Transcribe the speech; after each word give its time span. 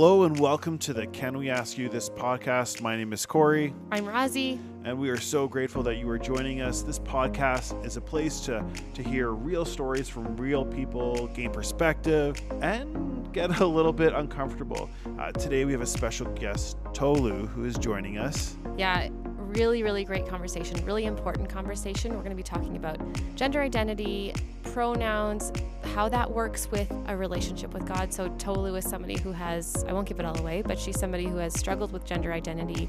Hello 0.00 0.22
and 0.22 0.40
welcome 0.40 0.78
to 0.78 0.94
the 0.94 1.06
Can 1.08 1.36
We 1.36 1.50
Ask 1.50 1.76
You 1.76 1.90
This 1.90 2.08
podcast. 2.08 2.80
My 2.80 2.96
name 2.96 3.12
is 3.12 3.26
Corey. 3.26 3.74
I'm 3.92 4.06
Rozzy. 4.06 4.58
And 4.82 4.98
we 4.98 5.10
are 5.10 5.20
so 5.20 5.46
grateful 5.46 5.82
that 5.82 5.96
you 5.96 6.08
are 6.08 6.18
joining 6.18 6.62
us. 6.62 6.80
This 6.80 6.98
podcast 6.98 7.84
is 7.84 7.98
a 7.98 8.00
place 8.00 8.40
to, 8.46 8.64
to 8.94 9.02
hear 9.02 9.32
real 9.32 9.66
stories 9.66 10.08
from 10.08 10.34
real 10.38 10.64
people, 10.64 11.26
gain 11.34 11.52
perspective, 11.52 12.40
and 12.62 13.30
get 13.34 13.60
a 13.60 13.66
little 13.66 13.92
bit 13.92 14.14
uncomfortable. 14.14 14.88
Uh, 15.18 15.32
today 15.32 15.66
we 15.66 15.72
have 15.72 15.82
a 15.82 15.86
special 15.86 16.28
guest, 16.28 16.78
Tolu, 16.94 17.46
who 17.48 17.66
is 17.66 17.76
joining 17.76 18.16
us. 18.16 18.56
Yeah, 18.78 19.10
really, 19.50 19.82
really 19.82 20.04
great 20.04 20.26
conversation, 20.26 20.84
really 20.84 21.04
important 21.06 21.48
conversation. 21.48 22.12
We're 22.12 22.22
going 22.22 22.30
to 22.30 22.36
be 22.36 22.42
talking 22.42 22.76
about 22.76 22.98
gender 23.34 23.60
identity, 23.60 24.34
pronouns, 24.62 25.52
how 25.94 26.08
that 26.08 26.30
works 26.30 26.70
with 26.70 26.90
a 27.06 27.16
relationship 27.16 27.74
with 27.74 27.86
God. 27.86 28.12
So, 28.12 28.28
Tolu 28.38 28.74
is 28.76 28.84
somebody 28.84 29.18
who 29.18 29.32
has, 29.32 29.84
I 29.88 29.92
won't 29.92 30.08
give 30.08 30.20
it 30.20 30.24
all 30.24 30.38
away, 30.38 30.62
but 30.62 30.78
she's 30.78 30.98
somebody 30.98 31.26
who 31.26 31.36
has 31.36 31.58
struggled 31.58 31.92
with 31.92 32.04
gender 32.04 32.32
identity 32.32 32.88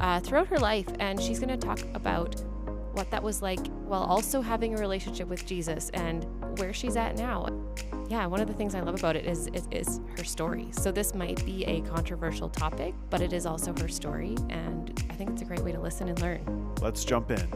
uh, 0.00 0.20
throughout 0.20 0.48
her 0.48 0.58
life. 0.58 0.88
And 0.98 1.20
she's 1.20 1.38
going 1.38 1.48
to 1.48 1.66
talk 1.66 1.80
about 1.94 2.40
what 2.92 3.10
that 3.10 3.22
was 3.22 3.40
like 3.40 3.66
while 3.86 4.02
also 4.02 4.40
having 4.40 4.74
a 4.74 4.78
relationship 4.78 5.28
with 5.28 5.46
Jesus 5.46 5.90
and 5.90 6.26
where 6.58 6.72
she's 6.72 6.96
at 6.96 7.16
now. 7.16 7.46
Yeah, 8.12 8.26
one 8.26 8.40
of 8.42 8.46
the 8.46 8.52
things 8.52 8.74
I 8.74 8.80
love 8.80 8.96
about 8.96 9.16
it 9.16 9.24
is, 9.24 9.46
is, 9.54 9.66
is 9.70 9.98
her 10.18 10.24
story. 10.24 10.68
So 10.72 10.92
this 10.92 11.14
might 11.14 11.42
be 11.46 11.64
a 11.64 11.80
controversial 11.80 12.50
topic, 12.50 12.92
but 13.08 13.22
it 13.22 13.32
is 13.32 13.46
also 13.46 13.72
her 13.80 13.88
story, 13.88 14.36
and 14.50 15.02
I 15.08 15.14
think 15.14 15.30
it's 15.30 15.40
a 15.40 15.46
great 15.46 15.64
way 15.64 15.72
to 15.72 15.80
listen 15.80 16.10
and 16.10 16.20
learn. 16.20 16.74
Let's 16.82 17.06
jump 17.06 17.30
in. 17.30 17.48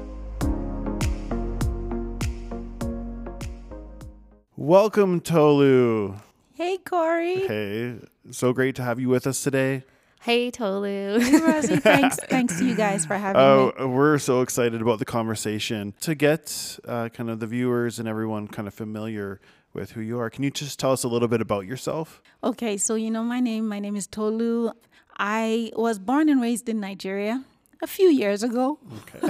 Welcome, 4.56 5.20
Tolu. 5.20 6.14
Hey, 6.54 6.78
Corey. 6.78 7.46
Hey, 7.46 7.96
so 8.30 8.54
great 8.54 8.76
to 8.76 8.82
have 8.82 8.98
you 8.98 9.10
with 9.10 9.26
us 9.26 9.42
today. 9.42 9.84
Hey, 10.22 10.50
Tolu. 10.50 11.18
Hey, 11.18 11.38
Rosie. 11.38 11.76
Thanks, 11.80 12.16
thanks 12.16 12.58
to 12.58 12.64
you 12.64 12.74
guys 12.74 13.04
for 13.04 13.18
having 13.18 13.42
me. 13.42 13.46
Oh, 13.46 13.72
me. 13.78 13.84
we're 13.94 14.16
so 14.16 14.40
excited 14.40 14.80
about 14.80 15.00
the 15.00 15.04
conversation 15.04 15.92
to 16.00 16.14
get 16.14 16.78
uh, 16.88 17.10
kind 17.10 17.28
of 17.28 17.40
the 17.40 17.46
viewers 17.46 17.98
and 17.98 18.08
everyone 18.08 18.48
kind 18.48 18.66
of 18.66 18.72
familiar 18.72 19.38
with 19.76 19.92
who 19.92 20.00
you 20.00 20.18
are. 20.18 20.30
Can 20.30 20.42
you 20.42 20.50
just 20.50 20.80
tell 20.80 20.92
us 20.92 21.04
a 21.04 21.08
little 21.08 21.28
bit 21.28 21.40
about 21.40 21.66
yourself? 21.66 22.22
Okay, 22.42 22.76
so 22.76 22.94
you 22.94 23.10
know 23.10 23.22
my 23.22 23.40
name. 23.40 23.68
My 23.68 23.78
name 23.78 23.94
is 23.94 24.06
Tolu. 24.06 24.72
I 25.18 25.70
was 25.76 25.98
born 25.98 26.28
and 26.28 26.40
raised 26.40 26.68
in 26.68 26.80
Nigeria 26.80 27.44
a 27.82 27.86
few 27.86 28.08
years 28.08 28.42
ago. 28.42 28.78
Okay. 29.00 29.20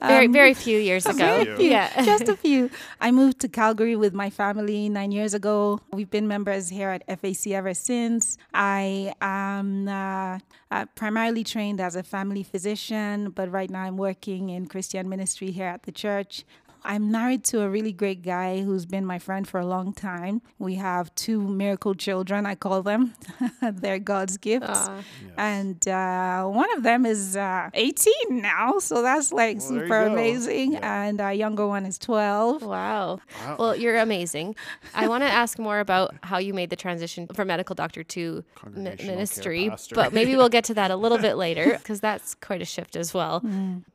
very, 0.00 0.26
very 0.28 0.54
few 0.54 0.78
years 0.78 1.06
ago. 1.06 1.44
Very 1.44 1.56
few. 1.56 1.70
Yeah. 1.70 2.04
Just 2.04 2.28
a 2.28 2.36
few. 2.44 2.70
I 3.00 3.10
moved 3.10 3.40
to 3.40 3.48
Calgary 3.48 3.96
with 3.96 4.14
my 4.14 4.30
family 4.30 4.88
nine 4.88 5.12
years 5.12 5.34
ago. 5.34 5.80
We've 5.92 6.10
been 6.10 6.28
members 6.28 6.68
here 6.68 6.90
at 6.90 7.02
FAC 7.20 7.48
ever 7.48 7.74
since. 7.74 8.38
I 8.54 9.14
am 9.20 9.88
uh, 9.88 10.38
uh, 10.70 10.86
primarily 10.94 11.44
trained 11.44 11.80
as 11.80 11.96
a 11.96 12.02
family 12.02 12.42
physician, 12.42 13.30
but 13.30 13.50
right 13.50 13.70
now 13.70 13.82
I'm 13.82 13.96
working 13.96 14.50
in 14.50 14.66
Christian 14.66 15.08
ministry 15.08 15.50
here 15.50 15.66
at 15.66 15.82
the 15.82 15.92
church. 15.92 16.44
I'm 16.84 17.10
married 17.10 17.44
to 17.44 17.62
a 17.62 17.68
really 17.70 17.92
great 17.92 18.22
guy 18.22 18.60
who's 18.62 18.86
been 18.86 19.06
my 19.06 19.18
friend 19.18 19.46
for 19.46 19.60
a 19.60 19.66
long 19.66 19.92
time. 19.92 20.42
We 20.58 20.74
have 20.76 21.14
two 21.14 21.40
miracle 21.40 21.94
children, 21.94 22.44
I 22.46 22.54
call 22.54 22.82
them. 22.82 23.14
They're 23.62 23.98
God's 23.98 24.36
gifts. 24.36 24.66
Aw. 24.68 25.02
And 25.36 25.86
uh, 25.88 26.44
one 26.46 26.72
of 26.76 26.82
them 26.82 27.06
is 27.06 27.36
uh, 27.36 27.70
18 27.74 28.12
now, 28.30 28.78
so 28.78 29.02
that's 29.02 29.32
like 29.32 29.58
Well, 29.58 29.68
super 29.68 30.02
amazing. 30.02 30.72
Yeah. 30.72 31.02
And 31.04 31.20
our 31.20 31.32
younger 31.32 31.66
one 31.66 31.86
is 31.86 31.98
12. 31.98 32.62
Wow. 32.62 33.20
Wow. 33.44 33.56
Well, 33.58 33.76
you're 33.76 33.98
amazing. 33.98 34.56
I 34.94 35.08
want 35.08 35.22
to 35.22 35.28
ask 35.30 35.58
more 35.58 35.80
about 35.80 36.14
how 36.22 36.38
you 36.38 36.52
made 36.52 36.70
the 36.70 36.76
transition 36.76 37.26
from 37.34 37.48
medical 37.48 37.74
doctor 37.74 38.02
to 38.02 38.44
mi- 38.70 38.96
ministry, 39.04 39.70
but 39.94 40.12
maybe 40.12 40.36
we'll 40.36 40.48
get 40.48 40.64
to 40.64 40.74
that 40.74 40.90
a 40.90 40.96
little 40.96 41.18
bit 41.18 41.36
later 41.46 41.76
because 41.78 42.00
that's 42.00 42.34
quite 42.36 42.60
a 42.60 42.64
shift 42.66 42.96
as 42.96 43.14
well. 43.14 43.42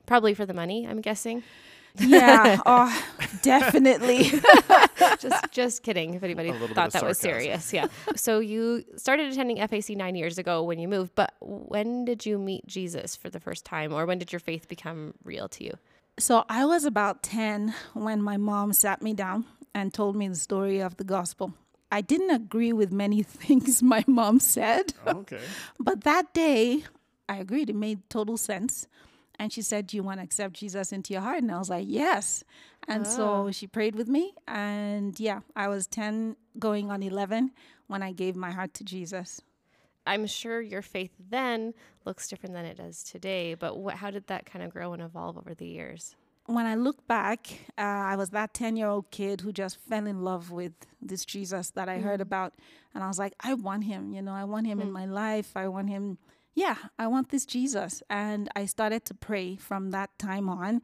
Probably 0.06 0.34
for 0.34 0.46
the 0.46 0.54
money, 0.54 0.88
I'm 0.88 1.02
guessing. 1.02 1.44
Yeah, 2.00 2.60
oh, 2.66 3.04
definitely. 3.42 4.24
just 5.20 5.52
just 5.52 5.84
kidding 5.84 6.14
if 6.14 6.24
anybody 6.24 6.50
A 6.50 6.54
little 6.54 6.68
bit 6.68 6.76
thought 6.76 6.88
of 6.88 6.94
that 6.94 7.06
was 7.06 7.18
serious 7.18 7.74
yeah 7.74 7.88
so 8.16 8.40
you 8.40 8.84
started 8.96 9.32
attending 9.32 9.58
FAC 9.58 9.90
nine 9.96 10.16
years 10.16 10.38
ago 10.38 10.64
when 10.64 10.80
you 10.80 10.88
moved 10.88 11.12
but 11.16 11.34
when 11.40 12.06
did 12.06 12.26
you 12.26 12.38
meet 12.38 12.66
jesus 12.68 13.16
for 13.16 13.30
the 13.30 13.40
first 13.40 13.66
time 13.66 13.94
or 13.94 14.06
when 14.06 14.18
did 14.20 14.32
your 14.32 14.40
faith 14.40 14.68
become 14.68 15.14
real 15.24 15.48
to 15.48 15.64
you 15.64 15.74
So 16.20 16.46
I 16.50 16.66
was 16.66 16.84
about 16.86 17.22
10 17.24 17.74
when 17.94 18.22
my 18.22 18.38
mom 18.38 18.74
sat 18.74 19.02
me 19.02 19.14
down 19.14 19.46
and 19.74 19.94
told 19.94 20.16
me 20.16 20.28
the 20.28 20.36
story 20.36 20.80
of 20.80 20.98
the 20.98 21.04
gospel. 21.04 21.54
I 21.92 22.02
didn't 22.02 22.32
agree 22.32 22.74
with 22.74 22.92
many 22.92 23.22
things 23.24 23.84
my 23.84 24.04
mom 24.08 24.40
said, 24.40 24.94
oh, 25.06 25.20
okay. 25.20 25.40
but 25.80 26.04
that 26.04 26.34
day 26.34 26.84
I 27.30 27.38
agreed. 27.38 27.70
It 27.70 27.76
made 27.76 28.00
total 28.10 28.38
sense. 28.38 28.88
And 29.40 29.54
she 29.54 29.62
said, 29.62 29.88
Do 29.88 29.98
you 29.98 30.04
want 30.04 30.20
to 30.20 30.24
accept 30.24 30.56
Jesus 30.56 30.92
into 30.92 31.14
your 31.14 31.22
heart? 31.22 31.44
And 31.44 31.52
I 31.52 31.58
was 31.58 31.70
like, 31.70 31.86
Yes. 31.88 32.44
And 32.88 33.06
so 33.06 33.52
she 33.52 33.68
prayed 33.68 33.96
with 33.96 34.08
me. 34.08 34.34
And 34.48 35.20
yeah, 35.20 35.42
I 35.56 35.68
was 35.68 35.88
10 35.88 36.36
going 36.58 36.90
on 36.90 37.04
11 37.04 37.52
when 37.88 38.02
I 38.02 38.14
gave 38.14 38.36
my 38.36 38.52
heart 38.52 38.74
to 38.76 38.84
Jesus. 38.84 39.42
i'm 40.06 40.26
sure 40.26 40.62
your 40.62 40.82
faith 40.82 41.12
then 41.30 41.74
looks 42.06 42.30
different 42.30 42.56
than 42.56 42.66
it 42.66 42.78
does 42.78 43.04
today 43.04 43.54
but 43.54 43.78
what, 43.78 43.96
how 43.96 44.10
did 44.10 44.26
that 44.28 44.46
kind 44.46 44.64
of 44.64 44.72
grow 44.72 44.94
and 44.94 45.02
evolve 45.02 45.38
over 45.38 45.54
the 45.54 45.68
years 45.68 46.16
when 46.48 46.66
I 46.66 46.76
look 46.76 47.06
back, 47.08 47.48
uh, 47.78 47.82
I 47.82 48.16
was 48.16 48.30
that 48.30 48.54
10 48.54 48.78
year 48.78 48.88
old 48.88 49.12
kid 49.12 49.42
who 49.42 49.52
just 49.52 49.78
fell 49.78 50.08
in 50.08 50.24
love 50.24 50.50
with 50.50 50.72
this 51.02 51.26
Jesus 51.26 51.72
that 51.72 51.90
I 51.90 52.00
heard 52.00 52.22
about. 52.22 52.54
And 52.96 53.04
I 53.04 53.08
was 53.08 53.20
like, 53.20 53.34
I 53.42 53.54
want 53.54 53.84
him, 53.84 54.14
you 54.14 54.22
know, 54.22 54.32
I 54.32 54.46
want 54.46 54.66
him 54.66 54.80
in 54.80 54.92
my 54.92 55.06
life. 55.06 55.52
I 55.58 55.68
want 55.68 55.90
him, 55.90 56.18
yeah, 56.58 56.78
I 56.98 57.06
want 57.06 57.30
this 57.30 57.46
Jesus. 57.46 58.02
And 58.10 58.50
I 58.56 58.66
started 58.66 59.06
to 59.06 59.14
pray 59.14 59.56
from 59.58 59.92
that 59.92 60.10
time 60.18 60.50
on. 60.50 60.82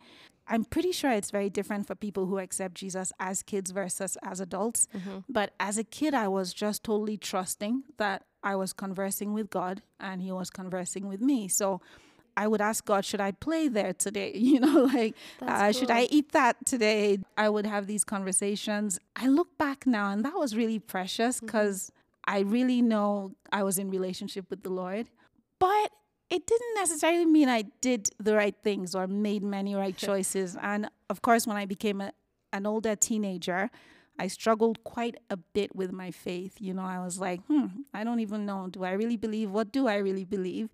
I'm 0.48 0.66
pretty 0.66 0.92
sure 0.92 1.10
it's 1.12 1.32
very 1.32 1.50
different 1.50 1.88
for 1.88 1.96
people 1.96 2.28
who 2.28 2.38
accept 2.38 2.76
Jesus 2.76 3.12
as 3.20 3.42
kids 3.42 3.72
versus 3.72 4.16
as 4.22 4.40
adults. 4.40 4.88
But 5.28 5.54
as 5.60 5.80
a 5.80 5.84
kid, 5.84 6.14
I 6.14 6.28
was 6.28 6.54
just 6.54 6.84
totally 6.84 7.18
trusting 7.18 7.84
that 7.98 8.22
I 8.44 8.56
was 8.56 8.72
conversing 8.72 9.34
with 9.34 9.50
God 9.50 9.82
and 10.00 10.22
He 10.22 10.32
was 10.32 10.52
conversing 10.52 11.08
with 11.08 11.22
me. 11.22 11.48
So 11.48 11.82
I 12.38 12.48
would 12.48 12.62
ask 12.62 12.86
God, 12.86 13.04
should 13.04 13.22
I 13.22 13.32
play 13.32 13.68
there 13.68 13.94
today? 13.94 14.32
You 14.54 14.60
know, 14.60 14.84
like, 14.84 15.16
uh, 15.42 15.72
should. 15.72 15.90
I 15.90 16.04
eat 16.04 16.34
that 16.34 16.68
today? 16.68 17.18
I 17.36 17.50
would 17.50 17.66
have 17.66 17.88
these 17.88 18.04
conversations. 18.04 19.00
I 19.16 19.26
look 19.28 19.58
back 19.58 19.88
now, 19.88 20.12
and 20.12 20.24
that 20.24 20.36
was 20.36 20.56
really 20.56 20.78
precious 20.78 21.40
because 21.40 21.92
I 22.26 22.40
really 22.42 22.82
know 22.84 23.32
I 23.52 23.64
was 23.64 23.80
in 23.80 23.90
relationship 23.90 24.46
with 24.52 24.62
the 24.62 24.70
Lord. 24.70 25.08
But 25.63 25.91
it 26.29 26.46
didn't 26.46 26.75
necessarily 26.75 27.25
mean 27.25 27.47
I 27.47 27.62
did 27.79 28.09
the 28.19 28.35
right 28.35 28.56
things 28.63 28.94
or 28.94 29.07
made 29.07 29.44
many 29.44 29.75
right 29.75 29.96
choices. 29.96 30.57
And 30.62 30.90
of 31.09 31.22
course, 31.22 31.47
when 31.47 31.56
I 31.56 31.66
became 31.66 32.01
a, 32.01 32.12
an 32.51 32.66
older 32.66 32.97
teenager, 32.97 33.69
I 34.19 34.28
struggled 34.28 34.84
quite 34.84 35.16
a 35.29 35.38
bit 35.38 35.74
with 35.74 35.94
my 35.94 36.12
faith. 36.12 36.57
You 36.59 36.74
know, 36.74 36.84
I 36.84 37.00
was 37.00 37.18
like, 37.18 37.46
hmm, 37.46 37.68
I 37.94 38.03
don't 38.03 38.19
even 38.19 38.46
know. 38.46 38.68
Do 38.69 38.84
I 38.84 38.91
really 38.91 39.16
believe? 39.16 39.51
What 39.51 39.72
do 39.72 39.88
I 39.88 39.96
really 40.07 40.25
believe? 40.25 40.68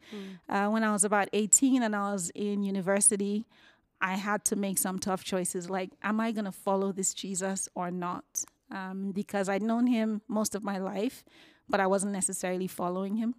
Uh, 0.49 0.69
when 0.69 0.83
I 0.83 0.91
was 0.91 1.03
about 1.03 1.29
18 1.33 1.83
and 1.83 1.95
I 1.95 2.11
was 2.11 2.31
in 2.33 2.63
university, 2.63 3.45
I 4.01 4.15
had 4.15 4.43
to 4.45 4.55
make 4.55 4.79
some 4.79 4.97
tough 4.97 5.23
choices 5.23 5.69
like, 5.69 5.91
am 6.01 6.19
I 6.19 6.31
going 6.31 6.45
to 6.45 6.51
follow 6.51 6.91
this 6.91 7.13
Jesus 7.13 7.69
or 7.75 7.91
not? 7.91 8.25
Um, 8.71 9.11
because 9.11 9.49
I'd 9.49 9.61
known 9.61 9.85
him 9.85 10.23
most 10.27 10.55
of 10.55 10.63
my 10.63 10.79
life, 10.79 11.23
but 11.69 11.79
I 11.79 11.87
wasn't 11.87 12.11
necessarily 12.13 12.67
following 12.67 13.15
him. 13.17 13.35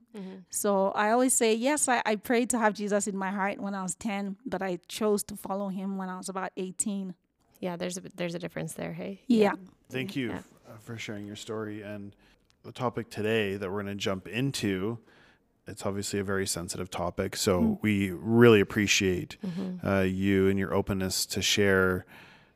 So 0.51 0.91
I 0.93 1.11
always 1.11 1.35
say, 1.35 1.55
yes, 1.55 1.89
I, 1.89 2.03
I 2.07 2.17
prayed 2.17 2.51
to 2.51 2.59
have 2.59 2.75
Jesus 2.75 3.07
in 3.07 3.17
my 3.17 3.31
heart 3.31 3.61
when 3.61 3.75
I 3.75 3.83
was 3.83 3.95
10, 3.97 4.37
but 4.47 4.63
I 4.63 4.79
chose 4.89 5.23
to 5.25 5.37
follow 5.37 5.69
him 5.69 5.97
when 5.97 6.09
I 6.09 6.17
was 6.17 6.29
about 6.29 6.53
18. 6.57 7.15
yeah 7.61 7.77
there's 7.77 7.99
a 7.99 8.03
there's 8.17 8.35
a 8.35 8.39
difference 8.39 8.73
there 8.75 8.93
hey 8.95 9.21
Yeah. 9.27 9.53
Thank 9.91 10.17
you 10.17 10.29
Yeah. 10.29 10.37
f- 10.37 10.49
uh, 10.69 10.79
for 10.87 10.97
sharing 10.97 11.27
your 11.27 11.37
story. 11.37 11.83
And 11.83 12.15
the 12.63 12.73
topic 12.73 13.11
today 13.11 13.57
that 13.59 13.67
we're 13.71 13.83
going 13.83 13.99
to 13.99 14.03
jump 14.11 14.27
into, 14.29 14.99
it's 15.67 15.85
obviously 15.85 16.19
a 16.21 16.25
very 16.25 16.47
sensitive 16.47 16.89
topic. 16.91 17.37
So 17.37 17.79
we 17.83 18.11
really 18.13 18.61
appreciate 18.61 19.37
uh, 19.85 20.01
you 20.25 20.49
and 20.49 20.59
your 20.59 20.73
openness 20.81 21.27
to 21.35 21.43
share 21.43 22.07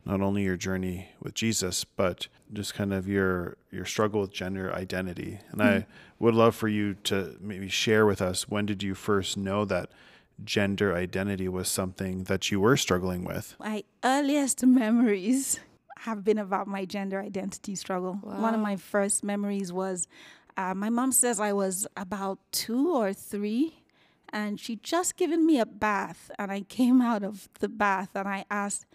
not 0.04 0.20
only 0.20 0.42
your 0.42 0.56
journey 0.56 1.08
with 1.20 1.34
Jesus, 1.34 1.84
but 1.84 2.28
just 2.52 2.74
kind 2.74 2.92
of 2.92 3.08
your 3.08 3.56
your 3.70 3.84
struggle 3.84 4.20
with 4.20 4.32
gender 4.32 4.72
identity. 4.72 5.38
And 5.50 5.62
I 5.62 5.86
would 6.18 6.34
love 6.34 6.54
for 6.54 6.68
you 6.68 6.94
to 7.04 7.36
maybe 7.40 7.68
share 7.68 8.06
with 8.06 8.20
us 8.20 8.48
when 8.48 8.66
did 8.66 8.82
you 8.82 8.94
first 8.94 9.36
know 9.36 9.64
that 9.64 9.90
gender 10.44 10.94
identity 10.94 11.48
was 11.48 11.68
something 11.68 12.24
that 12.24 12.50
you 12.50 12.60
were 12.60 12.76
struggling 12.76 13.24
with? 13.24 13.56
My 13.58 13.84
earliest 14.02 14.64
memories 14.64 15.60
have 16.00 16.22
been 16.24 16.38
about 16.38 16.66
my 16.66 16.84
gender 16.84 17.20
identity 17.20 17.74
struggle. 17.74 18.14
One 18.22 18.54
of 18.54 18.60
my 18.60 18.76
first 18.76 19.24
memories 19.24 19.72
was 19.72 20.06
uh, 20.56 20.74
my 20.74 20.90
mom 20.90 21.12
says 21.12 21.40
I 21.40 21.52
was 21.52 21.86
about 21.96 22.38
two 22.52 22.94
or 22.94 23.12
three, 23.12 23.82
and 24.28 24.60
she 24.60 24.76
just 24.76 25.16
given 25.16 25.46
me 25.46 25.58
a 25.58 25.66
bath, 25.66 26.30
and 26.38 26.52
I 26.52 26.60
came 26.60 27.00
out 27.00 27.22
of 27.22 27.48
the 27.60 27.68
bath 27.68 28.10
and 28.14 28.28
I 28.28 28.44
asked, 28.50 28.86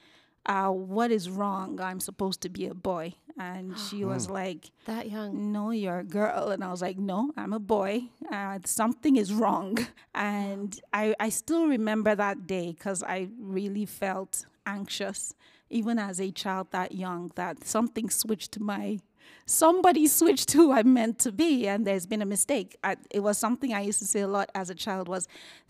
uh, 0.46 0.70
"What 0.70 1.12
is 1.12 1.30
wrong? 1.30 1.80
I'm 1.80 2.00
supposed 2.00 2.42
to 2.42 2.50
be 2.50 2.68
a 2.68 2.74
boy." 2.74 3.16
And 3.40 3.78
she 3.90 4.04
was 4.04 4.30
like, 4.30 4.72
That 4.86 5.10
young. 5.10 5.52
no, 5.54 5.72
you're 5.72 6.00
a 6.00 6.04
girl. 6.04 6.50
And 6.50 6.64
I 6.64 6.70
was 6.70 6.82
like, 6.82 6.98
no, 6.98 7.32
I'm 7.38 7.54
a 7.54 7.60
boy. 7.60 8.10
Uh, 8.32 8.60
something 8.66 9.16
is 9.16 9.34
wrong. 9.34 9.78
And 10.14 10.78
I, 10.92 11.16
I 11.20 11.30
still 11.30 11.68
remember 11.68 12.14
that 12.16 12.46
day 12.46 12.74
because 12.74 13.02
I 13.02 13.30
really 13.40 13.86
felt 13.86 14.46
anxious, 14.66 15.34
even 15.70 15.98
as 15.98 16.20
a 16.20 16.32
child 16.32 16.68
that 16.72 16.92
young, 16.92 17.32
that 17.36 17.64
something 17.64 18.10
switched 18.10 18.52
to 18.54 18.62
my, 18.62 19.00
somebody 19.46 20.08
switched 20.08 20.50
to 20.50 20.58
who 20.58 20.72
I'm 20.74 20.94
meant 20.94 21.20
to 21.20 21.32
be. 21.32 21.70
And 21.70 21.88
there's 21.88 22.06
been 22.06 22.22
a 22.22 22.26
mistake. 22.26 22.76
I, 22.84 22.98
it 23.10 23.22
was 23.22 23.38
something 23.38 23.74
I 23.74 23.80
used 23.82 24.00
to 24.00 24.06
say 24.06 24.20
a 24.20 24.28
lot 24.28 24.50
as 24.54 24.70
a 24.70 24.76
child 24.76 25.08
was, 25.08 25.26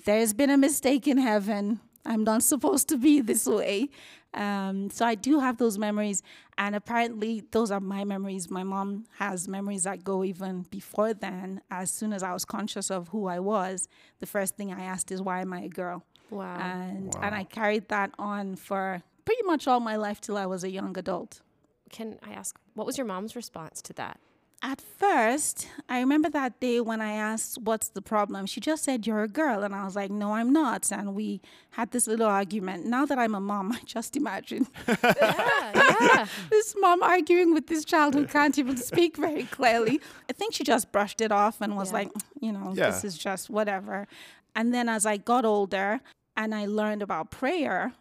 there's 0.05 0.33
been 0.33 0.49
a 0.49 0.57
mistake 0.57 1.07
in 1.07 1.19
heaven. 1.19 1.79
I'm 2.05 2.23
not 2.23 2.43
supposed 2.53 2.87
to 2.89 2.97
be 2.97 3.21
this 3.21 3.45
way. 3.45 3.89
Um, 4.33 4.89
so 4.91 5.05
I 5.05 5.15
do 5.15 5.39
have 5.39 5.57
those 5.57 5.79
memories, 5.79 6.21
and 6.57 6.75
apparently 6.75 7.43
those 7.51 7.71
are 7.71 7.79
my 7.79 8.03
memories. 8.03 8.49
My 8.49 8.63
mom 8.63 9.05
has 9.17 9.47
memories 9.47 9.83
that 9.83 10.03
go 10.03 10.23
even 10.23 10.67
before 10.69 11.13
then. 11.13 11.61
As 11.71 11.89
soon 11.91 12.13
as 12.13 12.21
I 12.21 12.31
was 12.33 12.45
conscious 12.45 12.91
of 12.91 13.07
who 13.07 13.25
I 13.25 13.39
was, 13.39 13.87
the 14.19 14.27
first 14.27 14.55
thing 14.55 14.71
I 14.71 14.83
asked 14.83 15.11
is, 15.11 15.21
"Why 15.21 15.41
am 15.41 15.51
I 15.51 15.61
a 15.61 15.69
girl?" 15.69 16.03
Wow. 16.29 16.57
And 16.57 17.15
and 17.21 17.33
I 17.33 17.43
carried 17.43 17.87
that 17.89 18.11
on 18.19 18.55
for 18.55 19.01
pretty 19.25 19.43
much 19.43 19.67
all 19.67 19.79
my 19.79 19.95
life 19.95 20.21
till 20.21 20.37
I 20.37 20.45
was 20.45 20.63
a 20.63 20.69
young 20.69 20.97
adult. 20.97 21.41
Can 21.89 22.19
I 22.21 22.33
ask, 22.33 22.55
what 22.75 22.85
was 22.85 22.97
your 22.97 23.07
mom's 23.07 23.35
response 23.35 23.81
to 23.83 23.93
that? 23.93 24.19
At 24.61 24.81
first, 24.81 25.67
I 25.87 25.99
remember 26.01 26.29
that 26.31 26.59
day 26.59 26.81
when 26.81 26.99
I 26.99 27.13
asked, 27.13 27.59
What's 27.61 27.87
the 27.89 28.01
problem? 28.01 28.45
She 28.45 28.59
just 28.59 28.83
said, 28.83 29.07
You're 29.07 29.23
a 29.23 29.27
girl. 29.29 29.63
And 29.63 29.73
I 29.73 29.85
was 29.85 29.95
like, 29.95 30.11
No, 30.11 30.33
I'm 30.33 30.51
not. 30.51 30.91
And 30.91 31.15
we 31.15 31.41
had 31.71 31.91
this 31.91 32.07
little 32.07 32.25
argument. 32.27 32.85
Now 32.85 33.05
that 33.05 33.17
I'm 33.17 33.33
a 33.35 33.39
mom, 33.39 33.71
I 33.79 33.79
just 33.85 34.17
imagine 34.17 34.67
Yeah, 34.87 35.71
yeah. 35.73 36.27
this 36.49 36.75
mom 36.77 37.01
arguing 37.03 37.53
with 37.53 37.67
this 37.67 37.85
child 37.85 38.15
who 38.15 38.25
can't 38.27 38.57
even 38.57 38.75
speak 38.75 39.15
very 39.15 39.43
clearly. 39.43 40.01
I 40.29 40.33
think 40.33 40.53
she 40.53 40.65
just 40.65 40.91
brushed 40.91 41.21
it 41.21 41.31
off 41.31 41.61
and 41.61 41.77
was 41.77 41.89
Yeah. 41.91 41.93
like, 41.99 42.11
You 42.41 42.51
know, 42.51 42.73
Yeah. 42.75 42.89
this 42.89 43.05
is 43.05 43.17
just 43.17 43.49
whatever. 43.49 44.07
And 44.55 44.73
then 44.73 44.89
as 44.89 45.05
I 45.05 45.15
got 45.17 45.45
older 45.45 46.01
and 46.35 46.53
I 46.53 46.65
learned 46.65 47.01
about 47.01 47.31
prayer, 47.31 47.93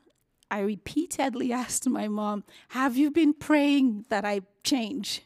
I 0.50 0.60
repeatedly 0.60 1.52
asked 1.52 1.88
my 1.88 2.08
mom, 2.08 2.43
Have 2.70 2.96
you 2.96 3.12
been 3.12 3.32
praying 3.32 4.06
that 4.08 4.25
I 4.25 4.40
change? 4.64 5.22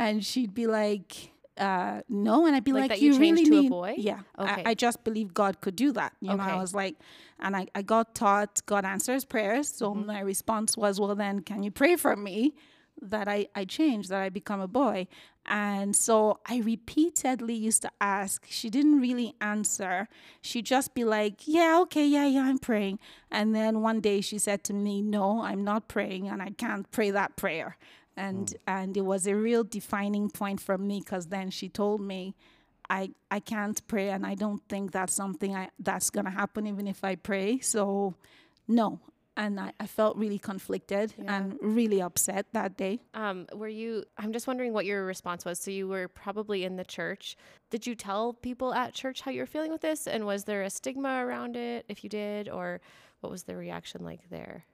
And 0.00 0.24
she'd 0.24 0.54
be 0.54 0.66
like, 0.66 1.30
uh, 1.58 2.00
no, 2.08 2.46
and 2.46 2.56
I'd 2.56 2.64
be 2.64 2.72
Like 2.72 2.82
like, 2.82 2.90
that 2.92 3.00
you 3.02 3.18
really 3.18 3.44
changed 3.44 3.52
to 3.52 3.58
a 3.58 3.62
need, 3.62 3.70
boy? 3.70 3.94
yeah. 3.98 4.20
Okay. 4.38 4.62
I, 4.64 4.70
I 4.70 4.74
just 4.74 5.04
believe 5.04 5.34
God 5.34 5.60
could 5.60 5.76
do 5.76 5.92
that. 5.92 6.12
You 6.20 6.34
know, 6.36 6.42
I 6.42 6.56
was 6.56 6.74
like, 6.74 6.96
and 7.38 7.54
I, 7.54 7.66
I 7.74 7.82
got 7.82 8.14
taught 8.14 8.62
God 8.64 8.84
answers 8.84 9.24
prayers. 9.26 9.68
So 9.68 9.92
Mm-hmm. 9.92 10.06
my 10.06 10.20
response 10.20 10.76
was, 10.76 10.98
well, 10.98 11.14
then 11.14 11.40
can 11.42 11.62
you 11.62 11.70
pray 11.70 11.96
for 11.96 12.16
me 12.16 12.54
that 13.02 13.28
I, 13.28 13.48
I 13.54 13.64
change, 13.66 14.08
that 14.08 14.22
I 14.22 14.30
become 14.30 14.60
a 14.60 14.68
boy? 14.68 15.06
And 15.46 15.94
so 15.96 16.38
I 16.46 16.58
repeatedly 16.60 17.54
used 17.54 17.82
to 17.82 17.90
ask. 18.00 18.46
She 18.48 18.70
didn't 18.70 19.00
really 19.00 19.34
answer. 19.40 20.08
She'd 20.40 20.66
just 20.66 20.94
be 20.94 21.04
like, 21.04 21.46
yeah, 21.46 21.78
okay, 21.82 22.06
yeah, 22.06 22.26
yeah, 22.26 22.44
I'm 22.44 22.58
praying. 22.58 22.98
And 23.30 23.54
then 23.54 23.82
one 23.82 24.00
day 24.00 24.20
she 24.22 24.38
said 24.38 24.64
to 24.64 24.72
me, 24.72 25.02
no, 25.02 25.42
I'm 25.42 25.64
not 25.64 25.88
praying 25.88 26.28
and 26.28 26.40
I 26.40 26.50
can't 26.50 26.90
pray 26.90 27.10
that 27.10 27.36
prayer. 27.36 27.76
And, 28.16 28.54
and 28.66 28.96
it 28.96 29.04
was 29.04 29.26
a 29.26 29.34
real 29.34 29.64
defining 29.64 30.30
point 30.30 30.60
for 30.60 30.76
me 30.76 31.00
because 31.00 31.28
then 31.28 31.50
she 31.50 31.68
told 31.68 32.00
me, 32.00 32.34
I 32.88 33.12
I 33.30 33.38
can't 33.38 33.80
pray 33.86 34.10
and 34.10 34.26
I 34.26 34.34
don't 34.34 34.60
think 34.68 34.90
that's 34.90 35.12
something 35.14 35.54
I 35.54 35.70
that's 35.78 36.10
gonna 36.10 36.30
happen 36.30 36.66
even 36.66 36.88
if 36.88 37.04
I 37.04 37.14
pray. 37.14 37.60
So 37.60 38.14
no. 38.66 38.98
And 39.36 39.60
I, 39.60 39.72
I 39.78 39.86
felt 39.86 40.16
really 40.16 40.40
conflicted 40.40 41.14
Yeah. 41.16 41.36
and 41.36 41.56
really 41.62 42.02
upset 42.02 42.46
that 42.52 42.76
day. 42.76 42.98
Um, 43.14 43.46
were 43.54 43.68
you? 43.68 44.04
I'm 44.18 44.32
just 44.32 44.46
wondering 44.48 44.72
what 44.72 44.86
your 44.86 45.06
response 45.06 45.44
was. 45.44 45.60
So 45.60 45.70
you 45.70 45.86
were 45.86 46.08
probably 46.08 46.64
in 46.64 46.74
the 46.76 46.84
church. 46.84 47.36
Did 47.70 47.86
you 47.86 47.94
tell 47.94 48.32
people 48.34 48.74
at 48.74 48.92
church 48.92 49.20
how 49.20 49.30
you 49.30 49.40
were 49.40 49.46
feeling 49.46 49.70
with 49.70 49.82
this? 49.82 50.08
And 50.08 50.26
was 50.26 50.44
there 50.44 50.62
a 50.62 50.68
stigma 50.68 51.24
around 51.24 51.56
it 51.56 51.86
if 51.88 52.02
you 52.02 52.10
did, 52.10 52.48
or 52.48 52.80
what 53.20 53.30
was 53.30 53.44
the 53.44 53.54
reaction 53.56 54.04
like 54.04 54.28
there? 54.30 54.64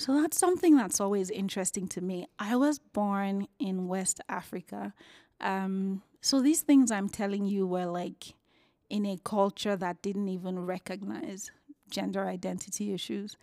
So 0.00 0.18
that's 0.22 0.38
something 0.38 0.78
that's 0.78 0.98
always 0.98 1.30
interesting 1.30 1.86
to 1.88 2.00
me. 2.00 2.26
I 2.38 2.56
was 2.56 2.78
born 2.78 3.46
in 3.58 3.86
West 3.86 4.18
Africa. 4.30 4.94
Um, 5.42 6.02
so 6.22 6.40
these 6.40 6.62
things 6.62 6.90
I'm 6.90 7.10
telling 7.10 7.44
you 7.44 7.66
were 7.66 7.84
like 7.84 8.32
in 8.88 9.04
a 9.04 9.18
culture 9.22 9.76
that 9.76 10.00
didn't 10.00 10.28
even 10.28 10.64
recognize 10.64 11.50
gender 11.90 12.26
identity 12.26 12.94
issues 12.94 13.36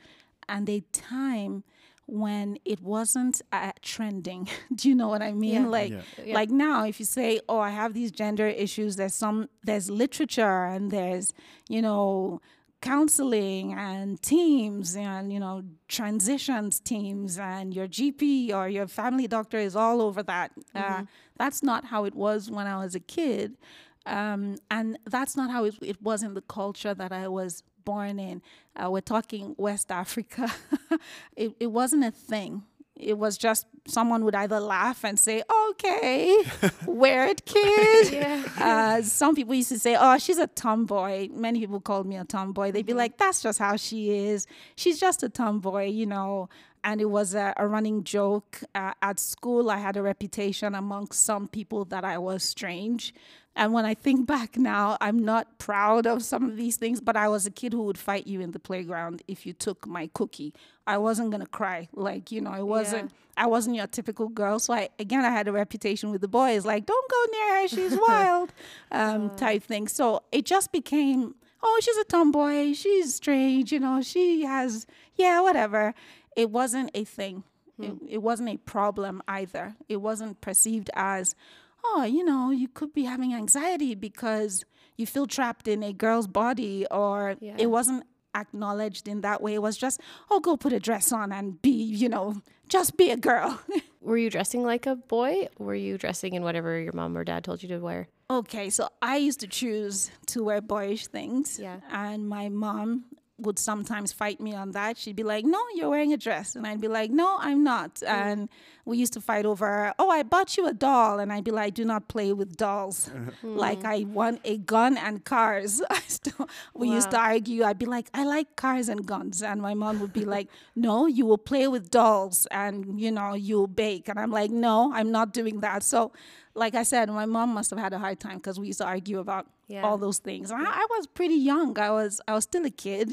and 0.50 0.68
a 0.68 0.80
time 0.92 1.64
when 2.08 2.58
it 2.66 2.82
wasn't 2.82 3.40
uh, 3.52 3.74
trending. 3.84 4.50
Do 4.76 4.90
you 4.90 4.96
know 4.96 5.10
what 5.10 5.22
I 5.22 5.34
mean? 5.34 5.66
Yeah. 5.66 5.68
Like 5.68 5.92
Yeah. 5.92 6.02
Yeah. 6.26 6.34
like 6.34 6.50
now 6.50 6.86
if 6.86 7.00
you 7.00 7.06
say, 7.06 7.40
"Oh, 7.48 7.60
I 7.60 7.70
have 7.70 7.94
these 7.94 8.12
gender 8.12 8.48
issues," 8.48 8.96
there's 8.96 9.14
some 9.14 9.50
there's 9.64 9.92
literature 9.92 10.66
and 10.66 10.90
there's, 10.90 11.34
you 11.70 11.84
know, 11.84 12.42
counseling 12.82 13.74
and 13.74 14.22
teams 14.22 14.96
and 14.96 15.34
you 15.34 15.40
know 15.40 15.64
transitions 15.88 16.80
teams 16.80 17.40
and 17.40 17.74
your 17.74 17.88
gp 17.88 18.54
or 18.54 18.70
your 18.70 18.88
family 18.88 19.28
doctor 19.28 19.58
is 19.58 19.76
all 19.76 20.02
over 20.02 20.22
that. 20.24 20.52
Uh, 20.76 21.04
that's 21.38 21.64
not 21.64 21.86
how 21.86 22.06
it 22.06 22.14
was 22.14 22.52
when 22.52 22.68
i 22.68 22.78
was 22.78 22.96
a 22.96 23.00
kid. 23.00 23.58
Um, 24.06 24.56
and 24.72 24.98
that's 25.06 25.36
not 25.36 25.52
how 25.52 25.66
it, 25.66 25.76
it 25.82 26.02
was 26.02 26.24
in 26.24 26.34
the 26.34 26.42
culture 26.42 26.94
that 26.94 27.12
i 27.12 27.28
was 27.28 27.64
born 27.84 28.20
in. 28.20 28.42
Uh, 28.76 28.92
we're 28.92 29.02
talking 29.02 29.56
west 29.58 29.92
africa. 29.92 30.52
It, 31.36 31.56
it 31.60 31.68
wasn't 31.68 32.04
a 32.06 32.12
thing 32.12 32.64
it 33.00 33.18
was 33.18 33.38
just 33.38 33.66
someone 33.88 34.24
would 34.26 34.36
either 34.36 34.60
laugh 34.60 35.06
and 35.06 35.18
say 35.20 35.42
okay 35.70 36.44
weird 36.86 37.46
kid 37.46 38.12
Yeah. 38.14 38.44
uh, 38.60 39.02
some 39.02 39.36
people 39.36 39.54
used 39.54 39.70
to 39.70 39.80
say, 39.80 39.96
"Oh, 40.00 40.18
she's 40.18 40.38
a 40.40 40.48
tomboy." 40.48 41.30
Many 41.32 41.60
people 41.60 41.80
called 41.80 42.06
me 42.08 42.18
a 42.18 42.26
tomboy. 42.26 42.72
They'd 42.72 42.86
be 42.86 42.94
like, 42.94 43.18
"That's 43.18 43.42
just 43.42 43.60
how 43.60 43.76
she 43.78 44.10
is. 44.28 44.48
She's 44.76 45.00
just 45.00 45.24
a 45.24 45.30
tomboy," 45.30 45.86
you 45.90 46.06
know. 46.06 46.50
And 46.84 47.02
it 47.02 47.10
was 47.10 47.34
a, 47.36 47.54
a 47.58 47.68
running 47.68 48.04
joke 48.04 48.60
uh, 48.76 48.94
at 49.02 49.20
school. 49.20 49.70
I 49.70 49.78
had 49.78 49.98
a 49.98 50.02
reputation 50.02 50.76
amongst 50.76 51.24
some 51.24 51.48
people 51.48 51.86
that 51.86 52.04
I 52.06 52.18
was 52.18 52.44
strange. 52.44 53.14
And 53.58 53.74
when 53.74 53.86
I 53.86 53.96
think 53.96 54.28
back 54.36 54.56
now, 54.58 54.98
I'm 55.02 55.20
not 55.20 55.58
proud 55.58 56.06
of 56.06 56.24
some 56.24 56.44
of 56.46 56.56
these 56.56 56.78
things, 56.78 57.02
but 57.02 57.18
I 57.18 57.28
was 57.28 57.46
a 57.46 57.52
kid 57.52 57.74
who 57.74 57.84
would 57.84 57.98
fight 57.98 58.28
you 58.28 58.40
in 58.40 58.52
the 58.52 58.60
playground 58.60 59.24
if 59.28 59.46
you 59.46 59.54
took 59.54 59.86
my 59.88 60.10
cookie. 60.14 60.54
I 60.86 60.98
wasn't 60.98 61.32
gonna 61.32 61.48
cry, 61.48 61.90
like 61.94 62.32
you 62.32 62.40
know, 62.40 62.52
I 62.52 62.62
wasn't. 62.62 63.12
I 63.36 63.46
wasn't 63.46 63.76
your 63.76 63.86
typical 63.86 64.30
girl. 64.30 64.58
So 64.58 64.74
I 64.74 64.90
again, 64.98 65.24
I 65.24 65.30
had 65.30 65.48
a 65.48 65.52
reputation 65.52 66.10
with 66.12 66.22
the 66.22 66.28
boys, 66.28 66.66
like 66.66 66.86
don't 66.86 67.12
go 67.12 67.26
near 67.32 67.62
her, 67.62 67.68
she's 67.68 68.00
wild, 68.08 68.54
um, 68.92 69.36
type 69.36 69.64
thing. 69.64 69.88
So 69.88 70.24
it 70.32 70.46
just 70.46 70.72
became, 70.72 71.36
oh, 71.62 71.80
she's 71.84 71.98
a 71.98 72.04
tomboy, 72.06 72.74
she's 72.74 73.14
strange, 73.14 73.72
you 73.72 73.80
know, 73.80 74.02
she 74.02 74.44
has, 74.44 74.88
yeah, 75.16 75.42
whatever. 75.42 75.94
It 76.38 76.50
wasn't 76.52 76.92
a 76.94 77.04
thing. 77.04 77.44
Hmm. 77.78 77.84
It, 77.84 77.94
it 78.10 78.18
wasn't 78.20 78.50
a 78.50 78.58
problem 78.58 79.22
either. 79.28 79.76
It 79.90 79.98
wasn't 79.98 80.40
perceived 80.40 80.90
as, 80.96 81.36
oh, 81.84 82.04
you 82.04 82.24
know, 82.24 82.52
you 82.52 82.68
could 82.70 82.94
be 82.94 83.04
having 83.04 83.34
anxiety 83.34 83.94
because 83.96 84.64
you 84.96 85.06
feel 85.06 85.28
trapped 85.28 85.68
in 85.68 85.84
a 85.84 85.92
girl's 85.94 86.28
body, 86.28 86.86
or 86.90 87.36
Yeah. 87.40 87.56
it 87.60 87.68
wasn't 87.68 88.04
acknowledged 88.36 89.08
in 89.08 89.22
that 89.22 89.42
way. 89.42 89.54
It 89.56 89.62
was 89.62 89.78
just, 89.78 90.00
oh, 90.32 90.40
go 90.40 90.56
put 90.58 90.74
a 90.74 90.80
dress 90.80 91.12
on 91.12 91.32
and 91.32 91.62
be, 91.62 91.70
you 91.72 92.08
know, 92.10 92.42
just 92.70 92.98
be 92.98 93.10
a 93.12 93.18
girl. 93.18 93.60
Were 94.02 94.18
you 94.18 94.30
dressing 94.30 94.64
like 94.64 94.86
a 94.86 94.96
boy? 94.96 95.48
Were 95.60 95.76
you 95.76 95.98
dressing 95.98 96.34
in 96.34 96.44
whatever 96.44 96.80
your 96.80 96.94
mom 96.94 97.18
or 97.18 97.24
dad 97.24 97.44
told 97.44 97.62
you 97.64 97.70
to 97.70 97.80
wear? 97.80 98.08
okay, 98.30 98.70
so 98.70 98.90
I 99.02 99.16
used 99.18 99.40
to 99.40 99.48
choose 99.48 100.12
to 100.28 100.44
wear 100.44 100.60
boyish 100.62 101.08
things. 101.08 101.58
Yeah. 101.60 101.80
And 101.92 102.28
my 102.28 102.50
mom 102.50 103.06
would 103.40 103.60
sometimes 103.60 104.12
fight 104.12 104.42
me 104.42 104.56
on 104.56 104.72
that. 104.72 104.98
She'd 104.98 105.16
be 105.16 105.24
like, 105.24 105.46
no, 105.46 105.60
you're 105.76 105.90
wearing 105.90 106.12
a 106.12 106.18
dress. 106.18 106.56
And 106.56 106.66
I'd 106.66 106.82
be 106.82 106.88
like, 106.88 107.12
no, 107.12 107.38
I'm 107.40 107.64
not. 107.64 107.96
Mm. 107.96 108.08
And 108.08 108.50
we 108.86 108.98
used 108.98 109.14
to 109.14 109.22
fight 109.22 109.46
over, 109.46 109.94
oh, 110.00 110.10
I 110.10 110.24
bought 110.24 110.58
you 110.58 110.68
a 110.68 110.74
doll. 110.74 111.20
And 111.20 111.32
I'd 111.32 111.44
be 111.44 111.52
like, 111.52 111.76
do 111.76 111.86
not 111.86 112.08
play 112.08 112.34
with 112.34 112.58
dolls. 112.58 113.10
Like 113.44 113.82
mm. 113.82 113.86
I 113.86 114.04
want 114.04 114.42
a 114.44 114.58
gun 114.58 114.98
and 114.98 115.24
cars. 115.24 115.82
I 115.90 116.00
still, 116.08 116.50
we 116.74 116.90
used 116.90 117.12
to 117.12 117.20
argue. 117.20 117.64
I'd 117.64 117.80
be 117.80 117.86
like, 117.86 118.10
I 118.14 118.24
like 118.24 118.56
cars 118.56 118.90
and 118.90 119.06
guns. 119.06 119.42
And 119.42 119.62
my 119.62 119.74
mom 119.74 120.00
would 120.00 120.14
be 120.14 120.26
like, 120.26 120.48
no, 120.76 121.06
you 121.06 121.26
will 121.26 121.38
play 121.38 121.68
with 121.68 121.90
dolls 121.90 122.48
and, 122.52 123.00
you 123.00 123.12
know, 123.12 123.34
you'll 123.34 123.68
bake. 123.68 124.10
And 124.10 124.20
I'm 124.20 124.32
like, 124.32 124.52
no, 124.52 124.92
I'm 124.94 125.12
not 125.12 125.34
doing 125.34 125.60
that. 125.62 125.84
So, 125.84 126.12
like 126.58 126.76
I 126.76 126.84
said, 126.84 127.08
my 127.10 127.26
mom 127.26 127.54
must 127.54 127.70
have 127.70 127.80
had 127.80 127.94
a 127.94 128.00
hard 128.00 128.20
time 128.20 128.38
because 128.38 128.60
we 128.60 128.68
used 128.68 128.80
to 128.80 128.86
argue 128.86 129.20
about 129.20 129.46
Yeah. 129.68 129.84
all 129.86 129.98
those 129.98 130.20
things. 130.20 130.52
I, 130.52 130.58
I 130.84 130.86
was 130.96 131.06
pretty 131.08 131.36
young. 131.52 131.78
I 131.80 131.92
was 131.92 132.20
I 132.28 132.34
was 132.34 132.44
still 132.46 132.66
a 132.66 132.70
kid, 132.88 133.08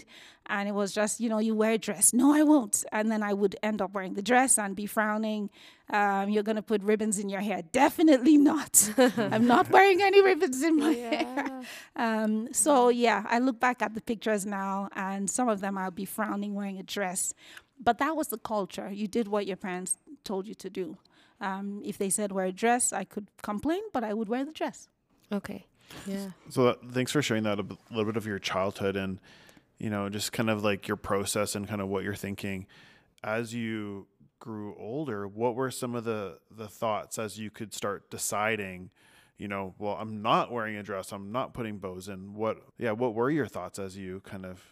and 0.46 0.68
it 0.70 0.72
was 0.72 0.92
just 1.00 1.20
you 1.20 1.28
know 1.28 1.38
you 1.48 1.54
wear 1.54 1.72
a 1.72 1.78
dress. 1.78 2.12
No, 2.12 2.26
I 2.34 2.42
won't. 2.42 2.76
And 2.90 3.10
then 3.12 3.22
I 3.22 3.32
would 3.40 3.54
end 3.62 3.82
up 3.82 3.90
wearing 3.94 4.14
the 4.14 4.22
dress 4.22 4.58
and 4.58 4.74
be 4.74 4.86
frowning. 4.86 5.50
Um, 5.98 6.24
you're 6.32 6.42
gonna 6.50 6.62
put 6.72 6.80
ribbons 6.82 7.18
in 7.18 7.28
your 7.28 7.42
hair? 7.42 7.60
Definitely 7.72 8.36
not. 8.38 8.72
I'm 9.34 9.46
not 9.46 9.68
wearing 9.70 10.00
any 10.02 10.20
ribbons 10.30 10.62
in 10.62 10.74
my 10.78 10.92
hair. 10.94 11.60
Um, 11.96 12.48
so 12.52 12.88
yeah, 12.88 13.24
I 13.28 13.38
look 13.40 13.58
back 13.60 13.82
at 13.82 13.92
the 13.94 14.00
pictures 14.00 14.46
now, 14.46 14.88
and 14.96 15.28
some 15.28 15.48
of 15.48 15.60
them 15.60 15.76
I'll 15.76 15.90
be 16.04 16.06
frowning 16.06 16.54
wearing 16.54 16.78
a 16.78 16.82
dress. 16.96 17.34
But 17.78 17.98
that 17.98 18.16
was 18.16 18.28
the 18.28 18.38
culture. 18.38 18.88
You 18.90 19.06
did 19.08 19.26
what 19.28 19.46
your 19.46 19.56
parents 19.58 19.98
told 20.24 20.46
you 20.46 20.54
to 20.54 20.70
do. 20.70 20.96
Um, 21.44 21.82
if 21.84 21.98
they 21.98 22.10
said 22.10 22.32
wear 22.32 22.46
a 22.46 22.52
dress, 22.52 22.92
I 22.92 23.04
could 23.04 23.28
complain, 23.42 23.82
but 23.92 24.02
I 24.02 24.14
would 24.14 24.28
wear 24.28 24.44
the 24.44 24.52
dress. 24.52 24.88
Okay. 25.30 25.66
Yeah. 26.06 26.28
So 26.48 26.68
uh, 26.68 26.74
thanks 26.92 27.12
for 27.12 27.22
sharing 27.22 27.42
that 27.44 27.60
a 27.60 27.62
b- 27.62 27.78
little 27.90 28.06
bit 28.06 28.16
of 28.16 28.26
your 28.26 28.38
childhood 28.38 28.96
and 28.96 29.20
you 29.78 29.90
know 29.90 30.08
just 30.08 30.32
kind 30.32 30.48
of 30.48 30.64
like 30.64 30.88
your 30.88 30.96
process 30.96 31.54
and 31.54 31.68
kind 31.68 31.80
of 31.80 31.88
what 31.88 32.04
you're 32.04 32.14
thinking 32.14 32.66
as 33.22 33.54
you 33.54 34.06
grew 34.38 34.74
older. 34.78 35.26
What 35.26 35.54
were 35.54 35.70
some 35.70 35.94
of 35.94 36.04
the 36.04 36.38
the 36.50 36.68
thoughts 36.68 37.18
as 37.18 37.38
you 37.38 37.50
could 37.50 37.74
start 37.74 38.10
deciding? 38.10 38.90
You 39.38 39.48
know, 39.48 39.74
well, 39.78 39.96
I'm 40.00 40.22
not 40.22 40.52
wearing 40.52 40.76
a 40.76 40.82
dress. 40.82 41.12
I'm 41.12 41.32
not 41.32 41.54
putting 41.54 41.78
bows 41.78 42.08
in. 42.08 42.34
What, 42.34 42.58
yeah, 42.78 42.92
what 42.92 43.14
were 43.14 43.30
your 43.30 43.48
thoughts 43.48 43.80
as 43.80 43.96
you 43.96 44.20
kind 44.20 44.46
of 44.46 44.62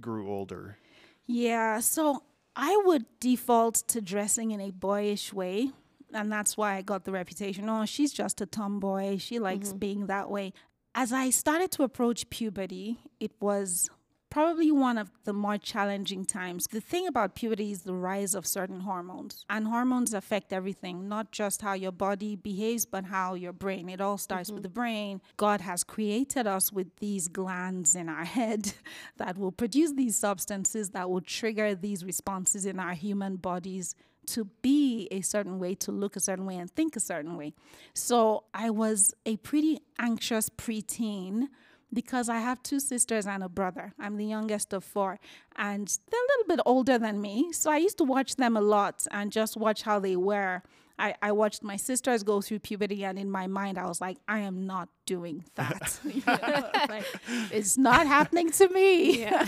grew 0.00 0.30
older? 0.30 0.78
Yeah, 1.26 1.80
so 1.80 2.22
I 2.54 2.80
would 2.84 3.06
default 3.18 3.74
to 3.88 4.00
dressing 4.00 4.52
in 4.52 4.60
a 4.60 4.70
boyish 4.70 5.32
way. 5.32 5.70
And 6.14 6.30
that's 6.30 6.56
why 6.56 6.76
I 6.76 6.82
got 6.82 7.04
the 7.04 7.12
reputation. 7.12 7.68
Oh, 7.68 7.84
she's 7.84 8.12
just 8.12 8.40
a 8.40 8.46
tomboy. 8.46 9.18
She 9.18 9.38
likes 9.38 9.68
mm-hmm. 9.68 9.78
being 9.78 10.06
that 10.06 10.30
way. 10.30 10.52
As 10.94 11.12
I 11.12 11.30
started 11.30 11.72
to 11.72 11.82
approach 11.82 12.30
puberty, 12.30 13.00
it 13.18 13.32
was 13.40 13.90
probably 14.34 14.72
one 14.72 14.98
of 14.98 15.12
the 15.22 15.32
more 15.32 15.56
challenging 15.58 16.24
times. 16.24 16.66
The 16.66 16.80
thing 16.80 17.06
about 17.06 17.36
puberty 17.36 17.70
is 17.70 17.82
the 17.82 17.94
rise 17.94 18.34
of 18.34 18.48
certain 18.48 18.80
hormones. 18.80 19.44
And 19.48 19.68
hormones 19.68 20.12
affect 20.12 20.52
everything, 20.52 21.08
not 21.08 21.30
just 21.30 21.62
how 21.62 21.74
your 21.74 21.92
body 21.92 22.34
behaves, 22.34 22.84
but 22.84 23.04
how 23.04 23.34
your 23.34 23.52
brain. 23.52 23.88
It 23.88 24.00
all 24.00 24.18
starts 24.18 24.50
with 24.50 24.58
mm-hmm. 24.58 24.62
the 24.62 24.68
brain. 24.70 25.20
God 25.36 25.60
has 25.60 25.84
created 25.84 26.48
us 26.48 26.72
with 26.72 26.96
these 26.96 27.28
glands 27.28 27.94
in 27.94 28.08
our 28.08 28.24
head 28.24 28.72
that 29.18 29.38
will 29.38 29.52
produce 29.52 29.92
these 29.92 30.16
substances 30.16 30.90
that 30.90 31.08
will 31.08 31.20
trigger 31.20 31.76
these 31.76 32.04
responses 32.04 32.66
in 32.66 32.80
our 32.80 32.94
human 32.94 33.36
bodies 33.36 33.94
to 34.28 34.46
be 34.62 35.08
a 35.10 35.20
certain 35.20 35.58
way, 35.58 35.74
to 35.76 35.92
look 35.92 36.16
a 36.16 36.20
certain 36.20 36.46
way, 36.46 36.56
and 36.56 36.70
think 36.70 36.96
a 36.96 37.00
certain 37.00 37.36
way. 37.36 37.54
So 37.94 38.44
I 38.52 38.70
was 38.70 39.14
a 39.24 39.36
pretty 39.38 39.80
anxious 39.98 40.48
preteen 40.48 41.48
because 41.92 42.28
I 42.28 42.40
have 42.40 42.62
two 42.62 42.80
sisters 42.80 43.26
and 43.26 43.42
a 43.42 43.48
brother. 43.48 43.94
I'm 43.98 44.16
the 44.16 44.26
youngest 44.26 44.72
of 44.72 44.84
four, 44.84 45.20
and 45.56 45.86
they're 46.10 46.20
a 46.20 46.28
little 46.32 46.56
bit 46.56 46.62
older 46.66 46.98
than 46.98 47.20
me. 47.20 47.52
So 47.52 47.70
I 47.70 47.76
used 47.76 47.98
to 47.98 48.04
watch 48.04 48.36
them 48.36 48.56
a 48.56 48.60
lot 48.60 49.06
and 49.10 49.30
just 49.30 49.56
watch 49.56 49.82
how 49.82 50.00
they 50.00 50.16
were. 50.16 50.62
I, 50.98 51.14
I 51.22 51.32
watched 51.32 51.62
my 51.62 51.76
sisters 51.76 52.22
go 52.22 52.40
through 52.40 52.60
puberty, 52.60 53.04
and 53.04 53.18
in 53.18 53.30
my 53.30 53.46
mind, 53.46 53.78
I 53.78 53.86
was 53.86 54.00
like, 54.00 54.18
I 54.28 54.40
am 54.40 54.66
not 54.66 54.88
doing 55.06 55.44
that. 55.54 55.98
You 56.04 56.22
know, 56.26 56.70
like, 56.88 57.04
it's 57.50 57.76
not 57.76 58.06
happening 58.06 58.50
to 58.52 58.68
me. 58.68 59.20
Yeah. 59.20 59.46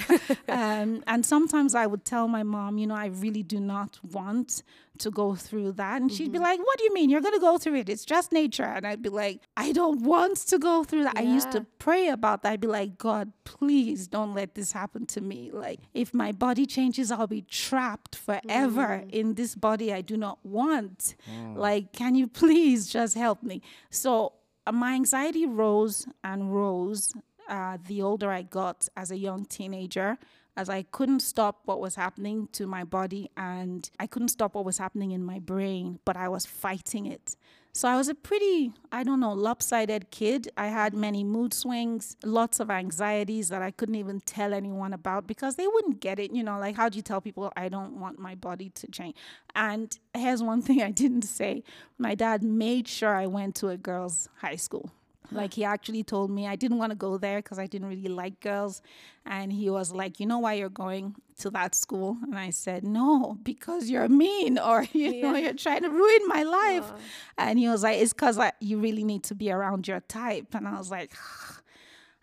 um, 0.49 1.05
and 1.07 1.25
sometimes 1.25 1.75
I 1.75 1.87
would 1.87 2.05
tell 2.05 2.27
my 2.29 2.43
mom, 2.43 2.79
you 2.79 2.87
know, 2.87 2.95
I 2.97 3.07
really 3.07 3.43
do 3.43 3.61
not 3.61 3.99
want 4.03 4.63
to 4.99 5.11
go 5.11 5.35
through 5.35 5.73
that. 5.73 6.01
And 6.01 6.13
she'd 6.13 6.33
be 6.33 6.39
mm-hmm. 6.39 6.45
like, 6.45 6.59
What 6.59 6.79
do 6.79 6.85
you 6.85 6.95
mean? 6.95 7.11
You're 7.11 7.21
going 7.21 7.35
to 7.35 7.41
go 7.41 7.59
through 7.59 7.77
it. 7.77 7.89
It's 7.89 8.05
just 8.05 8.33
nature. 8.33 8.65
And 8.65 8.87
I'd 8.87 9.03
be 9.03 9.09
like, 9.09 9.41
I 9.57 9.73
don't 9.73 10.03
want 10.03 10.39
to 10.39 10.59
go 10.59 10.85
through 10.85 11.05
that. 11.05 11.17
I 11.17 11.23
used 11.23 11.53
to 11.53 11.67
pray 11.79 12.09
about 12.09 12.43
that. 12.43 12.53
I'd 12.53 12.61
be 12.61 12.67
like, 12.67 12.99
God, 12.99 13.33
please 13.45 14.09
don't 14.09 14.35
let 14.35 14.55
this 14.55 14.73
happen 14.73 15.07
to 15.07 15.21
me. 15.21 15.51
Like, 15.53 15.81
if 15.95 16.15
my 16.15 16.33
body 16.33 16.67
changes, 16.67 17.11
I'll 17.13 17.27
be 17.27 17.43
trapped 17.43 18.17
forever 18.17 19.03
mm. 19.05 19.11
in 19.11 19.35
this 19.35 19.55
body 19.55 19.93
I 19.93 20.01
do 20.01 20.17
not 20.17 20.39
want. 20.45 21.15
Mm. 21.31 21.57
Like, 21.57 21.93
can 21.93 22.15
you 22.15 22.27
please 22.27 22.89
just 22.89 23.15
help 23.15 23.43
me? 23.43 23.63
So, 23.91 24.33
uh, 24.67 24.73
my 24.73 24.95
anxiety 24.95 25.47
rose 25.47 26.07
and 26.25 26.55
rose 26.55 27.15
uh, 27.49 27.79
the 27.87 28.03
older 28.03 28.31
I 28.31 28.43
got 28.43 28.89
as 28.97 29.11
a 29.11 29.17
young 29.17 29.45
teenager, 29.45 30.19
as 30.57 30.69
I 30.69 30.83
couldn't 30.83 31.21
stop 31.21 31.61
what 31.65 31.81
was 31.81 31.95
happening 31.95 32.49
to 32.53 32.67
my 32.67 32.83
body 32.83 33.31
and 33.37 33.89
I 34.01 34.07
couldn't 34.07 34.29
stop 34.29 34.55
what 34.55 34.65
was 34.65 34.79
happening 34.79 35.13
in 35.13 35.23
my 35.25 35.39
brain, 35.39 36.01
but 36.05 36.17
I 36.17 36.29
was 36.29 36.47
fighting 36.47 37.07
it. 37.07 37.37
So 37.77 37.87
I 37.89 37.97
was 37.99 38.09
a 38.09 38.15
pretty, 38.15 38.73
I 38.91 39.03
don't 39.03 39.21
know, 39.21 39.35
lopsided 39.35 40.11
kid. 40.11 40.49
I 40.57 40.69
had 40.69 40.95
many 40.95 41.23
mood 41.23 41.53
swings, 41.53 42.17
lots 42.25 42.59
of 42.59 42.71
anxieties 42.71 43.51
that 43.51 43.61
I 43.61 43.71
couldn't 43.71 43.97
even 43.97 44.21
tell 44.21 44.55
anyone 44.55 44.95
about 44.95 45.27
because 45.27 45.57
they 45.57 45.67
wouldn't 45.67 46.01
get 46.01 46.19
it. 46.19 46.33
You 46.33 46.43
know, 46.43 46.59
like, 46.59 46.75
how 46.75 46.89
do 46.89 46.97
you 46.97 47.03
tell 47.03 47.21
people 47.21 47.53
I 47.55 47.69
don't 47.69 48.01
want 48.01 48.19
my 48.19 48.35
body 48.35 48.71
to 48.71 48.87
change? 48.87 49.15
And 49.55 49.95
here's 50.15 50.43
one 50.43 50.63
thing 50.67 50.81
I 50.81 50.91
didn't 50.91 51.27
say 51.27 51.65
my 51.99 52.15
dad 52.15 52.43
made 52.43 52.89
sure 52.89 53.15
I 53.15 53.27
went 53.27 53.55
to 53.57 53.69
a 53.69 53.77
girls' 53.77 54.31
high 54.37 54.57
school. 54.57 54.91
Like 55.33 55.55
he 55.55 55.65
actually 55.65 56.03
told 56.03 56.31
me 56.31 56.47
I 56.47 56.57
didn't 56.57 56.79
want 56.79 56.91
to 56.91 56.97
go 56.97 57.19
there 57.19 57.39
because 57.39 57.59
I 57.59 57.67
didn't 57.67 57.89
really 57.89 58.09
like 58.09 58.41
girls. 58.41 58.83
And 59.25 59.53
he 59.53 59.71
was 59.71 59.93
like, 59.93 60.21
You 60.21 60.27
know 60.27 60.39
why 60.39 60.55
you're 60.55 60.69
going 60.69 61.15
to 61.39 61.51
that 61.51 61.75
school? 61.75 62.17
And 62.23 62.39
I 62.39 62.51
said, 62.51 62.85
No, 62.85 63.39
because 63.43 63.91
you're 63.91 64.09
mean 64.09 64.59
or, 64.71 64.87
you 64.93 65.23
know, 65.23 65.35
you're 65.37 65.55
trying 65.55 65.83
to 65.83 65.91
ruin 65.91 66.29
my 66.29 66.43
life. 66.43 66.91
And 67.39 67.59
he 67.59 67.69
was 67.69 67.83
like, 67.83 67.99
It's 67.99 68.13
because 68.13 68.39
you 68.61 68.79
really 68.79 69.05
need 69.05 69.25
to 69.25 69.35
be 69.35 69.51
around 69.51 69.89
your 69.89 70.01
type. 70.01 70.55
And 70.55 70.67
I 70.67 70.79
was 70.79 70.91
like, 70.91 71.13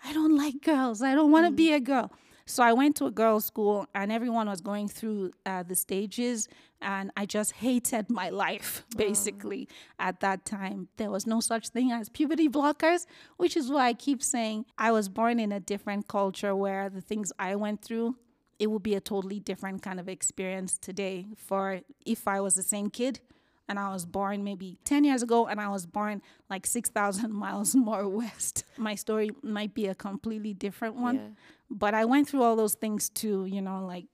I 0.06 0.14
don't 0.14 0.36
like 0.36 0.62
girls. 0.62 1.02
I 1.02 1.16
don't 1.16 1.32
want 1.32 1.46
to 1.48 1.52
mm. 1.52 1.56
be 1.56 1.74
a 1.74 1.80
girl. 1.80 2.12
So 2.46 2.62
I 2.62 2.74
went 2.74 2.98
to 2.98 3.06
a 3.06 3.12
girls' 3.12 3.46
school, 3.46 3.88
and 3.96 4.12
everyone 4.12 4.50
was 4.50 4.60
going 4.60 4.90
through 4.90 5.32
uh, 5.46 5.64
the 5.64 5.76
stages, 5.76 6.50
and 6.82 7.12
I 7.16 7.26
just 7.26 7.54
hated 7.54 8.10
my 8.10 8.30
life 8.30 8.86
basically 8.98 9.70
at 9.98 10.20
that 10.20 10.44
time. 10.44 10.90
There 10.98 11.10
was 11.10 11.26
no 11.26 11.40
such 11.40 11.70
thing 11.70 11.92
as 11.92 12.10
puberty 12.10 12.50
blockers, 12.50 13.06
which 13.38 13.56
is 13.56 13.72
why 13.72 13.88
I 13.88 13.94
keep 13.94 14.22
saying 14.22 14.66
I 14.78 14.92
was 14.92 15.08
born 15.08 15.40
in 15.40 15.52
a 15.54 15.60
different 15.60 16.08
culture 16.10 16.54
where 16.56 16.90
the 16.90 17.02
things 17.02 17.32
I 17.40 17.56
went 17.56 17.82
through. 17.82 18.18
It 18.60 18.68
would 18.68 18.84
be 18.84 18.94
a 18.96 19.02
totally 19.02 19.40
different 19.40 19.82
kind 19.82 20.00
of 20.00 20.08
experience 20.08 20.78
today 20.78 21.28
for 21.36 21.82
if 22.06 22.28
I 22.28 22.40
was 22.40 22.54
the 22.54 22.64
same 22.64 22.90
kid 22.90 23.20
and 23.70 23.80
I 23.80 23.92
was 23.94 24.06
born 24.06 24.44
maybe 24.44 24.78
10 24.86 25.04
years 25.04 25.24
ago 25.24 25.48
and 25.48 25.60
I 25.62 25.70
was 25.70 25.86
born 25.86 26.22
like 26.50 26.66
6,000 26.66 27.32
miles 27.46 27.76
more 27.76 28.08
west. 28.08 28.64
My 28.78 28.96
story 28.96 29.30
might 29.42 29.74
be 29.74 29.88
a 29.88 29.96
completely 29.96 30.54
different 30.54 30.96
one, 30.96 31.16
Yeah. 31.16 31.22
but 31.70 31.94
I 31.94 32.06
went 32.06 32.28
through 32.30 32.44
all 32.44 32.56
those 32.56 32.74
things 32.76 33.10
too, 33.10 33.46
you 33.46 33.62
know, 33.62 33.86
like 33.86 34.06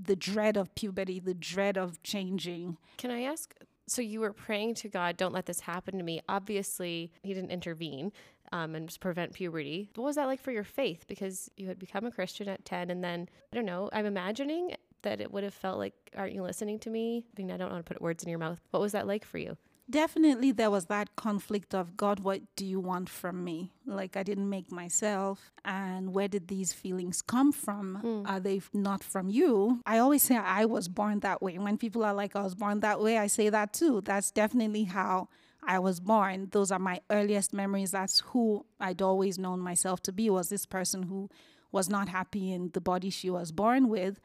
the 0.00 0.14
dread 0.16 0.56
of 0.56 0.74
puberty, 0.74 1.18
the 1.20 1.34
dread 1.34 1.76
of 1.76 2.02
changing. 2.02 2.76
Can 2.98 3.10
I 3.10 3.22
ask? 3.22 3.54
So 3.88 4.02
you 4.02 4.20
were 4.20 4.32
praying 4.34 4.74
to 4.76 4.88
God, 4.88 5.16
don't 5.16 5.32
let 5.32 5.46
this 5.46 5.60
happen 5.60 5.96
to 5.96 6.04
me. 6.04 6.20
Obviously, 6.28 7.10
He 7.22 7.32
didn't 7.34 7.50
intervene 7.50 8.12
um, 8.52 8.74
and 8.74 8.94
prevent 9.00 9.32
puberty. 9.32 9.88
What 9.94 10.04
was 10.04 10.16
that 10.16 10.26
like 10.26 10.40
for 10.40 10.52
your 10.52 10.64
faith? 10.64 11.06
Because 11.08 11.50
you 11.56 11.66
had 11.68 11.78
become 11.78 12.04
a 12.04 12.10
Christian 12.10 12.48
at 12.48 12.64
10, 12.66 12.90
and 12.90 13.02
then, 13.02 13.28
I 13.52 13.56
don't 13.56 13.64
know, 13.64 13.88
I'm 13.92 14.04
imagining 14.06 14.74
that 15.02 15.20
it 15.20 15.32
would 15.32 15.44
have 15.44 15.54
felt 15.54 15.78
like, 15.78 15.94
aren't 16.16 16.34
you 16.34 16.42
listening 16.42 16.78
to 16.80 16.90
me? 16.90 17.24
I 17.36 17.40
mean, 17.40 17.50
I 17.50 17.56
don't 17.56 17.70
want 17.70 17.84
to 17.84 17.92
put 17.92 18.02
words 18.02 18.22
in 18.22 18.30
your 18.30 18.38
mouth. 18.38 18.60
What 18.70 18.80
was 18.80 18.92
that 18.92 19.06
like 19.06 19.24
for 19.24 19.38
you? 19.38 19.56
Definitely, 19.90 20.52
there 20.52 20.70
was 20.70 20.84
that 20.86 21.16
conflict 21.16 21.74
of 21.74 21.96
God, 21.96 22.20
what 22.20 22.42
do 22.56 22.66
you 22.66 22.78
want 22.78 23.08
from 23.08 23.42
me? 23.42 23.72
Like, 23.86 24.18
I 24.18 24.22
didn't 24.22 24.50
make 24.50 24.70
myself. 24.70 25.50
And 25.64 26.12
where 26.12 26.28
did 26.28 26.48
these 26.48 26.74
feelings 26.74 27.22
come 27.22 27.52
from? 27.52 27.98
Mm. 28.04 28.28
Are 28.28 28.38
they 28.38 28.60
not 28.74 29.02
from 29.02 29.30
you? 29.30 29.80
I 29.86 29.96
always 29.96 30.22
say 30.22 30.36
I 30.36 30.66
was 30.66 30.88
born 30.88 31.20
that 31.20 31.40
way. 31.40 31.56
When 31.56 31.78
people 31.78 32.04
are 32.04 32.12
like, 32.12 32.36
I 32.36 32.42
was 32.42 32.54
born 32.54 32.80
that 32.80 33.00
way, 33.00 33.16
I 33.16 33.28
say 33.28 33.48
that 33.48 33.72
too. 33.72 34.02
That's 34.02 34.30
definitely 34.30 34.84
how 34.84 35.28
I 35.62 35.78
was 35.78 36.00
born. 36.00 36.48
Those 36.50 36.70
are 36.70 36.78
my 36.78 37.00
earliest 37.08 37.54
memories. 37.54 37.92
That's 37.92 38.20
who 38.20 38.66
I'd 38.78 39.00
always 39.00 39.38
known 39.38 39.60
myself 39.60 40.02
to 40.02 40.12
be, 40.12 40.28
was 40.28 40.50
this 40.50 40.66
person 40.66 41.04
who 41.04 41.30
was 41.72 41.88
not 41.88 42.08
happy 42.08 42.52
in 42.52 42.70
the 42.72 42.80
body 42.80 43.10
she 43.10 43.30
was 43.30 43.52
born 43.52 43.88
with. 43.88 44.20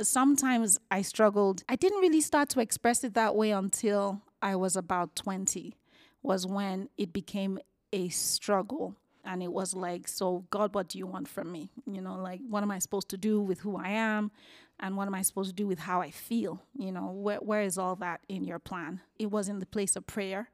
Sometimes 0.00 0.78
I 0.90 1.02
struggled. 1.02 1.62
I 1.68 1.76
didn't 1.76 2.00
really 2.00 2.20
start 2.20 2.48
to 2.50 2.60
express 2.60 3.04
it 3.04 3.14
that 3.14 3.34
way 3.36 3.50
until 3.50 4.22
I 4.42 4.56
was 4.56 4.76
about 4.76 5.14
20, 5.16 5.74
was 6.22 6.46
when 6.46 6.88
it 6.96 7.12
became 7.12 7.58
a 7.92 8.08
struggle. 8.08 8.94
And 9.24 9.42
it 9.42 9.52
was 9.52 9.74
like, 9.74 10.06
so, 10.06 10.44
God, 10.50 10.74
what 10.74 10.88
do 10.88 10.98
you 10.98 11.06
want 11.06 11.26
from 11.28 11.50
me? 11.50 11.70
You 11.90 12.00
know, 12.00 12.14
like, 12.14 12.40
what 12.48 12.62
am 12.62 12.70
I 12.70 12.78
supposed 12.78 13.08
to 13.10 13.16
do 13.16 13.40
with 13.40 13.60
who 13.60 13.76
I 13.76 13.88
am? 13.88 14.30
And 14.78 14.96
what 14.96 15.08
am 15.08 15.14
I 15.14 15.22
supposed 15.22 15.50
to 15.50 15.54
do 15.54 15.66
with 15.66 15.80
how 15.80 16.00
I 16.00 16.10
feel? 16.10 16.62
You 16.78 16.92
know, 16.92 17.10
where, 17.10 17.38
where 17.38 17.62
is 17.62 17.76
all 17.78 17.96
that 17.96 18.20
in 18.28 18.44
your 18.44 18.58
plan? 18.58 19.00
It 19.18 19.30
was 19.30 19.48
in 19.48 19.58
the 19.58 19.66
place 19.66 19.96
of 19.96 20.06
prayer 20.06 20.50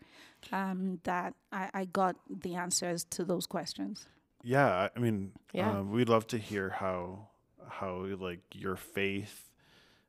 um, 0.52 1.00
that 1.04 1.34
I, 1.50 1.70
I 1.74 1.84
got 1.86 2.16
the 2.30 2.54
answers 2.54 3.04
to 3.10 3.24
those 3.24 3.46
questions. 3.46 4.06
Yeah, 4.42 4.88
I- 4.94 4.98
mean, 4.98 5.32
Yeah. 5.52 5.78
uh, 5.78 5.82
we'd 5.82 6.08
love 6.08 6.26
to 6.28 6.38
hear 6.38 6.70
how 6.70 7.28
how 7.68 8.04
like 8.18 8.40
your 8.54 8.76
faith, 8.76 9.50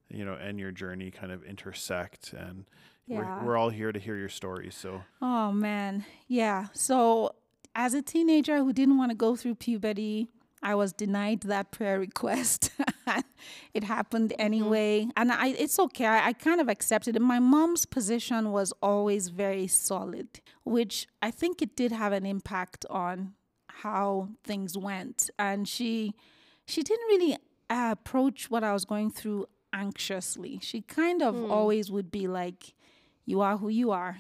you 0.10 0.26
know, 0.26 0.34
and 0.34 0.60
your 0.60 0.72
journey 0.72 1.12
kind 1.12 1.32
of 1.32 1.44
intersect, 1.44 2.34
and 2.34 2.66
Yeah. 3.08 3.20
we're 3.20 3.46
we're 3.46 3.58
all 3.58 3.70
here 3.70 3.92
to 3.92 4.00
hear 4.00 4.18
your 4.18 4.30
story. 4.30 4.70
So 4.72 5.04
Oh 5.22 5.52
man. 5.52 6.06
Yeah. 6.28 6.68
So 6.74 7.36
as 7.76 7.94
a 7.94 8.02
teenager 8.02 8.58
who 8.58 8.74
didn't 8.74 8.98
want 8.98 9.12
to 9.12 9.16
go 9.16 9.36
through 9.36 9.56
puberty, 9.56 10.28
I 10.62 10.76
was 10.76 10.94
denied 10.94 11.42
that 11.42 11.72
prayer 11.72 12.00
request. 12.00 12.72
it 13.74 13.84
happened 13.84 14.34
anyway. 14.40 15.08
And 15.16 15.32
I 15.32 15.48
it's 15.50 15.80
okay. 15.80 16.06
I, 16.06 16.28
I 16.30 16.34
kind 16.34 16.60
of 16.62 16.70
accepted 16.70 17.16
it. 17.16 17.22
My 17.22 17.40
mom's 17.40 17.86
position 17.86 18.52
was 18.52 18.74
always 18.82 19.30
very 19.30 19.68
solid, 19.68 20.42
which 20.64 21.08
I 21.22 21.32
think 21.32 21.62
it 21.62 21.76
did 21.76 21.92
have 21.92 22.14
an 22.14 22.26
impact 22.26 22.86
on 22.90 23.34
how 23.82 24.30
things 24.44 24.78
went. 24.78 25.30
And 25.38 25.68
she 25.68 26.14
she 26.66 26.84
didn't 26.84 27.08
really 27.08 27.38
uh, 27.70 27.90
approach 27.92 28.50
what 28.50 28.64
I 28.64 28.74
was 28.74 28.86
going 28.86 29.12
through 29.12 29.48
anxiously. 29.74 30.60
She 30.62 30.82
kind 30.82 31.22
of 31.22 31.52
always 31.52 31.92
would 31.92 32.12
be 32.12 32.28
like, 32.28 32.74
You 33.26 33.42
are 33.42 33.58
who 33.58 33.70
you 33.70 33.92
are 33.92 34.18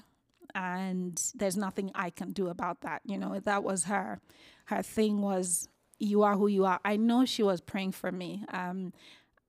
and 0.55 1.21
there's 1.35 1.57
nothing 1.57 1.91
I 1.95 2.09
can 2.09 2.31
do 2.31 2.47
about 2.47 2.81
that. 2.81 3.01
You 3.05 3.17
know, 3.17 3.39
that 3.39 3.63
was 3.63 3.85
her. 3.85 4.19
Her 4.65 4.81
thing 4.81 5.21
was, 5.21 5.67
you 5.99 6.23
are 6.23 6.35
who 6.35 6.47
you 6.47 6.65
are. 6.65 6.79
I 6.85 6.97
know 6.97 7.25
she 7.25 7.43
was 7.43 7.61
praying 7.61 7.93
for 7.93 8.11
me. 8.11 8.45
Um, 8.49 8.93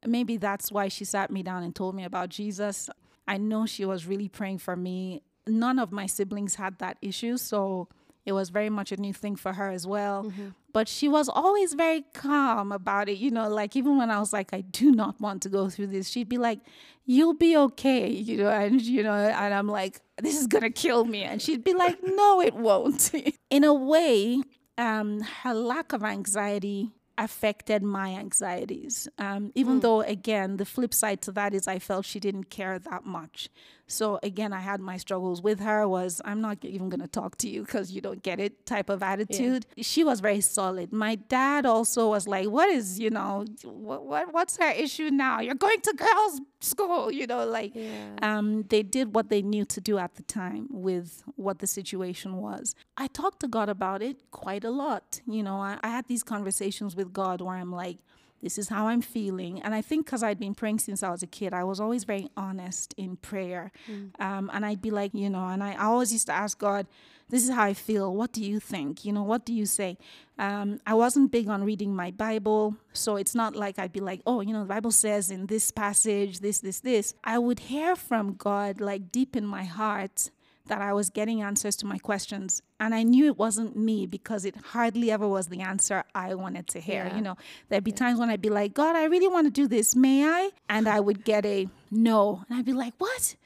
maybe 0.07 0.37
that's 0.37 0.73
why 0.73 0.89
she 0.89 1.05
sat 1.05 1.31
me 1.31 1.43
down 1.43 1.63
and 1.63 1.75
told 1.75 1.95
me 1.95 2.05
about 2.05 2.31
Jesus. 2.31 2.89
I 3.27 3.39
know 3.39 3.67
she 3.67 3.85
was 3.85 4.07
really 4.07 4.29
praying 4.29 4.59
for 4.59 4.77
me. 4.77 5.23
None 5.47 5.79
of 5.79 5.93
my 5.93 6.07
siblings 6.07 6.55
had 6.55 6.79
that 6.79 6.97
issue, 7.03 7.37
so 7.37 7.89
it 8.27 8.33
was 8.33 8.51
very 8.51 8.71
much 8.71 8.91
a 8.91 8.97
new 8.97 9.13
thing 9.13 9.37
for 9.37 9.53
her 9.53 9.71
as 9.71 9.87
well. 9.87 10.25
Mm-hmm. 10.25 10.49
But 10.73 10.89
she 10.89 11.09
was 11.09 11.29
always 11.29 11.75
very 11.75 12.05
calm 12.15 12.73
about 12.73 13.09
it. 13.09 13.19
You 13.19 13.31
know, 13.31 13.49
like 13.49 13.77
even 13.77 13.99
when 13.99 14.11
I 14.11 14.19
was 14.19 14.33
like, 14.33 14.53
I 14.53 14.63
do 14.63 14.91
not 14.91 15.21
want 15.21 15.43
to 15.43 15.49
go 15.49 15.69
through 15.69 15.89
this, 15.89 16.09
she'd 16.09 16.29
be 16.29 16.39
like, 16.39 16.61
You'll 17.07 17.35
be 17.35 17.57
okay. 17.57 18.09
You 18.25 18.39
know, 18.39 18.49
and, 18.49 18.81
you 18.81 19.03
know, 19.03 19.13
and 19.13 19.55
I'm 19.55 19.69
like, 19.69 20.01
This 20.19 20.41
is 20.41 20.47
going 20.47 20.63
to 20.63 20.71
kill 20.71 21.05
me. 21.05 21.23
And 21.23 21.41
she'd 21.41 21.65
be 21.65 21.75
like, 21.75 21.99
No, 22.03 22.41
it 22.41 22.55
won't. 22.55 23.13
In 23.51 23.65
a 23.65 23.75
way, 23.75 24.41
um, 24.79 25.21
her 25.21 25.55
lack 25.55 25.93
of 25.93 26.03
anxiety 26.03 26.93
affected 27.19 27.83
my 27.83 28.09
anxieties. 28.15 29.09
Um, 29.19 29.53
even 29.55 29.79
mm. 29.79 29.83
though, 29.83 30.01
again, 30.01 30.57
the 30.57 30.65
flip 30.65 30.93
side 30.93 31.23
to 31.23 31.33
that 31.33 31.55
is 31.55 31.69
I 31.69 31.79
felt 31.79 32.05
she 32.05 32.19
didn't 32.19 32.51
care 32.51 32.79
that 32.79 33.05
much. 33.05 33.49
So 33.87 34.19
again, 34.23 34.53
I 34.53 34.61
had 34.61 34.81
my 34.81 34.97
struggles 34.97 35.43
with 35.43 35.61
her 35.61 35.87
was 35.87 36.21
I'm 36.25 36.41
not 36.41 36.65
even 36.65 36.89
going 36.89 37.01
to 37.01 37.09
talk 37.09 37.37
to 37.39 37.49
you 37.49 37.63
because 37.63 37.93
you 37.93 38.01
don't 38.01 38.23
get 38.23 38.41
it 38.41 38.67
type 38.67 38.89
of 38.89 39.03
attitude. 39.03 39.67
Yeah. 39.77 39.85
She 39.85 40.05
was 40.05 40.21
very 40.21 40.41
solid. 40.41 40.93
My 40.93 41.17
dad 41.17 41.67
also 41.67 42.09
was 42.09 42.27
like, 42.27 42.49
what 42.49 42.69
is, 42.69 42.99
you 42.99 43.11
know, 43.11 43.45
what, 43.63 44.05
what 44.05 44.33
what's 44.33 44.57
her 44.57 44.71
issue 44.71 45.11
now? 45.11 45.41
You're 45.41 45.55
going 45.55 45.81
to 45.83 45.93
girls 45.93 46.41
school, 46.61 47.13
you 47.13 47.27
know, 47.27 47.47
like 47.47 47.73
yeah. 47.75 48.17
um, 48.23 48.65
they 48.69 48.83
did 48.83 49.15
what 49.15 49.29
they 49.29 49.43
knew 49.43 49.65
to 49.67 49.81
do 49.81 49.99
at 49.99 50.15
the 50.15 50.23
time 50.23 50.67
with 50.71 51.23
what 51.37 51.59
the 51.59 51.67
situation 51.67 52.37
was. 52.37 52.75
I 52.97 53.07
talked 53.09 53.41
to 53.41 53.49
God 53.49 53.69
about 53.69 54.03
it 54.03 54.31
quite 54.31 54.65
a 54.65 54.71
lot. 54.71 55.21
You 55.27 55.43
know, 55.43 55.57
I, 55.57 55.79
I 55.83 55.89
had 55.89 56.07
these 56.09 56.23
conversations 56.23 56.97
with 56.97 57.13
God 57.13 57.41
where 57.41 57.57
I'm 57.57 57.73
like, 57.73 57.99
this 58.45 58.59
is 58.59 58.69
how 58.69 58.89
I'm 58.89 59.01
feeling. 59.01 59.63
And 59.63 59.75
I 59.75 59.81
think 59.81 60.05
because 60.05 60.23
I'd 60.23 60.39
been 60.39 60.55
praying 60.55 60.81
since 60.81 61.03
I 61.03 61.11
was 61.11 61.23
a 61.23 61.27
kid, 61.27 61.55
I 61.55 61.65
was 61.65 61.81
always 61.81 62.05
very 62.05 62.29
honest 62.37 62.95
in 62.99 63.17
prayer. 63.17 63.73
Mm. 63.91 64.21
Um, 64.21 64.51
and 64.53 64.67
I'd 64.67 64.83
be 64.83 64.91
like, 64.91 65.15
you 65.15 65.31
know, 65.31 65.49
and 65.49 65.65
I 65.65 65.77
always 65.77 66.13
used 66.13 66.27
to 66.27 66.35
ask 66.35 66.59
God, 66.59 66.87
this 67.31 67.43
is 67.43 67.49
how 67.49 67.65
I 67.65 67.73
feel. 67.73 68.15
What 68.15 68.33
do 68.33 68.45
you 68.45 68.61
think? 68.61 69.07
You 69.07 69.15
know, 69.15 69.23
what 69.23 69.47
do 69.47 69.55
you 69.55 69.65
say? 69.65 69.97
Um, 70.39 70.79
I 70.87 70.93
wasn't 70.93 71.33
big 71.33 71.49
on 71.49 71.65
reading 71.65 71.97
my 71.97 72.11
Bible. 72.11 72.77
So 72.93 73.17
it's 73.17 73.35
not 73.35 73.57
like 73.57 73.79
I'd 73.79 73.93
be 73.95 74.01
like, 74.01 74.21
oh, 74.27 74.43
you 74.43 74.53
know, 74.53 74.61
the 74.61 74.75
Bible 74.77 74.93
says 74.93 75.31
in 75.31 75.47
this 75.47 75.71
passage, 75.71 76.41
this, 76.41 76.61
this, 76.61 76.81
this. 76.81 77.15
I 77.25 77.39
would 77.39 77.61
hear 77.61 77.97
from 77.97 78.35
God 78.35 78.79
like 78.79 79.11
deep 79.11 79.37
in 79.37 79.47
my 79.47 79.65
heart 79.65 80.31
that 80.67 80.81
I 80.81 80.93
was 80.93 81.11
getting 81.11 81.43
answers 81.43 81.77
to 81.77 81.87
my 81.87 81.99
questions. 81.99 82.63
And 82.81 82.95
I 82.95 83.03
knew 83.03 83.27
it 83.27 83.39
wasn't 83.39 83.77
me 83.77 84.07
because 84.07 84.45
it 84.45 84.57
hardly 84.57 85.11
ever 85.11 85.29
was 85.29 85.49
the 85.49 85.61
answer 85.61 86.05
I 86.15 86.35
wanted 86.35 86.69
to 86.69 86.81
hear. 86.81 87.05
Yeah. 87.07 87.17
You 87.17 87.23
know, 87.23 87.37
there'd 87.69 87.85
be 87.85 87.93
times 87.93 88.19
when 88.19 88.31
I'd 88.31 88.41
be 88.41 88.51
like, 88.51 88.75
God, 88.75 88.97
I 88.97 89.05
really 89.05 89.29
want 89.29 89.47
to 89.47 89.51
do 89.51 89.69
this. 89.69 89.95
May 89.95 90.25
I? 90.25 90.51
And 90.69 90.89
I 90.89 91.01
would 91.01 91.25
get 91.25 91.45
a 91.45 91.69
no. 91.91 92.45
And 92.49 92.59
I'd 92.59 92.65
be 92.65 92.73
like, 92.73 92.95
what? 92.99 93.37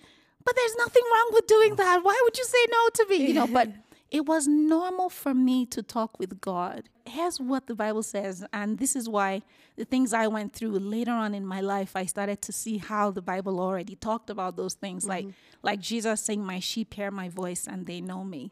But 0.45 0.55
there's 0.57 0.77
nothing 0.77 1.03
wrong 1.13 1.31
with 1.33 1.47
doing 1.47 1.77
that. 1.77 2.01
Why 2.03 2.19
would 2.25 2.39
you 2.39 2.45
say 2.45 2.67
no 2.71 2.89
to 2.95 3.07
me? 3.11 3.27
You 3.27 3.35
know, 3.35 3.47
but 3.47 3.69
it 4.11 4.27
was 4.27 4.47
normal 4.47 5.11
for 5.11 5.35
me 5.35 5.67
to 5.67 5.83
talk 5.83 6.19
with 6.19 6.41
God. 6.41 6.89
Here's 7.09 7.41
what 7.41 7.67
the 7.67 7.75
Bible 7.75 8.03
says, 8.03 8.45
and 8.53 8.79
this 8.79 8.95
is 8.95 9.09
why 9.09 9.43
the 9.77 9.85
things 9.85 10.13
I 10.13 10.27
went 10.27 10.53
through 10.53 10.79
later 10.79 11.13
on 11.13 11.35
in 11.35 11.47
my 11.47 11.61
life, 11.61 11.93
I 11.95 12.07
started 12.07 12.43
to 12.43 12.53
see 12.53 12.79
how 12.79 13.11
the 13.11 13.23
Bible 13.23 13.61
already 13.61 13.97
talked 13.97 14.31
about 14.31 14.57
those 14.57 14.75
things, 14.75 15.05
mm-hmm. 15.05 15.11
like 15.11 15.35
like 15.63 15.81
Jesus 15.81 16.21
saying, 16.21 16.45
"My 16.45 16.61
sheep 16.61 16.95
hear 16.95 17.11
my 17.11 17.29
voice, 17.29 17.67
and 17.67 17.87
they 17.87 18.01
know 18.01 18.25
me." 18.25 18.51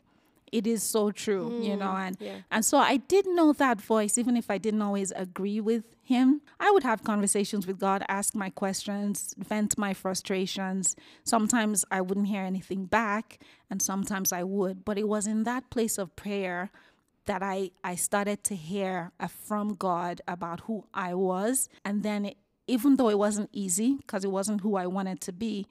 it 0.53 0.67
is 0.67 0.83
so 0.83 1.11
true, 1.11 1.51
mm, 1.51 1.65
you 1.65 1.77
know, 1.77 1.87
mm, 1.87 2.07
and 2.07 2.17
yeah. 2.21 2.37
and 2.51 2.65
so 2.65 2.79
I 2.79 2.99
did 2.99 3.27
know 3.27 3.53
that 3.55 3.81
voice, 3.81 4.17
even 4.17 4.37
if 4.37 4.51
I 4.51 4.59
didn't 4.59 4.83
always 4.83 5.13
agree 5.13 5.61
with 5.61 5.85
him. 6.03 6.41
I 6.61 6.71
would 6.71 6.85
have 6.85 7.03
conversations 7.03 7.67
with 7.67 7.79
God, 7.79 8.05
ask 8.09 8.35
my 8.35 8.51
questions, 8.51 9.35
vent 9.37 9.77
my 9.77 9.93
frustrations. 9.93 10.95
Sometimes 11.25 11.85
I 11.91 12.01
wouldn't 12.01 12.29
hear 12.29 12.43
anything 12.43 12.85
back, 12.87 13.41
and 13.69 13.83
sometimes 13.83 14.33
I 14.33 14.45
would. 14.45 14.85
But 14.85 14.99
it 14.99 15.09
was 15.09 15.27
in 15.27 15.43
that 15.45 15.69
place 15.71 15.99
of 15.99 16.15
prayer 16.15 16.71
that 17.27 17.43
I 17.43 17.71
I 17.85 17.95
started 17.97 18.43
to 18.45 18.55
hear 18.55 19.13
from 19.29 19.75
God 19.75 20.21
about 20.27 20.61
who 20.61 20.87
I 20.95 21.15
was, 21.15 21.69
and 21.85 22.03
then 22.03 22.27
it, 22.27 22.37
even 22.67 22.97
though 22.97 23.09
it 23.09 23.19
wasn't 23.19 23.51
easy 23.53 23.97
because 23.97 24.25
it 24.25 24.31
wasn't 24.31 24.63
who 24.63 24.77
I 24.77 24.87
wanted 24.87 25.21
to 25.23 25.33
be, 25.33 25.67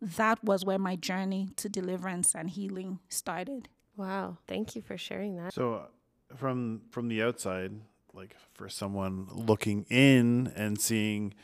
that 0.00 0.42
was 0.42 0.64
where 0.64 0.78
my 0.78 0.96
journey 0.96 1.50
to 1.56 1.68
deliverance 1.68 2.34
and 2.34 2.48
healing 2.50 2.98
started. 3.08 3.68
Wow. 3.96 4.38
Thank 4.46 4.74
you 4.74 4.82
for 4.82 4.96
sharing 4.96 5.36
that. 5.36 5.52
So 5.52 5.74
uh, 5.74 6.36
from 6.36 6.82
from 6.90 7.08
the 7.08 7.22
outside, 7.22 7.72
like 8.14 8.36
for 8.54 8.68
someone 8.68 9.28
looking 9.30 9.84
in 9.90 10.52
and 10.56 10.80
seeing 10.80 11.34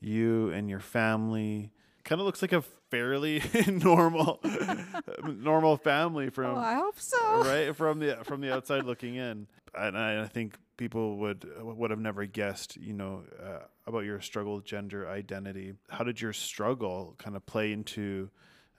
you 0.00 0.50
and 0.50 0.68
your 0.70 0.80
family 0.80 1.72
kind 2.08 2.22
of 2.22 2.26
looks 2.26 2.40
like 2.40 2.54
a 2.54 2.62
fairly 2.90 3.42
normal 3.68 4.40
normal 5.24 5.76
family 5.76 6.30
from 6.30 6.56
oh, 6.56 6.58
I 6.58 6.74
hope 6.74 6.98
so. 6.98 7.42
Right 7.42 7.76
from 7.76 7.98
the 7.98 8.18
from 8.24 8.40
the 8.40 8.52
outside 8.52 8.84
looking 8.84 9.16
in. 9.16 9.46
And 9.74 9.98
I, 9.98 10.22
I 10.22 10.26
think 10.26 10.56
people 10.78 11.18
would 11.18 11.46
would 11.60 11.90
have 11.90 12.00
never 12.00 12.24
guessed, 12.24 12.78
you 12.78 12.94
know, 12.94 13.24
uh, 13.40 13.64
about 13.86 14.04
your 14.04 14.22
struggle 14.22 14.56
with 14.56 14.64
gender 14.64 15.06
identity. 15.06 15.74
How 15.90 16.02
did 16.02 16.18
your 16.18 16.32
struggle 16.32 17.14
kind 17.18 17.36
of 17.36 17.44
play 17.44 17.72
into 17.72 18.30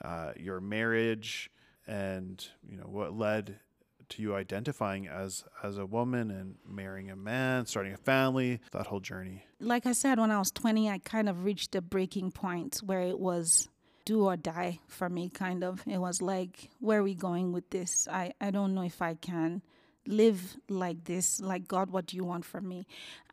uh, 0.03 0.31
your 0.35 0.59
marriage 0.59 1.51
and 1.85 2.43
you 2.67 2.77
know 2.77 2.87
what 2.87 3.15
led 3.15 3.59
to 4.09 4.21
you 4.21 4.35
identifying 4.35 5.07
as 5.07 5.43
as 5.63 5.77
a 5.77 5.85
woman 5.85 6.31
and 6.31 6.55
marrying 6.67 7.09
a 7.09 7.15
man, 7.15 7.65
starting 7.65 7.93
a 7.93 7.97
family, 7.97 8.59
that 8.71 8.87
whole 8.87 8.99
journey? 8.99 9.43
Like 9.59 9.85
I 9.85 9.93
said, 9.93 10.19
when 10.19 10.31
I 10.31 10.39
was 10.39 10.51
20, 10.51 10.89
I 10.89 10.99
kind 10.99 11.29
of 11.29 11.43
reached 11.43 11.75
a 11.75 11.81
breaking 11.81 12.31
point 12.31 12.77
where 12.85 13.01
it 13.01 13.19
was 13.19 13.69
do 14.05 14.25
or 14.25 14.37
die 14.37 14.79
for 14.87 15.07
me, 15.07 15.29
kind 15.29 15.63
of. 15.63 15.83
It 15.85 15.99
was 15.99 16.21
like, 16.21 16.69
where 16.79 16.99
are 16.99 17.03
we 17.03 17.13
going 17.13 17.51
with 17.51 17.69
this? 17.69 18.07
I, 18.09 18.33
I 18.41 18.49
don't 18.49 18.73
know 18.73 18.81
if 18.81 19.01
I 19.01 19.13
can 19.13 19.61
live 20.07 20.57
like 20.67 21.03
this. 21.03 21.39
Like, 21.39 21.67
God, 21.67 21.91
what 21.91 22.07
do 22.07 22.17
you 22.17 22.23
want 22.23 22.43
from 22.45 22.67
me? 22.67 22.87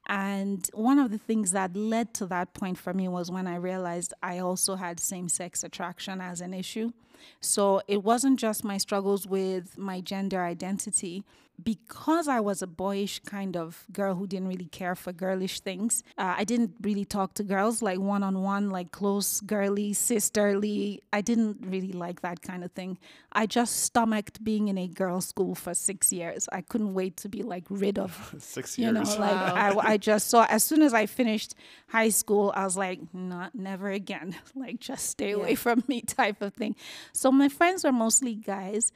And 0.07 0.69
one 0.73 0.99
of 0.99 1.11
the 1.11 1.19
things 1.19 1.53
that 1.53 1.77
led 1.77 2.15
to 2.15 2.27
that 2.27 2.55
point 2.55 2.79
for 2.79 2.95
me 2.95 3.09
was 3.09 3.31
when 3.31 3.47
I 3.47 3.57
realized 3.57 4.15
I 4.23 4.39
also 4.39 4.77
had 4.77 5.01
same 5.01 5.29
sex 5.29 5.65
attraction 5.65 6.21
as 6.21 6.41
an 6.41 6.55
issue. 6.55 6.93
So 7.41 7.83
it 7.89 8.05
wasn't 8.05 8.39
just 8.39 8.63
my 8.63 8.79
struggles 8.79 9.27
with 9.27 9.77
my 9.77 10.01
gender 10.01 10.43
identity, 10.43 11.25
because 11.63 12.29
I 12.29 12.41
was 12.41 12.63
a 12.63 12.67
boyish 12.67 13.21
kind 13.21 13.57
of 13.57 13.85
girl 13.93 14.15
who 14.15 14.27
didn't 14.27 14.49
really 14.49 14.67
care 14.67 14.95
for 14.95 15.13
girlish 15.13 15.61
things, 15.61 16.03
uh, 16.19 16.35
I 16.37 16.45
didn't 16.45 16.75
really 16.81 17.05
talk 17.05 17.35
to 17.35 17.43
girls 17.43 17.83
like 17.83 17.99
one 17.99 18.23
on 18.23 18.43
one, 18.43 18.71
like 18.71 18.93
close, 18.93 19.41
girly, 19.41 19.93
sisterly. 19.93 21.03
I 21.13 21.21
didn't 21.21 21.59
really 21.61 21.93
like 21.93 22.21
that 22.23 22.43
kind 22.43 22.65
of 22.65 22.73
thing. 22.73 22.99
I 23.33 23.47
just 23.47 23.83
stomached 23.83 24.43
being 24.43 24.69
in 24.69 24.79
a 24.79 24.87
girls' 24.87 25.27
school 25.27 25.55
for 25.55 25.75
six 25.75 26.13
years. 26.13 26.49
I 26.53 26.61
couldn't 26.61 26.95
wait 26.95 27.17
to 27.19 27.29
be 27.29 27.43
like 27.43 27.65
rid 27.69 27.99
of 27.99 28.35
six 28.39 28.79
years. 28.79 28.87
You 28.87 28.93
know, 28.93 29.01
like 29.01 29.19
wow. 29.19 29.81
I, 29.83 29.93
I 29.93 29.97
just 29.97 30.29
saw 30.29 30.47
as 30.49 30.63
soon 30.65 30.83
as 30.83 30.95
I 30.95 31.07
finished 31.07 31.55
high 31.89 32.11
school, 32.11 32.53
I 32.55 32.65
was 32.65 32.77
like, 32.77 33.01
not 33.13 33.55
never 33.55 33.91
again. 33.91 34.37
like 34.55 34.81
just 34.81 35.07
stay 35.07 35.31
yeah. 35.31 35.37
away 35.37 35.55
from 35.55 35.85
me, 35.89 36.01
type 36.07 36.43
of 36.43 36.55
thing. 36.55 36.77
So 37.13 37.31
my 37.31 37.49
friends 37.49 37.85
were 37.85 37.93
mostly 37.93 38.35
guys. 38.35 38.93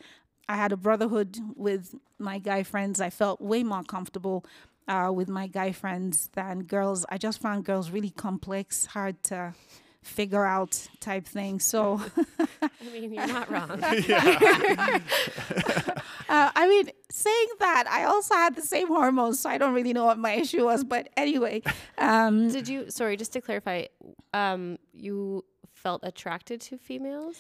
I 0.48 0.57
had 0.57 0.72
a 0.72 0.76
brotherhood 0.76 1.38
with 1.55 1.94
my 2.18 2.38
guy 2.38 2.62
friends. 2.62 3.00
I 3.00 3.11
felt 3.11 3.40
way 3.40 3.62
more 3.62 3.85
comfortable 3.85 4.44
uh, 4.88 5.12
with 5.14 5.29
my 5.29 5.46
guy 5.46 5.72
friends 5.72 6.29
than 6.35 6.64
girls. 6.64 7.07
I 7.09 7.18
just 7.18 7.40
found 7.40 7.64
girls 7.64 7.90
really 7.90 8.11
complex, 8.11 8.87
hard 8.87 9.22
to 9.24 9.55
figure 10.03 10.44
out 10.44 10.88
type 10.98 11.26
thing. 11.26 11.61
So, 11.61 12.00
I 12.62 12.70
mean, 12.92 13.12
you're 13.12 13.26
not 13.26 13.50
wrong. 13.50 13.70
uh, 13.72 13.81
I 16.29 16.68
mean, 16.68 16.90
saying 17.11 17.46
that, 17.59 17.85
I 17.88 18.05
also 18.05 18.35
had 18.35 18.57
the 18.57 18.62
same 18.62 18.88
hormones, 18.88 19.40
so 19.40 19.50
I 19.50 19.59
don't 19.59 19.74
really 19.74 19.92
know 19.92 20.07
what 20.07 20.18
my 20.18 20.33
issue 20.33 20.64
was. 20.64 20.85
But 20.85 21.09
anyway, 21.16 21.62
um, 21.98 22.50
did 22.50 22.68
you? 22.68 22.90
Sorry, 22.90 23.16
just 23.16 23.33
to 23.35 23.40
clarify, 23.40 23.85
um, 24.33 24.79
you 24.92 25.44
felt 25.72 26.00
attracted 26.03 26.61
to 26.62 26.79
females? 26.79 27.37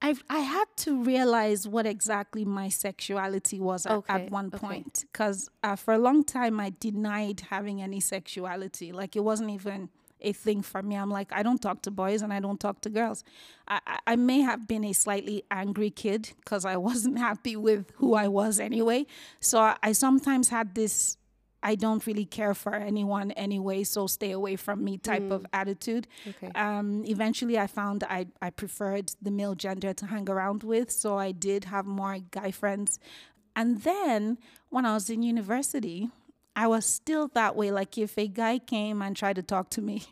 I 0.00 0.14
I 0.30 0.40
had 0.40 0.66
to 0.78 1.02
realize 1.02 1.66
what 1.66 1.86
exactly 1.86 2.44
my 2.44 2.68
sexuality 2.68 3.58
was 3.58 3.86
at, 3.86 3.92
okay, 3.92 4.12
at 4.24 4.30
one 4.30 4.50
point 4.50 5.04
because 5.12 5.48
okay. 5.64 5.72
uh, 5.72 5.76
for 5.76 5.94
a 5.94 5.98
long 5.98 6.24
time 6.24 6.60
I 6.60 6.72
denied 6.78 7.42
having 7.50 7.82
any 7.82 8.00
sexuality. 8.00 8.92
Like 8.92 9.16
it 9.16 9.24
wasn't 9.24 9.50
even 9.50 9.88
a 10.20 10.32
thing 10.32 10.62
for 10.62 10.82
me. 10.82 10.96
I'm 10.96 11.10
like 11.10 11.32
I 11.32 11.42
don't 11.42 11.60
talk 11.60 11.82
to 11.82 11.90
boys 11.90 12.22
and 12.22 12.32
I 12.32 12.40
don't 12.40 12.60
talk 12.60 12.80
to 12.82 12.90
girls. 12.90 13.24
I 13.66 13.80
I, 13.86 13.98
I 14.08 14.16
may 14.16 14.40
have 14.40 14.68
been 14.68 14.84
a 14.84 14.92
slightly 14.92 15.42
angry 15.50 15.90
kid 15.90 16.30
because 16.36 16.64
I 16.64 16.76
wasn't 16.88 17.18
happy 17.18 17.56
with 17.56 17.92
who 17.96 18.14
I 18.14 18.28
was 18.28 18.60
anyway. 18.60 19.06
So 19.40 19.58
I, 19.58 19.76
I 19.82 19.92
sometimes 19.92 20.48
had 20.48 20.74
this 20.74 21.16
I 21.62 21.74
don't 21.74 22.06
really 22.06 22.24
care 22.24 22.54
for 22.54 22.74
anyone 22.74 23.32
anyway, 23.32 23.84
so 23.84 24.06
stay 24.06 24.30
away 24.30 24.56
from 24.56 24.84
me 24.84 24.98
type 24.98 25.30
of 25.30 25.44
attitude. 25.52 26.06
Okay. 26.26 26.52
Um, 26.54 27.04
eventually, 27.04 27.58
I 27.58 27.66
found 27.66 28.04
I, 28.04 28.26
I 28.40 28.50
preferred 28.50 29.12
the 29.20 29.30
male 29.30 29.54
gender 29.54 29.92
to 29.92 30.06
hang 30.06 30.30
around 30.30 30.62
with, 30.62 30.90
so 30.90 31.18
I 31.18 31.32
did 31.32 31.64
have 31.64 31.84
more 31.86 32.18
guy 32.30 32.52
friends. 32.52 33.00
And 33.56 33.82
then 33.82 34.38
when 34.70 34.86
I 34.86 34.94
was 34.94 35.10
in 35.10 35.22
university, 35.22 36.10
I 36.58 36.66
was 36.66 36.84
still 36.84 37.28
that 37.34 37.54
way. 37.54 37.70
Like 37.70 37.96
if 37.98 38.18
a 38.18 38.26
guy 38.26 38.58
came 38.58 39.00
and 39.00 39.14
tried 39.14 39.36
to 39.36 39.44
talk 39.44 39.70
to 39.70 39.80
me, 39.80 40.02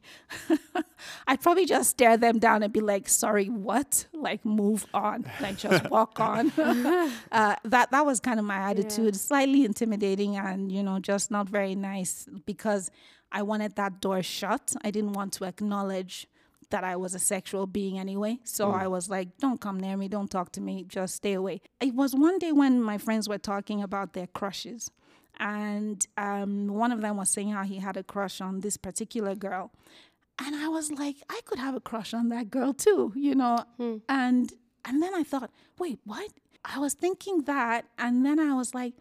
I'd 1.27 1.41
probably 1.41 1.67
just 1.67 1.91
stare 1.91 2.17
them 2.17 2.39
down 2.39 2.63
and 2.63 2.73
be 2.73 2.79
like, 2.81 3.09
"Sorry, 3.09 3.47
what?" 3.47 4.07
Like 4.13 4.45
move 4.45 4.87
on, 4.95 5.29
like 5.41 5.59
just 5.59 5.91
walk 5.91 6.21
on. 6.21 6.53
uh, 7.33 7.57
that 7.65 7.91
that 7.91 8.07
was 8.07 8.21
kind 8.21 8.39
of 8.39 8.45
my 8.45 8.59
attitude. 8.71 9.17
Slightly 9.17 9.65
intimidating 9.65 10.37
and 10.37 10.71
you 10.71 10.85
know 10.85 11.01
just 11.01 11.33
not 11.33 11.49
very 11.49 11.75
nice 11.75 12.29
because 12.47 12.93
I 13.33 13.43
wanted 13.43 13.75
that 13.75 14.01
door 14.01 14.23
shut. 14.23 14.77
I 14.85 14.93
didn't 14.93 15.15
want 15.15 15.33
to 15.35 15.47
acknowledge 15.47 16.29
that 16.71 16.85
I 16.85 16.95
was 16.95 17.13
a 17.17 17.19
sexual 17.19 17.67
being 17.67 17.99
anyway. 17.99 18.39
So 18.45 18.71
I 18.71 18.87
was 18.87 19.11
like, 19.11 19.37
don't 19.39 19.61
come 19.61 19.81
near 19.81 19.97
me, 19.97 20.07
don't 20.07 20.31
talk 20.31 20.53
to 20.53 20.61
me, 20.61 20.85
just 20.85 21.17
stay 21.17 21.33
away. 21.33 21.61
It 21.81 21.95
was 21.95 22.15
one 22.15 22.39
day 22.39 22.53
when 22.53 22.81
my 22.83 22.99
friends 22.99 23.29
were 23.29 23.39
talking 23.39 23.83
about 23.83 24.13
their 24.13 24.29
crushes. 24.29 24.91
And 25.39 26.07
um, 26.17 26.69
one 26.69 26.93
of 26.93 27.01
them 27.01 27.17
was 27.17 27.31
saying 27.31 27.51
how 27.53 27.63
he 27.65 27.77
had 27.79 27.97
a 27.97 28.03
crush 28.03 28.41
on 28.41 28.61
this 28.61 28.77
particular 28.77 29.35
girl. 29.35 29.71
And 30.39 30.55
I 30.55 30.69
was 30.69 30.91
like, 30.93 31.17
I 31.31 31.41
could 31.45 31.59
have 31.59 31.75
a 31.75 31.81
crush 31.81 32.13
on 32.15 32.29
that 32.29 32.51
girl 32.51 32.73
too, 32.75 33.13
you 33.17 33.35
know? 33.35 33.65
And 34.09 34.53
and 34.85 35.03
then 35.03 35.15
I 35.15 35.23
thought, 35.25 35.51
wait, 35.79 35.99
what? 36.05 36.31
I 36.65 36.79
was 36.79 36.95
thinking 36.95 37.43
that, 37.43 37.87
and 37.99 38.25
then 38.27 38.39
I 38.41 38.55
was 38.55 38.75
like, 38.75 38.95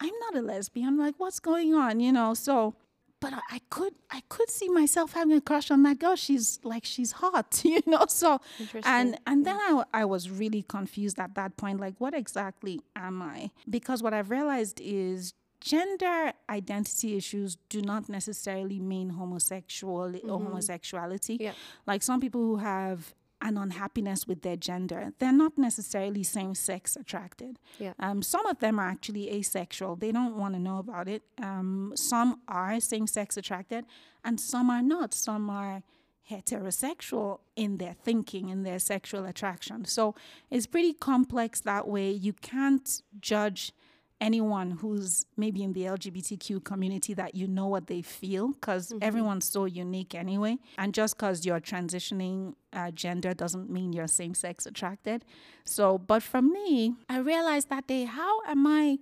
I'm 0.00 0.12
not 0.20 0.36
a 0.36 0.42
lesbian. 0.42 0.96
Like, 0.98 1.14
what's 1.18 1.40
going 1.40 1.74
on? 1.74 2.00
You 2.00 2.12
know, 2.12 2.34
so 2.34 2.74
but 3.20 3.32
I, 3.32 3.40
I 3.52 3.60
could 3.70 3.94
I 4.10 4.22
could 4.28 4.50
see 4.50 4.68
myself 4.68 5.12
having 5.12 5.36
a 5.36 5.40
crush 5.40 5.70
on 5.70 5.82
that 5.84 5.98
girl. 5.98 6.16
She's 6.16 6.58
like 6.64 6.84
she's 6.84 7.12
hot, 7.12 7.60
you 7.64 7.80
know. 7.86 8.04
So 8.08 8.40
and 8.84 9.18
and 9.26 9.44
then 9.46 9.56
I, 9.56 9.84
I 9.92 10.04
was 10.04 10.30
really 10.30 10.62
confused 10.62 11.18
at 11.18 11.34
that 11.34 11.56
point. 11.56 11.80
Like, 11.80 11.94
what 11.98 12.14
exactly 12.14 12.80
am 12.94 13.22
I? 13.22 13.50
Because 13.68 14.02
what 14.02 14.12
I've 14.14 14.30
realized 14.30 14.80
is 14.82 15.34
gender 15.60 16.32
identity 16.48 17.16
issues 17.16 17.56
do 17.68 17.82
not 17.82 18.08
necessarily 18.08 18.80
mean 18.80 19.10
homosexual 19.10 20.14
or 20.24 20.40
homosexuality. 20.40 21.38
Yeah. 21.40 21.52
Like 21.86 22.02
some 22.02 22.20
people 22.20 22.40
who 22.40 22.56
have 22.56 23.14
an 23.40 23.56
unhappiness 23.56 24.26
with 24.26 24.42
their 24.42 24.56
gender, 24.56 25.12
they're 25.18 25.32
not 25.32 25.56
necessarily 25.56 26.22
same 26.24 26.54
sex 26.54 26.96
attracted. 26.96 27.58
Yeah. 27.78 27.92
Um, 27.98 28.22
some 28.22 28.46
of 28.46 28.58
them 28.58 28.78
are 28.78 28.88
actually 28.88 29.30
asexual. 29.30 29.96
They 29.96 30.12
don't 30.12 30.36
want 30.36 30.54
to 30.54 30.60
know 30.60 30.78
about 30.78 31.08
it. 31.08 31.22
Um, 31.42 31.92
some 31.94 32.40
are 32.48 32.80
same 32.80 33.06
sex 33.06 33.36
attracted, 33.36 33.84
and 34.24 34.40
some 34.40 34.70
are 34.70 34.82
not. 34.82 35.14
Some 35.14 35.50
are 35.50 35.82
heterosexual 36.30 37.38
in 37.56 37.78
their 37.78 37.94
thinking, 37.94 38.48
in 38.48 38.62
their 38.62 38.78
sexual 38.78 39.24
attraction. 39.24 39.84
So 39.84 40.14
it's 40.50 40.66
pretty 40.66 40.92
complex 40.92 41.60
that 41.60 41.88
way. 41.88 42.10
You 42.10 42.32
can't 42.32 43.02
judge 43.20 43.72
anyone 44.20 44.72
who's 44.72 45.26
maybe 45.36 45.62
in 45.62 45.72
the 45.72 45.82
LGBTQ 45.82 46.64
community 46.64 47.14
that 47.14 47.34
you 47.34 47.46
know 47.46 47.66
what 47.66 47.86
they 47.86 48.02
feel 48.02 48.48
because 48.48 48.92
everyone's 49.00 49.48
so 49.48 49.64
unique 49.64 50.14
anyway. 50.14 50.58
And 50.76 50.92
just 50.92 51.16
because 51.16 51.46
you're 51.46 51.60
transitioning 51.60 52.54
uh, 52.72 52.90
gender 52.90 53.32
doesn't 53.34 53.70
mean 53.70 53.92
you're 53.92 54.08
same 54.08 54.34
sex 54.34 54.66
attracted. 54.66 55.24
So, 55.64 55.98
but 55.98 56.22
for 56.22 56.42
me, 56.42 56.94
I 57.08 57.18
realized 57.18 57.68
that 57.70 57.86
day, 57.86 58.04
how 58.04 58.42
am 58.42 58.66
I 58.66 58.98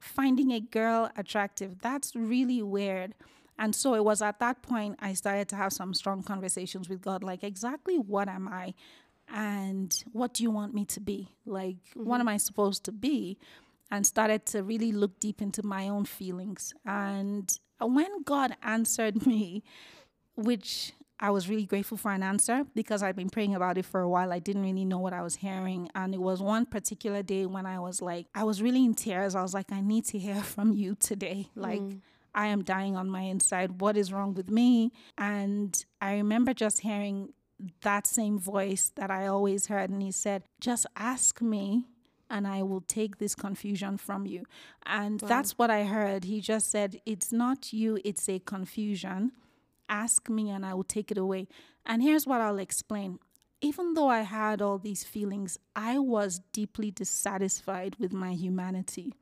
finding 0.00 0.50
a 0.50 0.60
girl 0.60 1.10
attractive? 1.16 1.80
That's 1.80 2.16
really 2.16 2.62
weird. 2.62 3.14
And 3.58 3.74
so 3.74 3.94
it 3.94 4.04
was 4.04 4.20
at 4.20 4.38
that 4.40 4.62
point 4.62 4.98
I 5.00 5.14
started 5.14 5.48
to 5.50 5.56
have 5.56 5.72
some 5.72 5.94
strong 5.94 6.22
conversations 6.22 6.88
with 6.88 7.00
God 7.00 7.22
like, 7.22 7.42
exactly 7.42 7.96
what 7.96 8.28
am 8.28 8.48
I? 8.48 8.74
And 9.28 10.04
what 10.12 10.34
do 10.34 10.42
you 10.42 10.50
want 10.50 10.74
me 10.74 10.84
to 10.86 11.00
be? 11.00 11.30
Like, 11.46 11.76
what 11.94 12.20
am 12.20 12.28
I 12.28 12.36
supposed 12.36 12.84
to 12.84 12.92
be? 12.92 13.38
And 13.90 14.06
started 14.06 14.46
to 14.46 14.62
really 14.62 14.92
look 14.92 15.18
deep 15.20 15.40
into 15.40 15.62
my 15.62 15.88
own 15.88 16.04
feelings. 16.04 16.74
And 16.84 17.56
uh, 17.80 17.86
when 17.86 18.22
God 18.24 18.56
answered 18.62 19.26
me, 19.26 19.62
which 20.34 20.92
I 21.18 21.30
was 21.30 21.48
really 21.48 21.64
grateful 21.64 21.96
for 21.96 22.12
an 22.12 22.22
answer 22.22 22.64
because 22.74 23.02
I'd 23.02 23.16
been 23.16 23.30
praying 23.30 23.54
about 23.54 23.78
it 23.78 23.86
for 23.86 24.00
a 24.00 24.08
while. 24.08 24.32
I 24.32 24.38
didn't 24.38 24.62
really 24.62 24.84
know 24.84 24.98
what 24.98 25.14
I 25.14 25.22
was 25.22 25.36
hearing. 25.36 25.90
And 25.94 26.14
it 26.14 26.20
was 26.20 26.42
one 26.42 26.66
particular 26.66 27.22
day 27.22 27.46
when 27.46 27.64
I 27.64 27.80
was 27.80 28.02
like, 28.02 28.26
I 28.34 28.44
was 28.44 28.60
really 28.60 28.84
in 28.84 28.94
tears. 28.94 29.34
I 29.34 29.42
was 29.42 29.54
like, 29.54 29.72
I 29.72 29.80
need 29.80 30.04
to 30.06 30.18
hear 30.18 30.42
from 30.42 30.72
you 30.72 30.94
today. 30.94 31.48
Mm. 31.56 31.62
Like, 31.62 31.98
I 32.34 32.48
am 32.48 32.62
dying 32.62 32.96
on 32.96 33.08
my 33.08 33.22
inside. 33.22 33.80
What 33.80 33.96
is 33.96 34.12
wrong 34.12 34.34
with 34.34 34.50
me? 34.50 34.92
And 35.16 35.82
I 36.02 36.16
remember 36.16 36.52
just 36.52 36.80
hearing 36.80 37.32
that 37.80 38.06
same 38.06 38.38
voice 38.38 38.92
that 38.96 39.10
I 39.10 39.26
always 39.26 39.68
heard. 39.68 39.88
And 39.88 40.02
he 40.02 40.12
said, 40.12 40.42
Just 40.60 40.86
ask 40.96 41.40
me 41.40 41.86
and 42.30 42.46
I 42.46 42.62
will 42.62 42.80
take 42.80 43.18
this 43.18 43.34
confusion 43.34 43.96
from 43.96 44.26
you. 44.26 44.44
And 44.84 45.20
that's 45.20 45.58
what 45.58 45.70
I 45.70 45.84
heard. 45.84 46.24
He 46.24 46.40
just 46.40 46.70
said, 46.70 47.00
It's 47.06 47.32
not 47.32 47.72
you, 47.72 47.98
it's 48.04 48.28
a 48.28 48.38
confusion. 48.38 49.32
Ask 49.88 50.28
me 50.28 50.50
and 50.50 50.66
I 50.66 50.74
will 50.74 50.84
take 50.84 51.10
it 51.10 51.18
away. 51.18 51.46
And 51.84 52.02
here's 52.02 52.26
what 52.26 52.40
I'll 52.40 52.58
explain. 52.58 53.18
Even 53.60 53.94
though 53.94 54.08
I 54.08 54.20
had 54.20 54.60
all 54.60 54.78
these 54.78 55.04
feelings, 55.04 55.58
I 55.74 55.98
was 55.98 56.40
deeply 56.52 56.90
dissatisfied 56.90 57.96
with 57.98 58.12
my 58.12 58.32
humanity. 58.32 59.14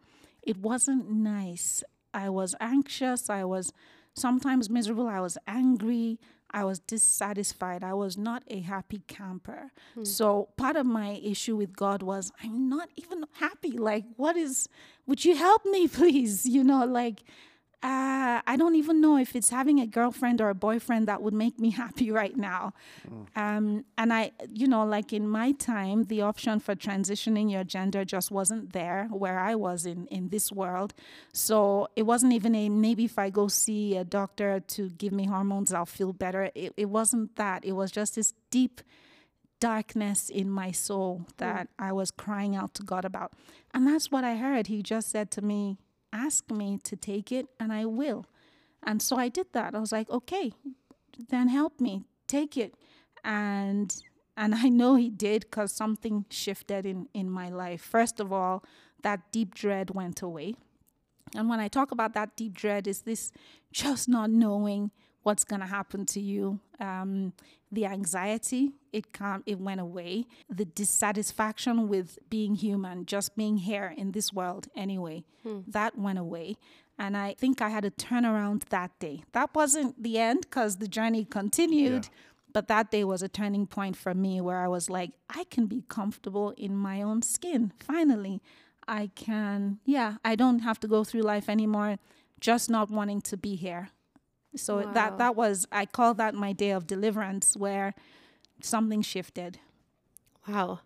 It 0.42 0.58
wasn't 0.58 1.10
nice. 1.10 1.84
I 2.12 2.30
was 2.30 2.54
anxious. 2.60 3.30
I 3.30 3.44
was 3.44 3.72
sometimes 4.14 4.70
miserable. 4.70 5.08
I 5.08 5.20
was 5.20 5.38
angry. 5.46 6.18
I 6.54 6.62
was 6.62 6.78
dissatisfied. 6.78 7.82
I 7.82 7.94
was 7.94 8.16
not 8.16 8.44
a 8.46 8.60
happy 8.60 9.02
camper. 9.08 9.72
Hmm. 9.94 10.04
So 10.04 10.50
part 10.56 10.76
of 10.76 10.86
my 10.86 11.20
issue 11.22 11.56
with 11.56 11.74
God 11.76 12.00
was 12.00 12.30
I'm 12.42 12.68
not 12.68 12.90
even 12.94 13.24
happy. 13.32 13.72
Like, 13.72 14.04
what 14.16 14.36
is, 14.36 14.68
would 15.04 15.24
you 15.24 15.34
help 15.34 15.66
me, 15.66 15.88
please? 15.98 16.46
You 16.46 16.62
know, 16.62 16.84
like, 16.86 17.24
uh, 17.84 18.40
I 18.46 18.56
don't 18.56 18.76
even 18.76 19.02
know 19.02 19.18
if 19.18 19.36
it's 19.36 19.50
having 19.50 19.78
a 19.78 19.86
girlfriend 19.86 20.40
or 20.40 20.48
a 20.48 20.54
boyfriend 20.54 21.06
that 21.06 21.20
would 21.20 21.34
make 21.34 21.60
me 21.60 21.70
happy 21.82 22.10
right 22.10 22.34
now. 22.34 22.72
Um, 23.36 23.84
and 23.98 24.10
I, 24.10 24.32
you 24.50 24.66
know, 24.66 24.86
like 24.86 25.12
in 25.12 25.28
my 25.28 25.52
time, 25.52 26.04
the 26.04 26.22
option 26.22 26.60
for 26.60 26.74
transitioning 26.74 27.52
your 27.52 27.62
gender 27.62 28.02
just 28.06 28.30
wasn't 28.30 28.72
there 28.72 29.08
where 29.10 29.38
I 29.38 29.54
was 29.54 29.84
in 29.84 30.06
in 30.06 30.30
this 30.30 30.50
world. 30.50 30.94
So 31.34 31.88
it 31.94 32.04
wasn't 32.04 32.32
even 32.32 32.54
a 32.54 32.70
maybe 32.70 33.04
if 33.04 33.18
I 33.18 33.28
go 33.28 33.48
see 33.48 33.96
a 33.98 34.04
doctor 34.04 34.60
to 34.60 34.88
give 34.88 35.12
me 35.12 35.26
hormones, 35.26 35.70
I'll 35.74 35.84
feel 35.84 36.14
better. 36.14 36.50
It, 36.54 36.72
it 36.78 36.88
wasn't 36.88 37.36
that. 37.36 37.66
It 37.66 37.72
was 37.72 37.90
just 37.90 38.14
this 38.14 38.32
deep 38.50 38.80
darkness 39.60 40.30
in 40.30 40.50
my 40.50 40.70
soul 40.70 41.26
that 41.36 41.68
I 41.78 41.92
was 41.92 42.10
crying 42.10 42.56
out 42.56 42.72
to 42.74 42.82
God 42.82 43.04
about. 43.04 43.34
And 43.74 43.86
that's 43.86 44.10
what 44.10 44.24
I 44.24 44.36
heard. 44.36 44.68
He 44.68 44.82
just 44.82 45.10
said 45.10 45.30
to 45.32 45.42
me, 45.42 45.76
Ask 46.14 46.50
me 46.50 46.78
to 46.84 46.94
take 46.94 47.32
it, 47.32 47.48
and 47.58 47.72
I 47.72 47.84
will. 47.86 48.24
And 48.82 49.02
so 49.02 49.16
I 49.16 49.28
did 49.28 49.48
that. 49.52 49.74
I 49.74 49.80
was 49.80 49.92
like, 49.92 50.08
Okay, 50.08 50.52
then 51.28 51.48
help 51.48 51.80
me 51.80 52.04
take 52.28 52.56
it. 52.56 52.74
And 53.24 53.94
and 54.36 54.54
I 54.54 54.68
know 54.68 54.94
he 54.94 55.10
did 55.10 55.42
because 55.42 55.72
something 55.72 56.24
shifted 56.30 56.86
in, 56.86 57.08
in 57.14 57.30
my 57.30 57.48
life. 57.48 57.82
First 57.82 58.20
of 58.20 58.32
all, 58.32 58.64
that 59.02 59.30
deep 59.32 59.54
dread 59.54 59.90
went 59.90 60.22
away. 60.22 60.54
And 61.36 61.48
when 61.48 61.60
I 61.60 61.68
talk 61.68 61.90
about 61.90 62.14
that 62.14 62.36
deep 62.36 62.54
dread, 62.54 62.86
is 62.86 63.02
this 63.02 63.32
just 63.72 64.08
not 64.08 64.30
knowing 64.30 64.90
what's 65.24 65.44
going 65.44 65.60
to 65.60 65.66
happen 65.66 66.06
to 66.06 66.20
you. 66.20 66.60
Um, 66.78 67.32
the 67.72 67.86
anxiety, 67.86 68.70
it 68.92 69.12
come, 69.12 69.42
it 69.46 69.58
went 69.58 69.80
away. 69.80 70.26
The 70.48 70.64
dissatisfaction 70.64 71.88
with 71.88 72.18
being 72.30 72.54
human, 72.54 73.04
just 73.06 73.36
being 73.36 73.56
here 73.56 73.92
in 73.96 74.12
this 74.12 74.32
world 74.32 74.68
anyway, 74.76 75.24
that 75.66 75.98
went 75.98 76.18
away. 76.18 76.56
And 76.98 77.16
I 77.16 77.34
think 77.34 77.60
I 77.60 77.70
had 77.70 77.84
a 77.84 77.90
turnaround 77.90 78.68
that 78.68 78.92
day. 79.00 79.24
That 79.32 79.50
wasn't 79.54 80.00
the 80.00 80.18
end 80.18 80.42
because 80.42 80.76
the 80.76 80.86
journey 80.86 81.24
continued. 81.24 82.08
But 82.52 82.68
that 82.68 82.92
day 82.92 83.02
was 83.02 83.20
a 83.22 83.28
turning 83.28 83.66
point 83.66 83.96
for 83.96 84.14
me 84.14 84.40
where 84.40 84.58
I 84.58 84.68
was 84.68 84.88
like, 84.88 85.10
I 85.28 85.42
can 85.50 85.66
be 85.66 85.82
comfortable 85.88 86.54
in 86.56 86.76
my 86.76 87.02
own 87.02 87.22
skin. 87.22 87.72
Finally, 87.80 88.40
I 88.86 89.10
can, 89.16 89.80
yeah, 89.84 90.16
I 90.24 90.36
don't 90.36 90.60
have 90.60 90.78
to 90.80 90.86
go 90.88 91.02
through 91.02 91.22
life 91.22 91.48
anymore 91.48 91.98
just 92.40 92.70
not 92.70 92.90
wanting 92.90 93.22
to 93.22 93.36
be 93.36 93.56
here. 93.56 93.88
So 94.56 94.76
Wow. 94.78 94.92
that 94.92 95.18
that 95.18 95.36
was 95.36 95.66
I 95.72 95.86
call 95.86 96.14
that 96.14 96.34
my 96.34 96.52
day 96.52 96.70
of 96.70 96.86
deliverance 96.86 97.56
where 97.56 97.94
something 98.60 99.02
shifted. 99.02 99.58
Wow. 100.48 100.80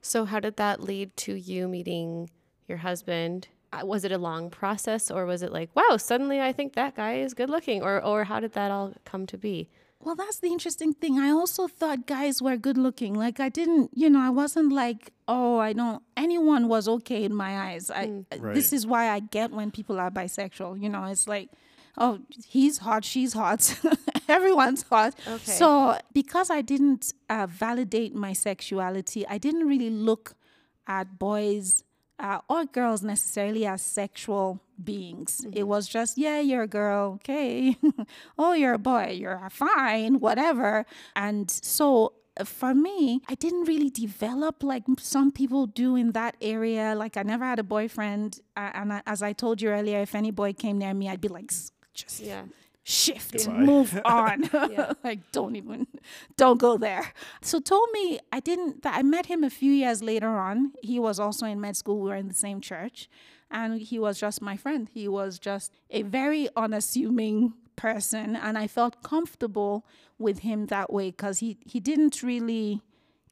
So, 0.00 0.24
how 0.24 0.40
did 0.40 0.56
that 0.56 0.80
lead 0.82 1.16
to 1.18 1.34
you 1.34 1.68
meeting 1.68 2.30
your 2.68 2.78
husband? 2.78 3.48
Uh, 3.72 3.84
Was 3.84 4.04
it 4.04 4.12
a 4.12 4.18
long 4.18 4.48
process, 4.48 5.10
or 5.10 5.26
was 5.26 5.42
it 5.42 5.52
like, 5.52 5.68
wow, 5.76 5.96
suddenly 5.98 6.40
I 6.40 6.52
think 6.52 6.72
that 6.74 6.94
guy 6.96 7.16
is 7.16 7.34
good 7.34 7.50
looking, 7.50 7.82
or 7.82 8.02
or 8.02 8.24
how 8.24 8.40
did 8.40 8.52
that 8.52 8.70
all 8.70 8.94
come 9.04 9.26
to 9.26 9.36
be? 9.36 9.68
Well, 10.00 10.14
that's 10.14 10.38
the 10.38 10.46
interesting 10.48 10.94
thing. 10.94 11.18
I 11.18 11.30
also 11.30 11.66
thought 11.66 12.06
guys 12.06 12.40
were 12.40 12.56
good 12.56 12.78
looking. 12.78 13.14
Like 13.14 13.40
I 13.40 13.48
didn't, 13.48 13.90
you 13.94 14.08
know, 14.08 14.20
I 14.20 14.30
wasn't 14.30 14.72
like, 14.72 15.12
oh, 15.26 15.58
I 15.58 15.72
don't. 15.72 16.02
Anyone 16.16 16.68
was 16.68 16.88
okay 16.88 17.24
in 17.24 17.34
my 17.34 17.58
eyes. 17.72 17.90
I. 17.90 18.06
Mm. 18.06 18.54
This 18.54 18.72
is 18.72 18.86
why 18.86 19.10
I 19.10 19.18
get 19.20 19.50
when 19.50 19.70
people 19.72 19.98
are 19.98 20.10
bisexual. 20.10 20.80
You 20.80 20.88
know, 20.88 21.04
it's 21.04 21.26
like, 21.26 21.50
oh, 21.98 22.20
he's 22.46 22.78
hot, 22.78 23.04
she's 23.04 23.32
hot, 23.32 23.78
everyone's 24.28 24.82
hot. 24.82 25.14
Okay. 25.26 25.52
So 25.52 25.98
because 26.12 26.50
I 26.50 26.62
didn't 26.62 27.12
uh, 27.28 27.46
validate 27.48 28.14
my 28.14 28.32
sexuality, 28.32 29.26
I 29.26 29.38
didn't 29.38 29.66
really 29.66 29.90
look 29.90 30.34
at 30.86 31.18
boys 31.18 31.84
uh, 32.18 32.40
or 32.48 32.64
girls 32.64 33.02
necessarily 33.02 33.66
as 33.66 33.82
sexual 33.82 34.60
beings. 34.82 35.46
It 35.52 35.64
was 35.64 35.86
just, 35.88 36.18
yeah, 36.18 36.40
you're 36.40 36.62
a 36.62 36.68
girl, 36.68 37.12
okay. 37.16 37.76
oh, 38.38 38.52
you're 38.54 38.74
a 38.74 38.78
boy, 38.78 39.16
you're 39.18 39.48
fine, 39.50 40.18
whatever. 40.20 40.84
And 41.14 41.50
so 41.50 42.14
uh, 42.38 42.44
for 42.44 42.74
me, 42.74 43.20
I 43.28 43.34
didn't 43.34 43.64
really 43.64 43.90
develop 43.90 44.62
like 44.62 44.84
some 44.98 45.30
people 45.30 45.66
do 45.66 45.94
in 45.96 46.12
that 46.12 46.36
area. 46.40 46.94
Like 46.96 47.16
I 47.16 47.22
never 47.22 47.44
had 47.44 47.58
a 47.58 47.64
boyfriend, 47.64 48.40
uh, 48.56 48.70
and 48.74 48.92
I, 48.94 49.02
as 49.06 49.22
I 49.22 49.32
told 49.32 49.60
you 49.62 49.68
earlier, 49.70 50.00
if 50.00 50.14
any 50.14 50.30
boy 50.30 50.52
came 50.52 50.78
near 50.78 50.94
me, 50.94 51.08
I'd 51.08 51.20
be 51.20 51.28
like, 51.28 51.50
"S- 51.52 51.70
just 52.02 52.20
Yeah. 52.20 52.44
shift, 52.84 53.32
Goodbye. 53.32 53.60
move 53.72 54.00
on. 54.04 54.36
Yeah. 54.70 54.92
like 55.04 55.20
don't 55.32 55.56
even, 55.56 55.86
don't 56.36 56.58
go 56.60 56.78
there. 56.78 57.12
So 57.42 57.60
told 57.60 57.88
me 57.92 58.18
I 58.32 58.40
didn't. 58.40 58.82
That 58.82 58.94
I 58.98 59.02
met 59.02 59.26
him 59.26 59.44
a 59.44 59.50
few 59.50 59.72
years 59.72 60.02
later 60.02 60.32
on. 60.48 60.72
He 60.82 60.98
was 60.98 61.18
also 61.20 61.44
in 61.46 61.60
med 61.60 61.76
school. 61.76 62.00
We 62.00 62.08
were 62.10 62.16
in 62.24 62.28
the 62.28 62.34
same 62.46 62.60
church, 62.60 63.08
and 63.50 63.80
he 63.80 63.98
was 63.98 64.18
just 64.18 64.40
my 64.40 64.56
friend. 64.56 64.88
He 64.98 65.06
was 65.08 65.38
just 65.38 65.72
a 65.90 66.02
very 66.02 66.48
unassuming 66.56 67.52
person, 67.76 68.34
and 68.36 68.56
I 68.58 68.66
felt 68.66 69.02
comfortable 69.02 69.84
with 70.18 70.38
him 70.40 70.66
that 70.66 70.88
way 70.92 71.10
because 71.10 71.38
he 71.40 71.58
he 71.72 71.80
didn't 71.80 72.22
really 72.22 72.80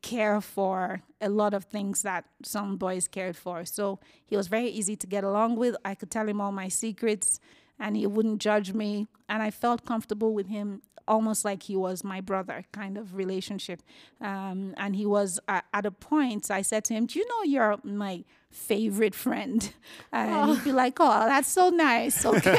care 0.03 0.41
for 0.41 1.03
a 1.21 1.29
lot 1.29 1.53
of 1.55 1.65
things 1.65 2.03
that 2.03 2.25
some 2.45 2.77
boys 2.77 3.09
cared 3.09 3.37
for. 3.37 3.65
So 3.65 3.99
he 4.25 4.37
was 4.37 4.47
very 4.49 4.69
easy 4.69 4.95
to 4.97 5.07
get 5.07 5.25
along 5.25 5.57
with. 5.57 5.75
I 5.85 5.95
could 5.97 6.11
tell 6.11 6.29
him 6.29 6.41
all 6.41 6.53
my 6.53 6.69
secrets 6.69 7.41
and 7.79 7.97
he 7.97 8.07
wouldn't 8.07 8.41
judge 8.41 8.73
me. 8.73 9.07
And 9.29 9.43
I 9.43 9.51
felt 9.51 9.85
comfortable 9.85 10.33
with 10.35 10.47
him 10.49 10.83
almost 11.09 11.45
like 11.45 11.63
he 11.65 11.77
was 11.77 12.03
my 12.03 12.21
brother 12.21 12.65
kind 12.73 12.99
of 12.99 13.15
relationship. 13.15 13.81
Um, 14.21 14.75
and 14.77 14.97
he 14.97 15.07
was 15.07 15.39
uh, 15.49 15.61
at 15.73 15.87
a 15.87 15.91
point, 15.93 16.51
I 16.51 16.63
said 16.63 16.85
to 16.87 16.95
him, 16.95 17.07
Do 17.07 17.19
you 17.19 17.27
know 17.29 17.43
you're 17.45 17.77
my 17.85 18.25
favorite 18.51 19.15
friend? 19.15 19.73
And 20.13 20.51
he'd 20.51 20.65
be 20.65 20.73
like, 20.73 20.97
Oh, 20.99 21.27
that's 21.27 21.49
so 21.49 21.71
nice. 21.71 22.25
Okay. 22.25 22.57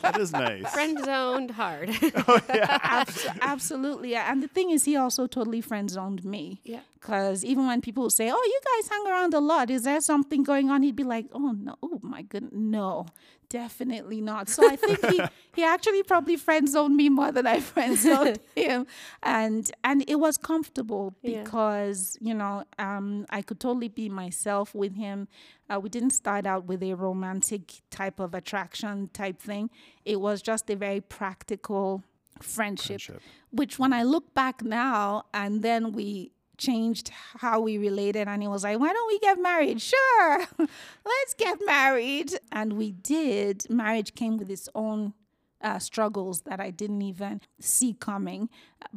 That 0.00 0.18
is 0.18 0.32
nice. 0.32 0.72
Friend 0.72 0.98
zoned 1.04 1.50
hard. 1.50 1.90
Oh 2.28 2.40
Abs- 2.48 3.26
absolutely. 3.42 4.14
And 4.14 4.42
the 4.42 4.48
thing 4.48 4.70
is, 4.70 4.84
he 4.84 4.96
also 4.96 5.26
totally 5.26 5.60
friend 5.60 5.90
zoned 5.90 6.24
me. 6.24 6.60
Yeah. 6.64 6.80
Because 6.94 7.44
even 7.44 7.66
when 7.66 7.80
people 7.80 8.10
say, 8.10 8.30
"Oh, 8.32 8.42
you 8.54 8.60
guys 8.64 8.88
hang 8.88 9.06
around 9.06 9.32
a 9.34 9.38
lot," 9.38 9.70
is 9.70 9.82
there 9.84 10.00
something 10.00 10.42
going 10.42 10.70
on? 10.70 10.82
He'd 10.82 10.96
be 10.96 11.04
like, 11.04 11.26
"Oh 11.32 11.52
no, 11.52 11.76
oh 11.80 12.00
my 12.02 12.22
goodness, 12.22 12.52
no, 12.52 13.06
definitely 13.48 14.20
not." 14.20 14.48
So 14.48 14.68
I 14.70 14.76
think 14.76 15.04
he 15.06 15.20
he 15.54 15.64
actually 15.64 16.02
probably 16.02 16.36
friend 16.36 16.68
zoned 16.68 16.96
me 16.96 17.08
more 17.08 17.32
than 17.32 17.46
I 17.46 17.60
friend 17.72 17.96
zoned 17.96 18.38
him, 18.56 18.86
and 19.22 19.70
and 19.84 20.04
it 20.08 20.16
was 20.16 20.36
comfortable 20.36 21.14
Yeah. 21.22 21.42
because 21.42 22.16
you 22.20 22.34
know 22.34 22.64
um, 22.78 23.26
I 23.30 23.42
could 23.42 23.60
totally 23.60 23.88
be 23.88 24.08
myself 24.08 24.74
with 24.74 24.94
him. 24.94 25.28
Uh, 25.68 25.80
we 25.80 25.88
didn't 25.88 26.10
start 26.10 26.46
out 26.46 26.66
with 26.66 26.82
a 26.82 26.94
romantic 26.94 27.82
type 27.90 28.20
of 28.20 28.34
attraction 28.34 29.08
type 29.12 29.40
thing. 29.40 29.70
It 30.04 30.20
was 30.20 30.42
just 30.42 30.70
a 30.70 30.76
very 30.76 31.00
practical 31.00 32.02
friendship 32.40 33.00
Friendship. 33.00 33.22
which 33.50 33.78
when 33.78 33.92
I 33.94 34.02
look 34.02 34.34
back 34.34 34.62
now 34.62 35.24
and 35.32 35.62
then 35.62 35.92
we 35.92 36.32
changed 36.58 37.10
how 37.38 37.60
we 37.60 37.78
related 37.78 38.28
and 38.28 38.42
he 38.42 38.48
was 38.48 38.64
like, 38.64 38.78
Why 38.78 38.92
don't 38.92 39.08
we 39.08 39.18
get 39.18 39.40
married? 39.40 39.80
Sure, 39.80 40.46
let's 40.58 41.34
get 41.36 41.58
married. 41.64 42.32
And 42.52 42.74
we 42.74 42.92
did. 42.92 43.68
Marriage 43.70 44.14
came 44.14 44.36
with 44.36 44.50
its 44.50 44.68
own 44.74 45.14
uh, 45.60 45.78
struggles 45.78 46.42
that 46.42 46.60
I 46.60 46.70
didn't 46.70 47.02
even 47.02 47.40
see 47.60 47.94
coming. 47.94 48.48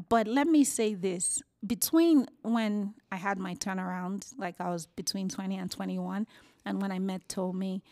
But 0.10 0.28
let 0.28 0.48
me 0.48 0.64
say 0.64 0.94
this 0.94 1.42
between 1.66 2.26
when 2.42 2.94
I 3.12 3.18
had 3.18 3.38
my 3.38 3.56
turnaround, 3.56 4.34
like 4.38 4.56
I 4.60 4.70
was 4.70 4.86
between 4.86 5.30
20 5.30 5.58
and 5.58 5.70
21, 5.70 6.28
and 6.66 6.82
when 6.82 6.92
I 6.92 7.00
met 7.00 7.28
Tommy, 7.28 7.84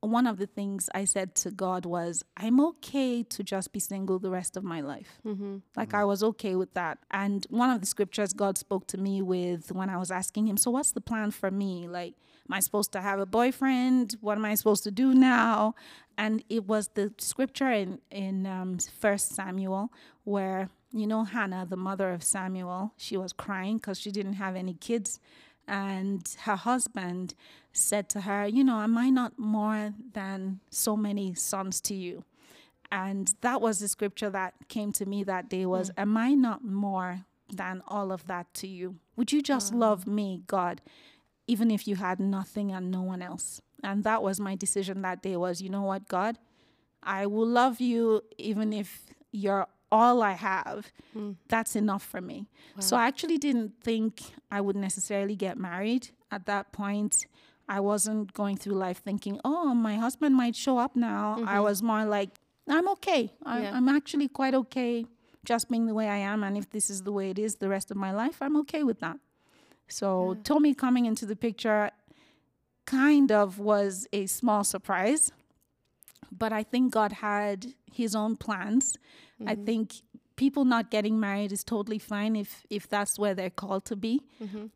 one 0.00 0.26
of 0.26 0.38
the 0.38 0.46
things 0.46 0.88
I 0.94 1.04
said 1.04 1.34
to 1.36 1.50
God 1.50 1.84
was, 1.84 2.24
I'm 2.36 2.60
okay 2.60 3.22
to 3.24 3.42
just 3.42 3.72
be 3.72 3.80
single 3.80 4.18
the 4.18 4.30
rest 4.30 4.56
of 4.56 4.62
my 4.62 4.80
life. 4.80 5.20
Like 5.76 5.92
I 5.92 6.04
was 6.04 6.22
okay 6.22 6.54
with 6.54 6.72
that. 6.74 6.98
And 7.10 7.46
one 7.50 7.70
of 7.70 7.80
the 7.80 7.86
scriptures 7.86 8.32
God 8.32 8.58
spoke 8.58 8.86
to 8.88 8.98
me 8.98 9.22
with 9.22 9.72
when 9.72 9.90
I 9.90 9.96
was 9.96 10.10
asking 10.10 10.46
Him, 10.46 10.56
So 10.56 10.70
what's 10.70 10.92
the 10.92 11.00
plan 11.00 11.30
for 11.32 11.50
me? 11.50 11.88
Like, 11.88 12.14
am 12.48 12.54
I 12.54 12.60
supposed 12.60 12.92
to 12.92 13.00
have 13.00 13.18
a 13.18 13.26
boyfriend? 13.26 14.16
What 14.20 14.38
am 14.38 14.44
I 14.44 14.54
supposed 14.54 14.84
to 14.84 14.90
do 14.90 15.14
now? 15.14 15.74
And 16.16 16.44
it 16.48 16.66
was 16.66 16.88
the 16.94 17.12
scripture 17.18 17.70
in, 17.70 17.98
in 18.10 18.46
um, 18.46 18.78
1 19.00 19.18
Samuel 19.18 19.92
where, 20.24 20.68
you 20.92 21.06
know, 21.06 21.24
Hannah, 21.24 21.66
the 21.68 21.76
mother 21.76 22.10
of 22.12 22.22
Samuel, 22.22 22.92
she 22.96 23.16
was 23.16 23.32
crying 23.32 23.76
because 23.76 23.98
she 23.98 24.10
didn't 24.10 24.34
have 24.34 24.54
any 24.56 24.74
kids. 24.74 25.20
And 25.66 26.26
her 26.42 26.56
husband 26.56 27.34
said 27.78 28.08
to 28.10 28.22
her, 28.22 28.46
You 28.46 28.64
know, 28.64 28.80
am 28.80 28.98
I 28.98 29.10
not 29.10 29.38
more 29.38 29.94
than 30.12 30.60
so 30.70 30.96
many 30.96 31.34
sons 31.34 31.80
to 31.82 31.94
you? 31.94 32.24
And 32.90 33.34
that 33.42 33.60
was 33.60 33.78
the 33.80 33.88
scripture 33.88 34.30
that 34.30 34.54
came 34.68 34.92
to 34.92 35.06
me 35.06 35.22
that 35.24 35.48
day 35.48 35.66
was, 35.66 35.90
mm. 35.90 35.94
Am 35.98 36.16
I 36.16 36.34
not 36.34 36.64
more 36.64 37.24
than 37.52 37.82
all 37.86 38.12
of 38.12 38.26
that 38.26 38.52
to 38.54 38.66
you? 38.66 38.96
Would 39.16 39.32
you 39.32 39.42
just 39.42 39.74
love 39.74 40.06
me, 40.06 40.42
God, 40.46 40.80
even 41.46 41.70
if 41.70 41.88
you 41.88 41.96
had 41.96 42.20
nothing 42.20 42.72
and 42.72 42.90
no 42.90 43.02
one 43.02 43.22
else? 43.22 43.60
And 43.82 44.04
that 44.04 44.22
was 44.22 44.40
my 44.40 44.54
decision 44.54 45.02
that 45.02 45.22
day 45.22 45.36
was, 45.36 45.60
you 45.60 45.68
know 45.68 45.82
what, 45.82 46.08
God? 46.08 46.38
I 47.02 47.26
will 47.26 47.46
love 47.46 47.80
you 47.80 48.22
even 48.38 48.72
if 48.72 49.06
you're 49.30 49.66
all 49.90 50.22
I 50.22 50.32
have. 50.32 50.92
Mm. 51.16 51.36
That's 51.48 51.76
enough 51.76 52.02
for 52.02 52.20
me. 52.20 52.48
So 52.80 52.96
I 52.96 53.06
actually 53.06 53.38
didn't 53.38 53.72
think 53.82 54.20
I 54.50 54.60
would 54.60 54.76
necessarily 54.76 55.34
get 55.34 55.58
married 55.58 56.10
at 56.30 56.46
that 56.46 56.72
point. 56.72 57.26
I 57.68 57.80
wasn't 57.80 58.32
going 58.32 58.56
through 58.56 58.74
life 58.74 58.98
thinking, 58.98 59.40
oh, 59.44 59.74
my 59.74 59.96
husband 59.96 60.34
might 60.34 60.56
show 60.56 60.78
up 60.78 60.96
now. 60.96 61.34
I 61.34 61.40
mm-hmm. 61.40 61.62
was 61.62 61.82
more 61.82 62.04
like, 62.04 62.30
I'm 62.68 62.88
okay. 62.88 63.32
I, 63.44 63.62
Yeah. 63.62 63.76
I'm 63.76 63.88
actually 63.88 64.28
quite 64.28 64.54
okay 64.54 65.06
just 65.44 65.68
being 65.68 65.86
the 65.86 65.94
way 65.94 66.08
I 66.08 66.16
am. 66.16 66.42
And 66.42 66.56
if 66.56 66.70
this 66.70 66.90
is 66.90 67.02
the 67.02 67.12
way 67.12 67.30
it 67.30 67.38
is 67.38 67.56
the 67.56 67.68
rest 67.68 67.90
of 67.90 67.96
my 67.96 68.12
life, 68.12 68.38
I'm 68.40 68.56
okay 68.58 68.82
with 68.82 69.00
that. 69.00 69.18
So 69.88 70.36
Tommy 70.44 70.74
coming 70.74 71.06
into 71.06 71.24
the 71.24 71.36
picture 71.36 71.90
kind 72.84 73.32
of 73.32 73.58
was 73.58 74.06
a 74.12 74.26
small 74.26 74.64
surprise. 74.64 75.32
But 76.30 76.52
I 76.52 76.62
think 76.62 76.92
God 76.92 77.12
had 77.12 77.74
his 77.90 78.14
own 78.14 78.36
plans. 78.36 78.96
I 79.46 79.54
mm-hmm. 79.54 79.64
think 79.64 79.94
people 80.38 80.64
not 80.64 80.90
getting 80.90 81.20
married 81.20 81.52
is 81.52 81.62
totally 81.64 81.98
fine 81.98 82.34
if 82.36 82.64
if 82.70 82.88
that's 82.88 83.18
where 83.18 83.34
they're 83.34 83.56
called 83.64 83.84
to 83.84 83.96
be. 83.96 84.22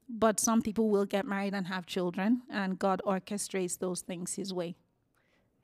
But 0.09 0.40
some 0.40 0.61
people 0.61 0.90
will 0.90 1.07
get 1.07 1.25
married 1.25 1.55
and 1.55 1.66
have 1.68 1.87
children 1.87 2.42
and 2.51 2.79
God 2.79 3.01
orchestrates 3.07 3.79
those 3.79 4.03
things 4.03 4.35
his 4.35 4.53
way. 4.53 4.75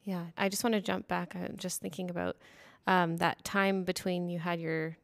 Yeah, 0.04 0.26
I 0.38 0.48
just 0.48 0.64
want 0.64 0.74
to 0.74 0.80
jump 0.80 1.08
back. 1.08 1.34
I'm 1.34 1.56
just 1.58 1.80
thinking 1.82 2.08
about 2.08 2.36
um, 2.86 3.18
that 3.18 3.44
time 3.44 3.84
between 3.84 4.30
you 4.30 4.38
had 4.38 4.58
your, 4.60 4.96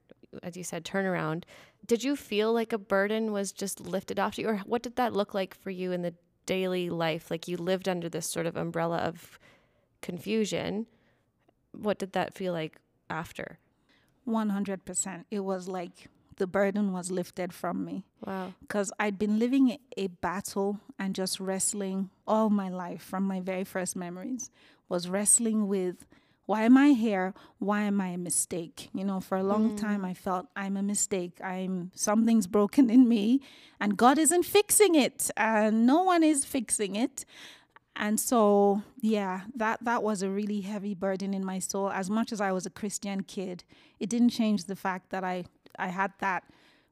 as 0.43 0.57
you 0.57 0.65
said, 0.65 0.85
turnaround. 0.85 1.43
Did 1.85 2.03
you 2.03 2.17
feel 2.17 2.55
like 2.55 2.73
a 2.73 2.79
burden 2.79 3.33
was 3.33 3.53
just 3.53 3.81
lifted 3.81 4.19
off 4.19 4.37
to 4.37 4.43
you, 4.43 4.49
or 4.49 4.59
what 4.65 4.83
did 4.83 4.97
that 4.97 5.13
look 5.13 5.35
like 5.35 5.55
for 5.55 5.71
you 5.71 5.93
in 5.93 6.01
the 6.01 6.15
daily 6.47 6.89
life? 6.89 7.31
Like 7.31 7.49
you 7.49 7.59
lived 7.59 7.89
under 7.89 8.09
this 8.09 8.27
sort 8.31 8.47
of 8.47 8.57
umbrella 8.57 8.99
of 8.99 9.39
confusion. 10.01 10.87
What 11.73 11.99
did 11.99 12.13
that 12.13 12.33
feel 12.33 12.55
like 12.55 12.79
after? 13.11 13.59
100%. 14.27 15.25
It 15.31 15.41
was 15.41 15.69
like 15.69 16.09
the 16.37 16.47
burden 16.47 16.93
was 16.93 17.11
lifted 17.11 17.53
from 17.53 17.85
me. 17.85 18.05
Wow. 18.25 18.55
because 18.61 18.91
I'd 18.99 19.19
been 19.19 19.39
living 19.39 19.71
a- 19.71 19.81
a 19.97 20.07
battle 20.07 20.81
and 20.99 21.15
just 21.15 21.39
wrestling 21.39 22.11
all 22.27 22.49
my 22.49 22.69
life 22.71 23.03
from 23.03 23.25
my 23.25 23.41
very 23.41 23.65
first 23.65 23.95
memories 23.95 24.51
was 24.89 25.09
wrestling 25.09 25.69
with 25.69 26.07
why 26.47 26.63
am 26.65 26.77
I 26.77 26.89
here? 26.91 27.33
Why 27.59 27.83
am 27.83 28.01
I 28.01 28.09
a 28.09 28.19
mistake? 28.19 28.91
You 28.93 29.05
know, 29.05 29.21
for 29.21 29.39
a 29.39 29.43
long 29.43 29.71
mm. 29.71 29.81
time 29.81 30.05
I 30.05 30.13
felt 30.13 30.47
I'm 30.55 30.77
a 30.77 30.83
mistake. 30.83 31.41
I'm 31.43 31.91
something's 31.95 32.47
broken 32.47 32.91
in 32.91 33.09
me 33.09 33.41
and 33.81 33.97
God 33.97 34.19
isn't 34.19 34.45
fixing 34.45 34.95
it 34.95 35.31
and 35.37 35.87
no 35.87 36.03
one 36.03 36.23
is 36.23 36.45
fixing 36.45 36.97
it. 36.97 37.25
And 37.97 38.19
so, 38.19 38.83
yeah, 39.01 39.43
that 39.55 39.85
that 39.85 40.03
was 40.03 40.23
a 40.23 40.29
really 40.29 40.63
heavy 40.63 40.95
burden 40.95 41.33
in 41.33 41.45
my 41.45 41.61
soul. 41.61 41.91
As 41.91 42.11
much 42.11 42.33
as 42.33 42.41
I 42.41 42.51
was 42.53 42.67
a 42.67 42.71
Christian 42.71 43.23
kid, 43.23 43.65
it 44.01 44.09
didn't 44.09 44.31
change 44.31 44.65
the 44.65 44.77
fact 44.77 45.11
that 45.11 45.23
I 45.23 45.45
I 45.79 45.89
had 45.89 46.13
that 46.19 46.45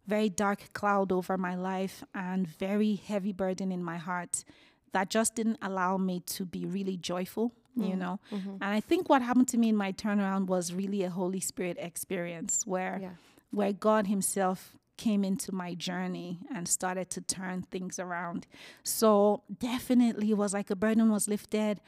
very 0.06 0.28
dark 0.28 0.72
cloud 0.72 1.12
over 1.12 1.36
my 1.38 1.54
life 1.54 2.04
and 2.14 2.46
very 2.46 2.94
heavy 2.94 3.32
burden 3.32 3.70
in 3.72 3.82
my 3.82 3.98
heart 3.98 4.44
that 4.92 5.10
just 5.10 5.34
didn't 5.34 5.58
allow 5.62 5.96
me 5.96 6.20
to 6.20 6.44
be 6.44 6.66
really 6.66 6.96
joyful, 6.96 7.52
you 7.74 7.84
mm-hmm. 7.84 7.98
know. 7.98 8.20
Mm-hmm. 8.30 8.50
And 8.60 8.64
I 8.64 8.80
think 8.80 9.08
what 9.08 9.22
happened 9.22 9.48
to 9.48 9.58
me 9.58 9.68
in 9.70 9.76
my 9.76 9.92
turnaround 9.92 10.46
was 10.46 10.72
really 10.72 11.02
a 11.02 11.10
Holy 11.10 11.40
Spirit 11.40 11.76
experience 11.80 12.66
where 12.66 12.98
Yeah. 13.00 13.10
where 13.50 13.72
God 13.72 14.06
Himself 14.06 14.76
came 15.02 15.24
into 15.24 15.50
my 15.52 15.74
journey 15.74 16.38
and 16.54 16.68
started 16.68 17.10
to 17.10 17.20
turn 17.20 17.62
things 17.62 17.98
around. 17.98 18.46
So 18.84 19.42
definitely 19.58 20.32
was 20.32 20.54
like 20.54 20.70
a 20.70 20.76
burden 20.76 21.10
was 21.10 21.26
lifted. 21.26 21.80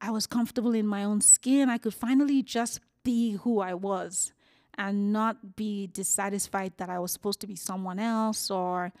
I 0.00 0.10
was 0.10 0.26
comfortable 0.26 0.74
in 0.74 0.86
my 0.86 1.04
own 1.04 1.20
skin. 1.20 1.68
I 1.68 1.76
could 1.76 1.92
finally 1.92 2.42
just 2.42 2.80
be 3.04 3.32
who 3.42 3.60
I 3.60 3.74
was 3.74 4.32
and 4.78 5.12
not 5.12 5.56
be 5.56 5.88
dissatisfied 5.88 6.72
that 6.78 6.88
I 6.88 6.98
was 6.98 7.12
supposed 7.12 7.40
to 7.40 7.46
be 7.46 7.54
someone 7.54 7.98
else 7.98 8.50
or 8.50 8.92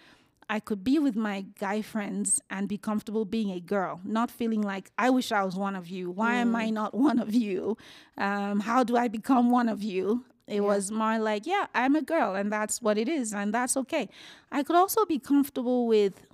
I 0.50 0.60
could 0.60 0.84
be 0.84 0.98
with 0.98 1.16
my 1.16 1.46
guy 1.58 1.80
friends 1.80 2.42
and 2.50 2.68
be 2.68 2.76
comfortable 2.76 3.24
being 3.24 3.50
a 3.50 3.60
girl, 3.60 3.98
not 4.04 4.30
feeling 4.30 4.60
like 4.60 4.90
I 4.98 5.08
wish 5.08 5.32
I 5.32 5.42
was 5.42 5.56
one 5.56 5.74
of 5.74 5.88
you. 5.88 6.10
Why 6.10 6.32
mm. 6.34 6.42
am 6.42 6.56
I 6.56 6.68
not 6.68 6.92
one 7.08 7.18
of 7.18 7.32
you? 7.32 7.78
Um, 8.18 8.60
how 8.60 8.84
do 8.84 8.94
I 8.94 9.08
become 9.08 9.50
one 9.50 9.70
of 9.70 9.82
you? 9.82 10.26
It 10.46 10.56
yeah. 10.56 10.60
was 10.60 10.90
more 10.90 11.18
like, 11.18 11.46
yeah, 11.46 11.66
I'm 11.74 11.96
a 11.96 12.02
girl 12.02 12.34
and 12.34 12.52
that's 12.52 12.82
what 12.82 12.98
it 12.98 13.08
is 13.08 13.32
and 13.32 13.52
that's 13.52 13.76
okay. 13.78 14.08
I 14.52 14.62
could 14.62 14.76
also 14.76 15.04
be 15.06 15.18
comfortable 15.18 15.86
with 15.86 16.26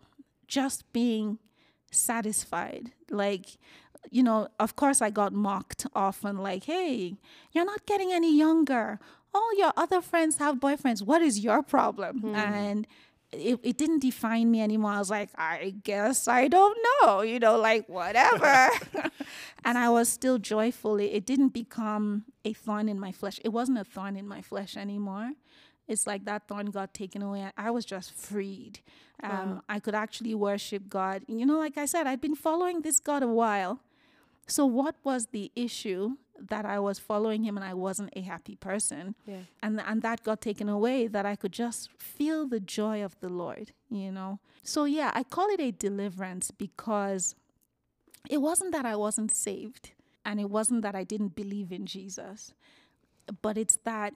just 0.49 0.91
being 0.93 1.39
satisfied. 1.91 2.93
Like, 3.11 3.59
you 4.11 4.23
know, 4.23 4.49
of 4.59 4.77
course, 4.77 5.01
I 5.03 5.11
got 5.11 5.33
mocked 5.33 5.87
often, 5.95 6.39
like, 6.39 6.65
hey, 6.65 7.17
you're 7.53 7.65
not 7.65 7.87
getting 7.87 8.13
any 8.13 8.37
younger. 8.37 8.99
All 9.33 9.57
your 9.57 9.73
other 9.77 10.01
friends 10.01 10.39
have 10.39 10.57
boyfriends. 10.57 11.03
What 11.03 11.23
is 11.23 11.41
your 11.41 11.63
problem? 11.63 12.23
Mm. 12.23 12.35
And 12.35 12.87
it, 13.33 13.61
it 13.63 13.77
didn't 13.77 14.01
define 14.01 14.51
me 14.51 14.61
anymore. 14.61 14.93
I 14.93 14.99
was 14.99 15.11
like, 15.11 15.31
I 15.37 15.75
guess 15.85 16.27
I 16.27 16.49
don't 16.49 16.77
know, 17.03 17.21
you 17.23 17.39
know, 17.39 17.59
like 17.59 17.89
whatever. 17.89 18.71
and 19.65 19.79
I 19.79 19.89
was 19.89 20.09
still 20.09 20.39
joyful. 20.39 20.97
It, 20.97 21.07
it, 21.13 21.27
didn't 21.27 21.51
become 21.51 22.25
a 22.45 22.53
thorn 22.53 22.89
in 22.89 22.99
my 22.99 23.13
flesh. 23.13 23.39
It 23.45 23.51
wasn't 23.51 23.79
a 23.79 23.85
thorn 23.85 24.17
in 24.17 24.27
my 24.27 24.43
flesh 24.43 24.77
anymore. 24.77 25.33
It's 25.87 26.07
like 26.07 26.25
that 26.25 26.49
thorn 26.49 26.67
got 26.67 26.93
taken 26.93 27.23
away. 27.23 27.51
I 27.57 27.71
was 27.71 27.85
just 27.85 28.13
freed. 28.13 28.81
Um, 29.23 29.31
wow. 29.31 29.63
I 29.69 29.81
could 29.81 29.95
actually 29.95 30.35
worship 30.35 30.89
God. 30.89 31.23
You 31.29 31.47
know, 31.47 31.59
like 31.59 31.77
I 31.79 31.87
said, 31.87 32.07
I'd 32.07 32.21
been 32.21 32.37
following 32.37 32.83
this 32.83 33.01
God 33.01 33.23
a 33.23 33.29
while. 33.29 33.81
So, 34.51 34.67
what 34.67 34.97
was 35.05 35.27
the 35.27 35.51
issue? 35.55 36.17
that 36.49 36.65
I 36.65 36.79
was 36.79 36.99
following 36.99 37.45
him 37.45 37.57
and 37.57 37.65
I 37.65 37.75
wasn't 37.75 38.11
a 38.17 38.23
happy 38.23 38.57
person. 38.57 39.15
Yeah. 39.27 39.41
And 39.63 39.81
and 39.81 40.03
that 40.03 40.23
got 40.25 40.41
taken 40.41 40.69
away 40.69 41.07
that 41.07 41.27
I 41.27 41.37
could 41.37 41.53
just 41.53 41.91
feel 41.99 42.47
the 42.47 42.61
joy 42.61 43.05
of 43.05 43.19
the 43.21 43.29
Lord, 43.29 43.73
you 43.91 44.11
know. 44.11 44.41
So 44.63 44.85
yeah, 44.85 45.11
I 45.15 45.23
call 45.23 45.49
it 45.51 45.61
a 45.61 45.71
deliverance 45.71 46.51
because 46.51 47.35
it 48.29 48.39
wasn't 48.39 48.73
that 48.73 48.87
I 48.87 48.97
wasn't 48.97 49.33
saved 49.33 49.93
and 50.25 50.41
it 50.41 50.51
wasn't 50.51 50.83
that 50.83 50.95
I 50.95 51.05
didn't 51.05 51.35
believe 51.35 51.73
in 51.73 51.87
Jesus. 51.87 52.55
But 53.43 53.57
it's 53.59 53.79
that 53.85 54.15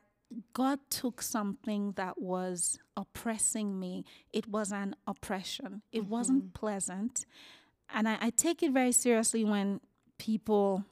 God 0.53 0.81
took 0.91 1.23
something 1.23 1.93
that 1.93 2.21
was 2.21 2.79
oppressing 2.97 3.79
me. 3.79 4.05
It 4.33 4.49
was 4.49 4.73
an 4.73 4.97
oppression. 5.07 5.83
It 5.93 6.03
mm-hmm. 6.03 6.11
wasn't 6.11 6.55
pleasant. 6.55 7.27
And 7.93 8.09
I, 8.09 8.19
I 8.21 8.31
take 8.31 8.63
it 8.63 8.73
very 8.73 8.93
seriously 8.93 9.45
when 9.45 9.81
people 10.25 10.85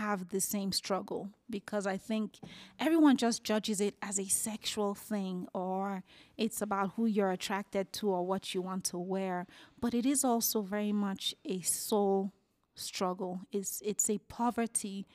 have 0.00 0.30
the 0.30 0.40
same 0.40 0.72
struggle 0.72 1.28
because 1.48 1.86
I 1.86 1.96
think 1.96 2.40
everyone 2.80 3.16
just 3.16 3.44
judges 3.44 3.80
it 3.80 3.94
as 4.02 4.18
a 4.18 4.26
sexual 4.26 4.94
thing 4.94 5.46
or 5.54 6.02
it's 6.36 6.60
about 6.60 6.94
who 6.96 7.06
you're 7.06 7.30
attracted 7.30 7.92
to 7.94 8.08
or 8.08 8.26
what 8.26 8.52
you 8.52 8.60
want 8.60 8.82
to 8.86 8.98
wear. 8.98 9.46
But 9.80 9.94
it 9.94 10.04
is 10.04 10.24
also 10.24 10.62
very 10.62 10.90
much 10.92 11.36
a 11.44 11.60
soul 11.60 12.32
struggle. 12.74 13.42
It's 13.52 13.80
it's 13.84 14.10
a 14.10 14.18
poverty 14.18 15.06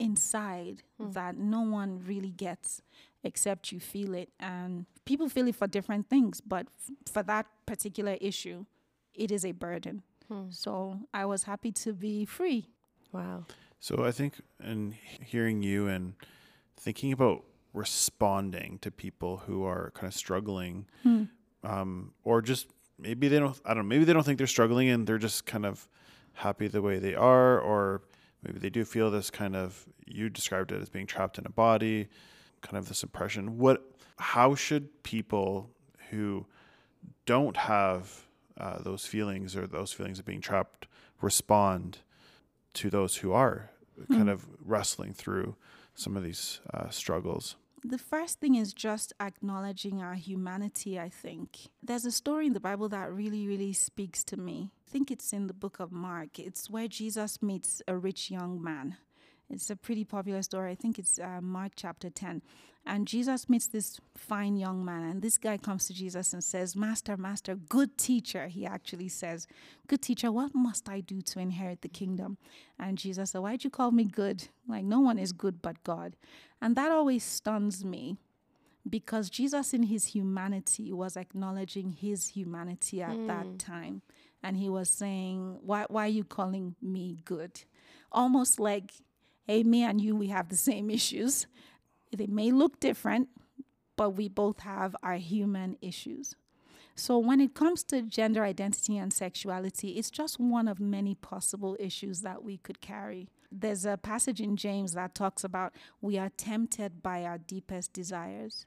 inside 0.00 0.82
mm. 1.00 1.12
that 1.12 1.36
no 1.36 1.60
one 1.60 2.02
really 2.04 2.32
gets 2.32 2.82
except 3.22 3.70
you 3.70 3.78
feel 3.78 4.14
it 4.14 4.30
and 4.40 4.86
people 5.04 5.28
feel 5.28 5.46
it 5.46 5.54
for 5.54 5.66
different 5.66 6.08
things 6.08 6.40
but 6.40 6.66
f- 6.66 7.12
for 7.12 7.22
that 7.22 7.44
particular 7.66 8.16
issue 8.18 8.64
it 9.14 9.30
is 9.30 9.44
a 9.44 9.52
burden 9.52 10.02
hmm. 10.26 10.44
so 10.48 10.98
i 11.12 11.26
was 11.26 11.42
happy 11.42 11.70
to 11.70 11.92
be 11.92 12.24
free 12.24 12.70
wow 13.12 13.44
so 13.80 14.04
I 14.04 14.12
think 14.12 14.34
in 14.62 14.94
hearing 15.24 15.62
you 15.62 15.88
and 15.88 16.12
thinking 16.76 17.12
about 17.12 17.44
responding 17.72 18.78
to 18.82 18.90
people 18.90 19.38
who 19.38 19.64
are 19.64 19.90
kind 19.94 20.06
of 20.06 20.14
struggling, 20.14 20.86
hmm. 21.02 21.24
um, 21.64 22.12
or 22.22 22.42
just 22.42 22.66
maybe 22.98 23.26
they 23.28 23.38
don't, 23.38 23.58
I 23.64 23.70
don't 23.72 23.84
know, 23.84 23.88
maybe 23.88 24.04
they 24.04 24.12
don't 24.12 24.22
think 24.22 24.36
they're 24.36 24.46
struggling 24.46 24.90
and 24.90 25.06
they're 25.06 25.18
just 25.18 25.46
kind 25.46 25.64
of 25.64 25.88
happy 26.34 26.68
the 26.68 26.82
way 26.82 26.98
they 26.98 27.14
are, 27.14 27.58
or 27.58 28.02
maybe 28.42 28.58
they 28.58 28.68
do 28.68 28.84
feel 28.84 29.10
this 29.10 29.30
kind 29.30 29.56
of, 29.56 29.86
you 30.06 30.28
described 30.28 30.72
it 30.72 30.82
as 30.82 30.90
being 30.90 31.06
trapped 31.06 31.38
in 31.38 31.46
a 31.46 31.50
body, 31.50 32.08
kind 32.60 32.76
of 32.76 32.86
this 32.86 33.02
impression 33.02 33.56
What, 33.56 33.82
how 34.18 34.54
should 34.54 35.02
people 35.02 35.70
who 36.10 36.44
don't 37.24 37.56
have 37.56 38.26
uh, 38.58 38.82
those 38.82 39.06
feelings 39.06 39.56
or 39.56 39.66
those 39.66 39.90
feelings 39.90 40.18
of 40.18 40.26
being 40.26 40.42
trapped 40.42 40.86
respond 41.22 42.00
to 42.74 42.90
those 42.90 43.16
who 43.16 43.32
are 43.32 43.70
mm. 44.00 44.08
kind 44.08 44.30
of 44.30 44.46
wrestling 44.64 45.12
through 45.12 45.56
some 45.94 46.16
of 46.16 46.22
these 46.22 46.60
uh, 46.72 46.88
struggles? 46.90 47.56
The 47.82 47.98
first 47.98 48.40
thing 48.40 48.56
is 48.56 48.74
just 48.74 49.14
acknowledging 49.20 50.02
our 50.02 50.14
humanity, 50.14 51.00
I 51.00 51.08
think. 51.08 51.70
There's 51.82 52.04
a 52.04 52.12
story 52.12 52.46
in 52.46 52.52
the 52.52 52.60
Bible 52.60 52.90
that 52.90 53.10
really, 53.10 53.46
really 53.46 53.72
speaks 53.72 54.22
to 54.24 54.36
me. 54.36 54.70
I 54.86 54.90
think 54.90 55.10
it's 55.10 55.32
in 55.32 55.46
the 55.46 55.54
book 55.54 55.80
of 55.80 55.90
Mark. 55.90 56.38
It's 56.38 56.68
where 56.68 56.88
Jesus 56.88 57.40
meets 57.40 57.80
a 57.88 57.96
rich 57.96 58.30
young 58.30 58.62
man. 58.62 58.96
It's 59.48 59.70
a 59.70 59.76
pretty 59.76 60.04
popular 60.04 60.42
story. 60.42 60.72
I 60.72 60.74
think 60.74 60.98
it's 60.98 61.18
uh, 61.18 61.40
Mark 61.40 61.72
chapter 61.74 62.10
10. 62.10 62.42
And 62.90 63.06
Jesus 63.06 63.48
meets 63.48 63.68
this 63.68 64.00
fine 64.16 64.56
young 64.56 64.84
man, 64.84 65.04
and 65.04 65.22
this 65.22 65.38
guy 65.38 65.58
comes 65.58 65.86
to 65.86 65.94
Jesus 65.94 66.32
and 66.32 66.42
says, 66.42 66.74
Master, 66.74 67.16
Master, 67.16 67.54
good 67.54 67.96
teacher. 67.96 68.48
He 68.48 68.66
actually 68.66 69.08
says, 69.08 69.46
Good 69.86 70.02
teacher, 70.02 70.32
what 70.32 70.56
must 70.56 70.88
I 70.88 70.98
do 70.98 71.22
to 71.22 71.38
inherit 71.38 71.82
the 71.82 71.88
kingdom? 71.88 72.36
And 72.80 72.98
Jesus 72.98 73.30
said, 73.30 73.42
Why'd 73.42 73.62
you 73.62 73.70
call 73.70 73.92
me 73.92 74.02
good? 74.02 74.48
Like, 74.66 74.84
no 74.84 74.98
one 74.98 75.20
is 75.20 75.30
good 75.30 75.62
but 75.62 75.84
God. 75.84 76.16
And 76.60 76.74
that 76.74 76.90
always 76.90 77.22
stuns 77.22 77.84
me 77.84 78.16
because 78.88 79.30
Jesus, 79.30 79.72
in 79.72 79.84
his 79.84 80.06
humanity, 80.06 80.92
was 80.92 81.16
acknowledging 81.16 81.92
his 81.92 82.26
humanity 82.26 83.02
at 83.02 83.12
mm. 83.12 83.28
that 83.28 83.60
time. 83.60 84.02
And 84.42 84.56
he 84.56 84.68
was 84.68 84.88
saying, 84.90 85.58
why, 85.62 85.86
why 85.88 86.06
are 86.06 86.08
you 86.08 86.24
calling 86.24 86.74
me 86.82 87.20
good? 87.24 87.62
Almost 88.10 88.58
like, 88.58 88.90
hey, 89.44 89.62
me 89.62 89.84
and 89.84 90.00
you, 90.00 90.16
we 90.16 90.26
have 90.26 90.48
the 90.48 90.56
same 90.56 90.90
issues. 90.90 91.46
They 92.14 92.26
may 92.26 92.50
look 92.50 92.80
different, 92.80 93.28
but 93.96 94.10
we 94.10 94.28
both 94.28 94.60
have 94.60 94.96
our 95.02 95.16
human 95.16 95.76
issues. 95.80 96.34
So, 96.96 97.18
when 97.18 97.40
it 97.40 97.54
comes 97.54 97.82
to 97.84 98.02
gender 98.02 98.44
identity 98.44 98.98
and 98.98 99.12
sexuality, 99.12 99.90
it's 99.90 100.10
just 100.10 100.38
one 100.38 100.68
of 100.68 100.80
many 100.80 101.14
possible 101.14 101.76
issues 101.78 102.20
that 102.20 102.42
we 102.44 102.58
could 102.58 102.80
carry. 102.80 103.28
There's 103.50 103.84
a 103.84 103.96
passage 103.96 104.40
in 104.40 104.56
James 104.56 104.92
that 104.92 105.14
talks 105.14 105.42
about 105.42 105.74
we 106.00 106.18
are 106.18 106.30
tempted 106.36 107.02
by 107.02 107.24
our 107.24 107.38
deepest 107.38 107.92
desires. 107.92 108.66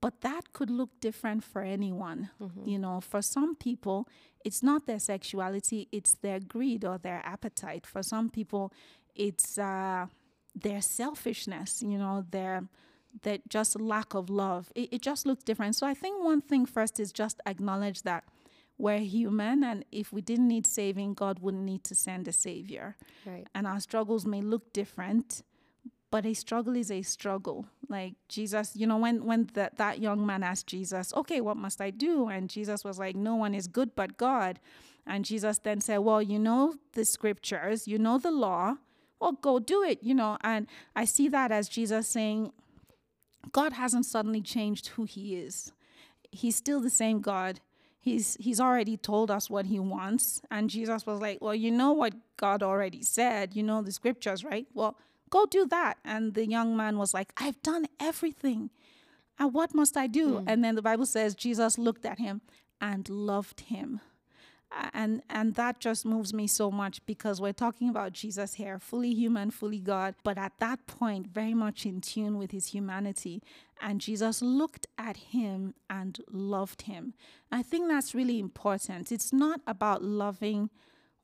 But 0.00 0.20
that 0.20 0.52
could 0.52 0.68
look 0.68 0.90
different 1.00 1.44
for 1.44 1.62
anyone. 1.62 2.28
Mm-hmm. 2.38 2.68
You 2.68 2.78
know, 2.78 3.00
for 3.00 3.22
some 3.22 3.56
people, 3.56 4.06
it's 4.44 4.62
not 4.62 4.86
their 4.86 4.98
sexuality, 4.98 5.88
it's 5.92 6.14
their 6.14 6.40
greed 6.40 6.84
or 6.84 6.98
their 6.98 7.22
appetite. 7.24 7.86
For 7.86 8.02
some 8.02 8.28
people, 8.28 8.70
it's 9.14 9.56
uh, 9.56 10.06
their 10.54 10.80
selfishness, 10.80 11.82
you 11.82 11.98
know, 11.98 12.24
their 12.30 12.64
that 13.22 13.48
just 13.48 13.80
lack 13.80 14.14
of 14.14 14.28
love. 14.28 14.72
It, 14.74 14.94
it 14.94 15.02
just 15.02 15.26
looks 15.26 15.44
different. 15.44 15.76
So 15.76 15.86
I 15.86 15.94
think 15.94 16.24
one 16.24 16.40
thing 16.40 16.66
first 16.66 16.98
is 16.98 17.12
just 17.12 17.40
acknowledge 17.46 18.02
that 18.02 18.24
we're 18.76 18.98
human 18.98 19.62
and 19.62 19.84
if 19.92 20.12
we 20.12 20.20
didn't 20.20 20.48
need 20.48 20.66
saving, 20.66 21.14
God 21.14 21.38
wouldn't 21.38 21.62
need 21.62 21.84
to 21.84 21.94
send 21.94 22.26
a 22.26 22.32
savior. 22.32 22.96
Right. 23.24 23.46
And 23.54 23.66
our 23.66 23.78
struggles 23.78 24.26
may 24.26 24.42
look 24.42 24.72
different, 24.72 25.42
but 26.10 26.26
a 26.26 26.34
struggle 26.34 26.74
is 26.74 26.90
a 26.90 27.02
struggle. 27.02 27.66
Like 27.88 28.14
Jesus, 28.28 28.74
you 28.74 28.86
know, 28.86 28.96
when 28.96 29.24
when 29.24 29.48
that 29.54 29.76
that 29.78 30.00
young 30.00 30.26
man 30.26 30.42
asked 30.42 30.66
Jesus, 30.66 31.12
"Okay, 31.14 31.40
what 31.40 31.56
must 31.56 31.80
I 31.80 31.90
do?" 31.90 32.28
and 32.28 32.50
Jesus 32.50 32.82
was 32.82 32.98
like, 32.98 33.14
"No 33.14 33.36
one 33.36 33.54
is 33.54 33.68
good 33.68 33.94
but 33.94 34.16
God." 34.16 34.58
And 35.06 35.24
Jesus 35.24 35.58
then 35.58 35.80
said, 35.80 35.98
"Well, 35.98 36.22
you 36.22 36.38
know 36.38 36.74
the 36.92 37.04
scriptures, 37.04 37.86
you 37.86 37.98
know 37.98 38.18
the 38.18 38.32
law, 38.32 38.78
well, 39.20 39.32
go 39.32 39.58
do 39.58 39.82
it, 39.82 40.02
you 40.02 40.14
know. 40.14 40.38
And 40.42 40.66
I 40.94 41.04
see 41.04 41.28
that 41.28 41.50
as 41.52 41.68
Jesus 41.68 42.08
saying, 42.08 42.52
God 43.52 43.74
hasn't 43.74 44.06
suddenly 44.06 44.40
changed 44.40 44.88
who 44.88 45.04
he 45.04 45.36
is. 45.36 45.72
He's 46.30 46.56
still 46.56 46.80
the 46.80 46.90
same 46.90 47.20
God. 47.20 47.60
He's 48.00 48.36
he's 48.38 48.60
already 48.60 48.96
told 48.96 49.30
us 49.30 49.48
what 49.48 49.66
he 49.66 49.78
wants. 49.78 50.42
And 50.50 50.68
Jesus 50.68 51.06
was 51.06 51.20
like, 51.20 51.38
Well, 51.40 51.54
you 51.54 51.70
know 51.70 51.92
what 51.92 52.14
God 52.36 52.62
already 52.62 53.02
said, 53.02 53.54
you 53.56 53.62
know 53.62 53.82
the 53.82 53.92
scriptures, 53.92 54.44
right? 54.44 54.66
Well, 54.74 54.96
go 55.30 55.46
do 55.46 55.66
that. 55.66 55.98
And 56.04 56.34
the 56.34 56.46
young 56.46 56.76
man 56.76 56.98
was 56.98 57.14
like, 57.14 57.32
I've 57.36 57.62
done 57.62 57.86
everything. 57.98 58.70
And 59.38 59.54
what 59.54 59.74
must 59.74 59.96
I 59.96 60.06
do? 60.06 60.40
Mm. 60.40 60.44
And 60.46 60.64
then 60.64 60.74
the 60.74 60.82
Bible 60.82 61.06
says 61.06 61.34
Jesus 61.34 61.78
looked 61.78 62.04
at 62.04 62.18
him 62.18 62.42
and 62.80 63.08
loved 63.08 63.60
him. 63.60 64.00
And 64.92 65.22
and 65.30 65.54
that 65.54 65.80
just 65.80 66.04
moves 66.04 66.32
me 66.32 66.46
so 66.46 66.70
much 66.70 67.04
because 67.06 67.40
we're 67.40 67.52
talking 67.52 67.88
about 67.88 68.12
Jesus 68.12 68.54
here 68.54 68.78
fully 68.78 69.14
human 69.14 69.50
fully 69.50 69.78
God 69.78 70.14
but 70.22 70.38
at 70.38 70.52
that 70.58 70.86
point 70.86 71.28
very 71.28 71.54
much 71.54 71.86
in 71.86 72.00
tune 72.00 72.38
with 72.38 72.50
his 72.50 72.68
humanity. 72.68 73.42
And 73.80 74.00
Jesus 74.00 74.40
looked 74.40 74.86
at 74.96 75.16
him 75.16 75.74
and 75.90 76.18
loved 76.30 76.82
him. 76.82 77.12
I 77.52 77.62
think 77.62 77.88
that's 77.88 78.14
really 78.14 78.38
important. 78.38 79.12
It's 79.12 79.32
not 79.32 79.60
about 79.66 80.02
loving 80.02 80.70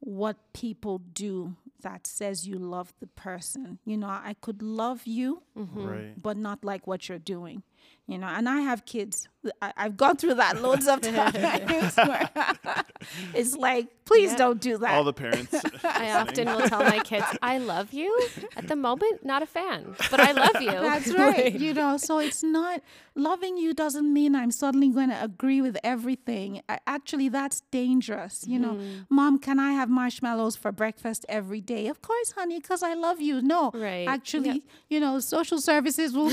what 0.01 0.37
people 0.53 0.99
do 0.99 1.57
that 1.83 2.07
says 2.07 2.47
you 2.47 2.59
love 2.59 2.93
the 3.01 3.07
person. 3.07 3.79
You 3.85 3.97
know 3.97 4.09
I 4.09 4.35
could 4.41 4.63
love 4.63 5.03
you 5.07 5.43
mm-hmm. 5.57 5.87
Right. 5.87 6.23
but 6.23 6.37
not 6.37 6.65
like 6.65 6.87
what 6.87 7.09
you're 7.09 7.19
doing. 7.19 7.63
You 8.07 8.19
know 8.19 8.27
and 8.27 8.49
i 8.49 8.61
have 8.61 8.85
kids. 8.85 9.29
I, 9.63 9.73
i've 9.77 9.97
gone 9.97 10.17
through 10.17 10.35
that 10.35 10.61
loads 10.61 10.87
of 10.89 11.01
times 11.03 11.97
where 13.01 13.41
it's 13.41 13.57
like 13.57 13.89
please 14.05 14.31
Yeah. 14.33 14.37
don't 14.45 14.61
do 14.61 14.77
that 14.79 14.95
All 14.97 15.05
the 15.05 15.13
parents. 15.13 15.55
I 15.85 16.11
often 16.13 16.47
will 16.49 16.69
tell 16.69 16.83
my 16.83 16.99
kids, 17.01 17.27
I 17.43 17.59
love 17.59 17.93
you. 17.93 18.11
At 18.57 18.67
the 18.67 18.75
moment, 18.77 19.25
not 19.25 19.41
a 19.43 19.47
fan, 19.47 19.95
but 20.11 20.19
I 20.21 20.33
love 20.33 20.61
you. 20.61 20.71
That's 20.91 21.13
right. 21.27 21.53
You 21.55 21.73
know, 21.75 21.97
so 21.97 22.19
it's 22.19 22.43
not 22.43 22.83
loving 23.15 23.57
you 23.57 23.73
doesn't 23.73 24.13
mean 24.13 24.35
I'm 24.35 24.51
suddenly 24.51 24.89
going 24.89 25.11
to 25.11 25.23
agree 25.23 25.61
with 25.61 25.77
everything. 25.85 26.61
I, 26.69 26.79
actually, 26.87 27.29
that's 27.29 27.61
dangerous. 27.71 28.45
You 28.49 28.59
know, 28.59 28.79
mom, 29.09 29.39
can 29.39 29.59
I 29.61 29.73
have 29.73 29.89
marshmallows 29.89 30.57
for 30.57 30.73
breakfast 30.73 31.25
every 31.29 31.61
day? 31.61 31.87
Of 31.87 32.03
course, 32.03 32.33
honey, 32.33 32.59
because 32.59 32.83
I 32.83 32.95
love 32.95 33.21
you. 33.21 33.41
No, 33.43 33.71
Right. 33.75 34.09
Actually, 34.09 34.63
you 34.89 34.99
know, 34.99 35.21
social 35.21 35.61
services 35.61 36.15
will 36.15 36.33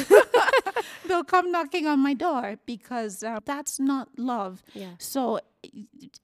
they'll 1.06 1.24
come 1.24 1.52
knocking 1.52 1.86
on 1.88 2.00
my 2.00 2.14
door 2.14 2.58
because 2.66 3.24
uh, 3.24 3.40
that's 3.46 3.80
not 3.80 4.08
love. 4.18 4.64
Yeah. 4.74 4.92
So 4.98 5.40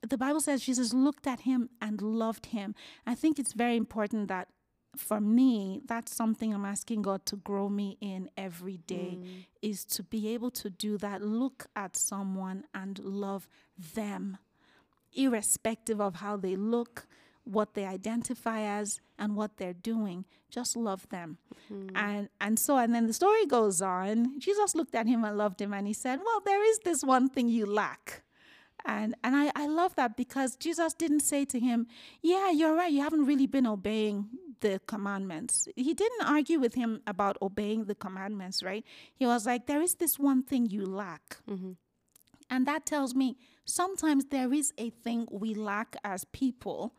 the 0.08 0.18
Bible 0.18 0.40
says 0.40 0.64
Jesus 0.64 0.94
looked 0.94 1.28
at 1.28 1.42
him 1.42 1.70
and 1.82 2.02
loved 2.02 2.48
him. 2.48 2.76
I 3.06 3.16
think 3.16 3.40
it's 3.40 3.54
very 3.54 3.76
important 3.76 4.28
that 4.28 4.48
for 4.96 5.20
me, 5.20 5.82
that's 5.86 6.16
something 6.16 6.54
I'm 6.54 6.66
asking 6.66 7.02
God 7.02 7.26
to 7.28 7.36
grow 7.36 7.68
me 7.70 7.98
in 8.00 8.30
every 8.38 8.78
day 8.78 9.18
mm. 9.20 9.46
is 9.62 9.86
to 9.86 10.04
be 10.04 10.30
able 10.34 10.52
to 10.52 10.70
do 10.70 10.98
that. 11.00 11.22
Look 11.22 11.66
at 11.76 11.96
someone 11.98 12.66
and 12.76 13.00
love 13.00 13.48
them, 13.96 14.38
irrespective 15.14 16.00
of 16.00 16.16
how 16.16 16.38
they 16.38 16.56
look, 16.56 17.08
what 17.44 17.74
they 17.74 17.86
identify 17.86 18.62
as, 18.62 19.02
and 19.18 19.36
what 19.36 19.58
they're 19.58 19.74
doing. 19.74 20.26
Just 20.50 20.76
love 20.76 21.10
them. 21.10 21.40
Mm. 21.72 21.92
And 21.96 22.30
and 22.40 22.60
so 22.60 22.78
and 22.78 22.94
then 22.94 23.08
the 23.08 23.14
story 23.14 23.46
goes 23.46 23.82
on. 23.82 24.40
Jesus 24.40 24.76
looked 24.76 24.96
at 24.96 25.08
him 25.08 25.24
and 25.24 25.38
loved 25.38 25.62
him 25.62 25.74
and 25.74 25.88
he 25.88 25.94
said, 25.94 26.20
Well, 26.24 26.42
there 26.46 26.64
is 26.64 26.80
this 26.80 27.04
one 27.04 27.30
thing 27.30 27.50
you 27.50 27.66
lack. 27.66 28.23
And 28.86 29.16
and 29.24 29.36
I, 29.36 29.52
I 29.56 29.68
love 29.68 29.96
that 29.96 30.18
because 30.18 30.56
Jesus 30.58 30.94
didn't 30.94 31.22
say 31.22 31.46
to 31.46 31.60
him, 31.60 31.88
Yeah, 32.22 32.52
you're 32.52 32.76
right, 32.76 32.92
you 32.92 33.02
haven't 33.02 33.26
really 33.26 33.48
been 33.48 33.66
obeying 33.66 34.28
the 34.60 34.82
commandments. 34.88 35.68
He 35.76 35.94
didn't 35.94 36.26
argue 36.26 36.60
with 36.60 36.74
him 36.74 37.02
about 37.08 37.38
obeying 37.42 37.86
the 37.86 37.96
commandments, 37.96 38.64
right? 38.64 38.84
He 39.16 39.26
was 39.26 39.46
like, 39.46 39.68
There 39.68 39.82
is 39.82 39.96
this 39.96 40.20
one 40.20 40.44
thing 40.44 40.66
you 40.66 40.86
lack. 40.86 41.38
Mm-hmm. 41.50 41.72
And 42.50 42.68
that 42.68 42.86
tells 42.86 43.16
me 43.16 43.38
sometimes 43.66 44.26
there 44.26 44.54
is 44.54 44.74
a 44.78 44.90
thing 44.90 45.28
we 45.32 45.54
lack 45.54 45.96
as 46.04 46.26
people. 46.26 46.94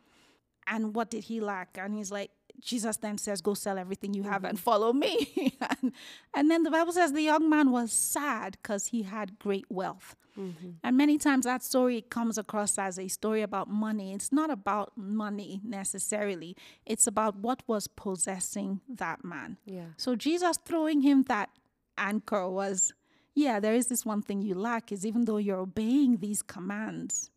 And 0.67 0.95
what 0.95 1.11
did 1.11 1.25
he 1.25 1.41
lack? 1.41 1.77
And 1.79 1.95
he's 1.95 2.11
like, 2.11 2.31
Jesus 2.65 2.97
then 2.97 3.19
says, 3.19 3.41
Go 3.41 3.55
sell 3.55 3.79
everything 3.79 4.15
you 4.15 4.25
have 4.25 4.43
and 4.45 4.57
mm-hmm. 4.57 4.65
follow 4.65 4.93
me. 4.93 5.57
and, 5.83 5.93
and 6.35 6.51
then 6.51 6.63
the 6.63 6.71
Bible 6.71 6.93
says 6.93 7.13
the 7.13 7.23
young 7.23 7.49
man 7.49 7.71
was 7.71 7.93
sad 7.93 8.57
because 8.61 8.87
he 8.89 9.03
had 9.03 9.39
great 9.39 9.67
wealth. 9.71 10.17
Mm-hmm. 10.39 10.71
And 10.83 10.97
many 10.97 11.19
times 11.19 11.45
that 11.45 11.63
story 11.63 12.01
comes 12.03 12.39
across 12.39 12.77
as 12.79 12.99
a 12.99 13.07
story 13.07 13.43
about 13.43 13.69
money. 13.69 14.13
It's 14.13 14.33
not 14.33 14.51
about 14.51 14.97
money 14.97 15.61
necessarily, 15.63 16.57
it's 16.85 17.07
about 17.07 17.37
what 17.37 17.63
was 17.69 17.87
possessing 17.87 18.81
that 18.89 19.25
man. 19.25 19.59
Yeah. 19.65 19.93
So 19.97 20.17
Jesus 20.17 20.59
throwing 20.65 21.03
him 21.03 21.25
that 21.25 21.51
anchor 21.97 22.49
was, 22.49 22.93
yeah, 23.35 23.61
there 23.61 23.75
is 23.75 23.87
this 23.87 24.05
one 24.05 24.23
thing 24.23 24.43
you 24.43 24.55
lack 24.55 24.91
is 24.91 25.07
even 25.07 25.27
though 25.27 25.37
you're 25.37 25.61
obeying 25.61 26.17
these 26.17 26.43
commands, 26.43 27.31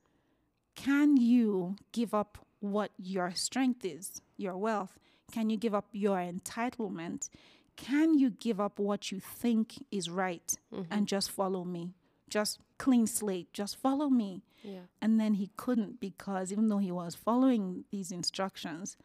can 0.75 1.17
you 1.17 1.75
give 1.91 2.13
up 2.13 2.39
what 2.59 2.91
your 2.97 3.31
strength 3.35 3.85
is, 3.85 4.21
your 4.37 4.57
wealth? 4.57 4.97
Can 5.31 5.49
you 5.49 5.57
give 5.57 5.75
up 5.75 5.87
your 5.91 6.17
entitlement? 6.17 7.29
Can 7.75 8.17
you 8.17 8.31
give 8.31 8.59
up 8.59 8.79
what 8.79 9.11
you 9.11 9.19
think 9.19 9.85
is 9.91 10.09
right 10.09 10.57
mm-hmm. 10.73 10.91
and 10.91 11.07
just 11.07 11.31
follow 11.31 11.63
me? 11.63 11.93
Just 12.29 12.59
clean 12.77 13.07
slate, 13.07 13.53
just 13.53 13.77
follow 13.77 14.09
me. 14.09 14.41
Yeah. 14.63 14.81
And 15.01 15.19
then 15.19 15.35
he 15.35 15.51
couldn't 15.55 15.99
because 15.99 16.51
even 16.51 16.69
though 16.69 16.79
he 16.79 16.91
was 16.91 17.15
following 17.15 17.85
these 17.91 18.11
instructions, 18.11 18.97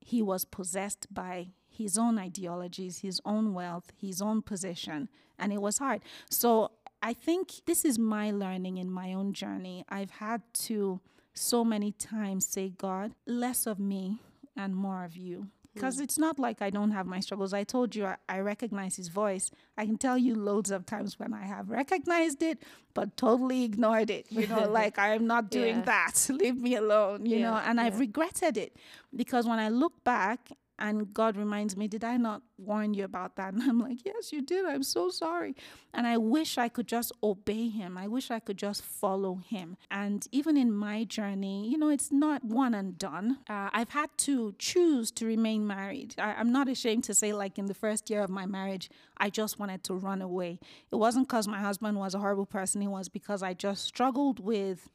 he 0.00 0.22
was 0.22 0.44
possessed 0.44 1.12
by 1.12 1.48
his 1.68 1.98
own 1.98 2.18
ideologies, 2.18 3.00
his 3.00 3.20
own 3.24 3.52
wealth, 3.52 3.92
his 4.00 4.22
own 4.22 4.40
position, 4.40 5.08
and 5.38 5.52
it 5.52 5.60
was 5.60 5.78
hard. 5.78 6.00
So 6.30 6.70
I 7.02 7.12
think 7.12 7.52
this 7.66 7.84
is 7.84 7.98
my 7.98 8.30
learning 8.30 8.78
in 8.78 8.90
my 8.90 9.12
own 9.12 9.32
journey. 9.32 9.84
I've 9.88 10.12
had 10.12 10.42
to 10.54 11.00
so 11.34 11.64
many 11.64 11.92
times 11.92 12.46
say, 12.46 12.70
God, 12.70 13.14
less 13.26 13.66
of 13.66 13.78
me 13.78 14.20
and 14.56 14.74
more 14.74 15.04
of 15.04 15.16
you. 15.16 15.36
Hmm. 15.38 15.46
Because 15.74 16.00
it's 16.00 16.18
not 16.18 16.38
like 16.38 16.62
I 16.62 16.70
don't 16.70 16.92
have 16.92 17.06
my 17.06 17.20
struggles. 17.20 17.52
I 17.52 17.62
told 17.64 17.94
you 17.94 18.06
I, 18.06 18.16
I 18.30 18.38
recognize 18.40 18.96
his 18.96 19.08
voice. 19.08 19.50
I 19.76 19.84
can 19.84 19.98
tell 19.98 20.16
you 20.16 20.34
loads 20.34 20.70
of 20.70 20.86
times 20.86 21.18
when 21.18 21.34
I 21.34 21.44
have 21.44 21.68
recognized 21.70 22.42
it, 22.42 22.62
but 22.94 23.14
totally 23.18 23.64
ignored 23.64 24.08
it. 24.08 24.26
You 24.30 24.46
know, 24.46 24.66
like 24.80 24.98
I 24.98 25.14
am 25.14 25.26
not 25.26 25.50
doing 25.50 25.76
Yeah. 25.78 25.82
that. 25.82 26.28
Leave 26.30 26.56
me 26.60 26.76
alone, 26.76 27.26
you 27.26 27.40
know, 27.40 27.52
Yeah, 27.52 27.64
and 27.70 27.78
I've 27.78 28.00
regretted 28.00 28.56
it 28.56 28.76
because 29.14 29.46
when 29.46 29.58
I 29.58 29.68
look 29.68 30.02
back 30.02 30.48
and 30.78 31.12
God 31.14 31.36
reminds 31.36 31.76
me, 31.76 31.88
Did 31.88 32.04
I 32.04 32.16
not 32.16 32.42
warn 32.58 32.94
you 32.94 33.04
about 33.04 33.36
that? 33.36 33.54
And 33.56 33.62
I'm 33.62 33.78
like, 33.78 34.04
Yes, 34.04 34.32
you 34.32 34.42
did. 34.42 34.64
I'm 34.66 34.82
so 34.82 35.10
sorry. 35.10 35.54
And 35.94 36.06
I 36.06 36.16
wish 36.18 36.58
I 36.58 36.68
could 36.68 36.86
just 36.86 37.12
obey 37.22 37.68
Him. 37.68 37.96
I 37.96 38.06
wish 38.08 38.30
I 38.30 38.38
could 38.40 38.58
just 38.58 38.82
follow 38.82 39.36
Him. 39.36 39.76
And 39.90 40.26
even 40.32 40.56
in 40.56 40.72
my 40.72 41.04
journey, 41.04 41.68
you 41.68 41.78
know, 41.78 41.88
it's 41.88 42.12
not 42.12 42.44
one 42.44 42.74
and 42.74 42.98
done. 42.98 43.38
Uh, 43.48 43.70
I've 43.72 43.90
had 43.90 44.10
to 44.18 44.54
choose 44.58 45.10
to 45.12 45.26
remain 45.26 45.66
married. 45.66 46.14
I, 46.18 46.34
I'm 46.34 46.52
not 46.52 46.68
ashamed 46.68 47.04
to 47.04 47.14
say, 47.14 47.32
like, 47.32 47.58
in 47.58 47.66
the 47.66 47.74
first 47.74 48.10
year 48.10 48.22
of 48.22 48.30
my 48.30 48.46
marriage, 48.46 48.90
I 49.16 49.30
just 49.30 49.58
wanted 49.58 49.84
to 49.84 49.94
run 49.94 50.20
away. 50.20 50.58
It 50.92 50.96
wasn't 50.96 51.28
because 51.28 51.48
my 51.48 51.60
husband 51.60 51.98
was 51.98 52.14
a 52.14 52.18
horrible 52.18 52.46
person, 52.46 52.82
it 52.82 52.88
was 52.88 53.08
because 53.08 53.42
I 53.42 53.54
just 53.54 53.84
struggled 53.84 54.40
with 54.40 54.90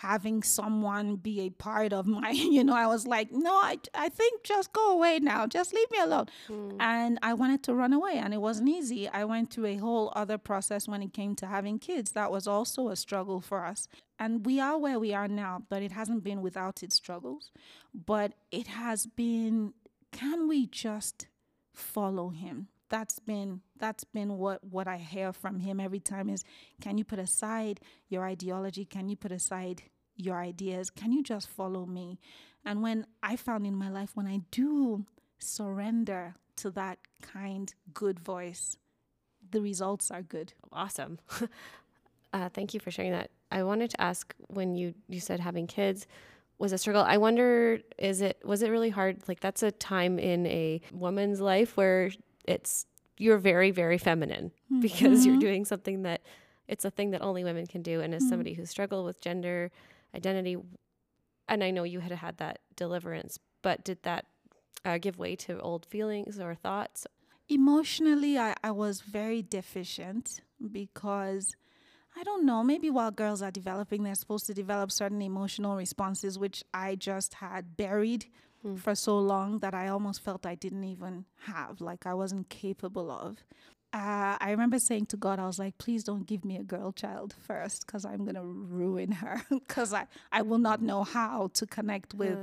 having 0.00 0.42
someone 0.42 1.16
be 1.16 1.40
a 1.40 1.50
part 1.50 1.92
of 1.92 2.06
my 2.06 2.30
you 2.56 2.62
know 2.62 2.74
i 2.74 2.86
was 2.86 3.06
like 3.06 3.28
no 3.32 3.52
i, 3.54 3.78
I 3.94 4.08
think 4.08 4.44
just 4.44 4.72
go 4.72 4.92
away 4.92 5.18
now. 5.18 5.46
Just 5.46 5.74
leave 5.74 5.90
me 5.90 5.98
alone. 5.98 6.26
Hmm. 6.46 6.76
And 6.80 7.18
i 7.22 7.34
wanted 7.34 7.62
to 7.64 7.74
run 7.74 7.92
away 7.92 8.14
and 8.16 8.32
it 8.32 8.40
wasn't 8.40 8.68
easy. 8.68 9.08
I 9.08 9.24
went 9.24 9.52
through 9.52 9.66
a 9.66 9.76
whole 9.76 10.12
other 10.14 10.38
process 10.38 10.88
when 10.88 11.02
it 11.02 11.12
came 11.12 11.34
to 11.36 11.46
having 11.46 11.78
kids. 11.78 12.12
That 12.12 12.30
was 12.30 12.46
also 12.46 12.88
a 12.88 12.96
struggle 12.96 13.40
for 13.40 13.64
us. 13.64 13.88
And 14.18 14.46
we 14.46 14.60
are 14.60 14.78
where 14.78 14.98
we 14.98 15.12
are 15.14 15.28
now 15.28 15.62
but 15.68 15.82
it 15.82 15.92
hasn't 15.92 16.24
been 16.24 16.42
without 16.42 16.82
its 16.82 16.96
struggles. 16.96 17.50
But 17.94 18.32
it 18.50 18.68
has 18.68 19.06
been 19.06 19.74
can 20.12 20.48
we 20.48 20.66
just 20.66 21.26
follow 21.74 22.30
him 22.30 22.68
that's 22.88 23.18
been 23.18 23.60
that's 23.78 24.04
been 24.04 24.36
what 24.38 24.62
what 24.64 24.86
i 24.88 24.96
hear 24.96 25.32
from 25.32 25.60
him 25.60 25.80
every 25.80 26.00
time 26.00 26.28
is 26.28 26.44
can 26.80 26.98
you 26.98 27.04
put 27.04 27.18
aside 27.18 27.80
your 28.08 28.24
ideology 28.24 28.84
can 28.84 29.08
you 29.08 29.16
put 29.16 29.32
aside 29.32 29.82
your 30.16 30.40
ideas 30.40 30.90
can 30.90 31.12
you 31.12 31.22
just 31.22 31.48
follow 31.48 31.86
me 31.86 32.18
and 32.64 32.82
when 32.82 33.06
i 33.22 33.36
found 33.36 33.66
in 33.66 33.74
my 33.74 33.88
life 33.90 34.10
when 34.14 34.26
i 34.26 34.40
do 34.50 35.04
surrender 35.38 36.34
to 36.56 36.70
that 36.70 36.98
kind 37.20 37.74
good 37.92 38.18
voice 38.20 38.78
the 39.50 39.60
results 39.60 40.10
are 40.10 40.22
good 40.22 40.52
Awesome. 40.76 41.18
uh, 42.32 42.48
thank 42.50 42.74
you 42.74 42.80
for 42.80 42.90
sharing 42.90 43.12
that. 43.12 43.30
I 43.50 43.62
wanted 43.62 43.90
to 43.90 44.00
ask 44.00 44.34
when 44.48 44.74
you 44.74 44.94
you 45.08 45.20
said 45.20 45.40
having 45.40 45.66
kids 45.66 46.06
was 46.58 46.72
a 46.72 46.78
struggle. 46.78 47.02
I 47.02 47.16
wonder 47.16 47.80
is 47.98 48.20
it 48.20 48.38
was 48.44 48.62
it 48.62 48.70
really 48.70 48.90
hard? 48.90 49.26
Like 49.26 49.40
that's 49.40 49.62
a 49.62 49.70
time 49.70 50.18
in 50.18 50.46
a 50.46 50.80
woman's 50.92 51.40
life 51.40 51.76
where 51.76 52.10
it's 52.46 52.86
you're 53.18 53.38
very 53.38 53.70
very 53.70 53.98
feminine 53.98 54.52
because 54.80 55.24
you're 55.26 55.38
doing 55.38 55.64
something 55.64 56.02
that 56.02 56.22
it's 56.68 56.84
a 56.84 56.90
thing 56.90 57.12
that 57.12 57.22
only 57.22 57.44
women 57.44 57.66
can 57.66 57.82
do. 57.82 58.00
And 58.00 58.12
as 58.12 58.28
somebody 58.28 58.54
who 58.54 58.66
struggled 58.66 59.06
with 59.06 59.20
gender 59.20 59.70
identity, 60.14 60.56
and 61.48 61.62
I 61.62 61.70
know 61.70 61.84
you 61.84 62.00
had 62.00 62.10
had 62.10 62.38
that 62.38 62.58
deliverance, 62.74 63.38
but 63.62 63.84
did 63.84 64.02
that 64.02 64.26
uh, 64.84 64.98
give 64.98 65.16
way 65.16 65.36
to 65.36 65.60
old 65.60 65.86
feelings 65.86 66.40
or 66.40 66.54
thoughts? 66.54 67.06
emotionally 67.48 68.38
I, 68.38 68.54
I 68.62 68.72
was 68.72 69.00
very 69.00 69.40
deficient 69.42 70.40
because 70.72 71.54
i 72.16 72.24
don't 72.24 72.44
know 72.44 72.64
maybe 72.64 72.90
while 72.90 73.10
girls 73.10 73.40
are 73.40 73.50
developing 73.50 74.02
they're 74.02 74.14
supposed 74.16 74.46
to 74.46 74.54
develop 74.54 74.90
certain 74.90 75.22
emotional 75.22 75.76
responses 75.76 76.38
which 76.38 76.64
i 76.74 76.96
just 76.96 77.34
had 77.34 77.76
buried 77.76 78.26
for 78.76 78.94
so 78.94 79.18
long 79.18 79.58
that 79.60 79.74
i 79.74 79.88
almost 79.88 80.22
felt 80.22 80.44
i 80.46 80.54
didn't 80.54 80.84
even 80.84 81.24
have 81.44 81.80
like 81.80 82.06
i 82.06 82.14
wasn't 82.14 82.48
capable 82.48 83.10
of 83.10 83.38
uh, 83.92 84.36
I 84.40 84.50
remember 84.50 84.78
saying 84.78 85.06
to 85.06 85.16
God, 85.16 85.38
I 85.38 85.46
was 85.46 85.58
like, 85.58 85.78
please 85.78 86.04
don't 86.04 86.26
give 86.26 86.44
me 86.44 86.56
a 86.58 86.62
girl 86.62 86.92
child 86.92 87.34
first 87.38 87.86
because 87.86 88.04
I'm 88.04 88.24
going 88.24 88.34
to 88.34 88.42
ruin 88.42 89.10
her 89.12 89.40
because 89.50 89.94
I, 89.94 90.06
I 90.32 90.42
will 90.42 90.58
not 90.58 90.82
know 90.82 91.02
how 91.04 91.48
to 91.54 91.64
connect 91.66 92.12
with. 92.12 92.36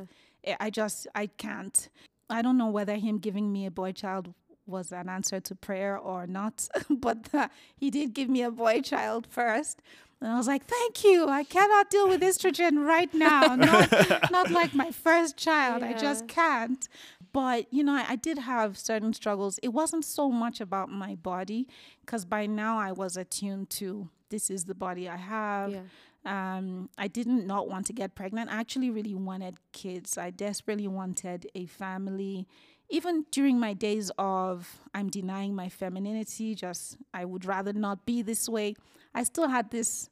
I- 0.48 0.58
I 0.60 0.70
just, 0.72 1.06
I 1.14 1.28
can't. 1.28 1.90
I 2.28 2.42
don't 2.42 2.58
know 2.58 2.70
whether 2.70 2.96
him 2.96 3.20
giving 3.20 3.52
me 3.52 3.68
a 3.68 3.72
boy 3.72 3.92
child 3.92 4.34
was 4.66 4.92
an 4.92 5.10
answer 5.10 5.40
to 5.42 5.54
prayer 5.54 5.96
or 5.96 6.26
not, 6.26 6.68
but 6.90 7.20
uh, 7.36 7.50
he 7.76 7.92
did 7.92 8.14
give 8.16 8.30
me 8.30 8.42
a 8.42 8.50
boy 8.50 8.82
child 8.82 9.28
first. 9.30 9.82
And 10.24 10.32
I 10.32 10.38
was 10.38 10.48
like, 10.48 10.66
thank 10.66 11.04
you. 11.04 11.28
I 11.28 11.44
cannot 11.44 11.90
deal 11.90 12.08
with 12.08 12.22
estrogen 12.22 12.86
right 12.86 13.14
now. 13.14 13.56
Not, 13.56 14.32
not 14.32 14.52
like 14.52 14.74
my 14.74 14.90
first 14.90 15.36
child. 15.36 15.84
I 15.84 15.94
just 15.94 16.30
can't. 16.30 16.88
But, 17.34 17.72
you 17.74 17.84
know, 17.84 17.94
I, 17.94 18.06
I 18.10 18.16
did 18.16 18.38
have 18.38 18.78
certain 18.78 19.12
struggles. 19.14 19.60
It 19.62 19.70
wasn't 19.70 20.06
so 20.06 20.32
much 20.32 20.62
about 20.62 20.90
my 20.90 21.16
body 21.16 21.68
because 22.06 22.24
by 22.24 22.46
now 22.46 22.78
I 22.78 22.94
was 22.94 23.18
attuned 23.18 23.70
to 23.72 24.10
this 24.30 24.50
is 24.50 24.64
the 24.66 24.74
body 24.74 25.10
I 25.10 25.18
have. 25.18 25.72
Yeah. 25.72 25.82
Um, 26.26 26.90
I 26.98 27.08
didn't 27.08 27.46
not 27.46 27.68
want 27.68 27.86
to 27.88 27.94
get 27.94 28.16
pregnant. 28.16 28.50
I 28.50 28.60
actually 28.60 28.90
really 28.90 29.14
wanted 29.14 29.58
kids. 29.74 30.18
I 30.18 30.30
desperately 30.32 30.88
wanted 30.88 31.48
a 31.54 31.66
family. 31.66 32.48
Even 32.90 33.26
during 33.30 33.60
my 33.60 33.74
days 33.74 34.10
of 34.18 34.80
I'm 34.94 35.10
denying 35.10 35.54
my 35.54 35.70
femininity, 35.70 36.56
just 36.56 36.98
I 37.14 37.26
would 37.26 37.46
rather 37.46 37.74
not 37.74 38.06
be 38.06 38.22
this 38.22 38.48
way. 38.48 38.76
I 39.14 39.24
still 39.24 39.50
had 39.50 39.70
this. 39.70 40.10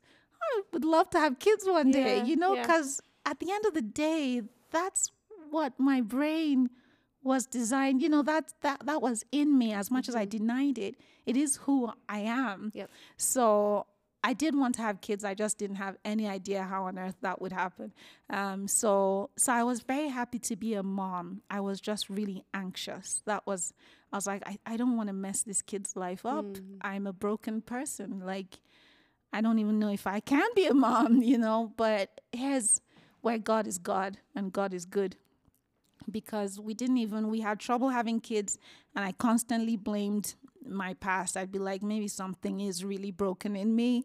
I 0.52 0.62
would 0.74 0.86
love 0.86 1.10
to 1.12 1.20
have 1.20 1.40
kids 1.40 1.66
one 1.66 1.92
day, 1.92 2.18
Yeah, 2.18 2.24
you 2.24 2.36
know, 2.36 2.54
yeah. 2.56 2.62
because 2.62 3.02
at 3.26 3.40
the 3.40 3.52
end 3.52 3.66
of 3.66 3.74
the 3.74 3.82
day, 3.82 4.42
that's 4.72 5.12
what 5.50 5.74
my 5.80 6.02
brain 6.02 6.70
was 7.24 7.46
designed. 7.46 8.02
You 8.02 8.10
know, 8.10 8.24
that 8.24 8.54
that 8.62 8.86
that 8.86 9.02
was 9.02 9.24
in 9.32 9.58
me. 9.58 9.74
As 9.74 9.92
much 9.92 10.10
as 10.10 10.16
I 10.16 10.26
denied 10.26 10.78
it, 10.78 10.96
it 11.26 11.38
is 11.38 11.58
who 11.58 11.92
I 12.10 12.20
am. 12.20 12.72
Yep. 12.74 12.90
So 13.18 13.86
I 14.24 14.34
did 14.34 14.56
want 14.56 14.76
to 14.76 14.82
have 14.82 15.02
kids. 15.02 15.24
I 15.24 15.34
just 15.34 15.58
didn't 15.58 15.78
have 15.78 15.98
any 16.06 16.28
idea 16.28 16.64
how 16.64 16.86
on 16.86 16.98
earth 17.00 17.16
that 17.22 17.42
would 17.42 17.52
happen. 17.52 17.94
Um, 18.30 18.68
so 18.68 19.30
so 19.38 19.54
I 19.54 19.64
was 19.64 19.82
very 19.82 20.10
happy 20.10 20.40
to 20.40 20.56
be 20.56 20.74
a 20.74 20.84
mom. 20.84 21.42
I 21.50 21.60
was 21.60 21.80
just 21.82 22.10
really 22.10 22.44
anxious. 22.54 23.22
That 23.26 23.46
was 23.46 23.74
I 24.14 24.18
was 24.18 24.28
like, 24.28 24.44
I, 24.46 24.58
I 24.66 24.78
don't 24.78 24.98
want 24.98 25.08
to 25.08 25.14
mess 25.14 25.44
this 25.44 25.62
kid's 25.62 25.96
life 25.96 26.26
up. 26.26 26.46
I'm 26.82 27.08
a 27.08 27.14
broken 27.14 27.62
person. 27.62 28.22
Like 28.26 28.60
I 29.34 29.42
don't 29.42 29.60
even 29.60 29.80
know 29.80 29.90
if 29.90 30.08
I 30.08 30.20
can 30.20 30.48
be 30.56 30.66
a 30.66 30.74
mom, 30.74 31.22
you 31.22 31.38
know, 31.38 31.74
but 31.78 32.22
here's 32.32 32.82
where 33.22 33.38
God 33.38 33.68
is 33.68 33.78
God 33.78 34.18
and 34.36 34.52
God 34.52 34.74
is 34.74 34.86
good. 34.86 35.16
Because 36.10 36.60
we 36.60 36.74
didn't 36.74 36.98
even 36.98 37.30
we 37.30 37.42
had 37.42 37.60
trouble 37.60 37.90
having 37.90 38.20
kids 38.20 38.58
and 38.96 39.06
i 39.06 39.12
constantly 39.14 39.78
blamed 39.78 40.34
my 40.68 40.94
past 40.96 41.36
i'd 41.38 41.52
be 41.52 41.60
like 41.60 41.82
maybe 41.82 42.08
something 42.08 42.60
is 42.60 42.84
really 42.84 43.12
broken 43.12 43.56
in 43.56 43.76
me. 43.76 44.04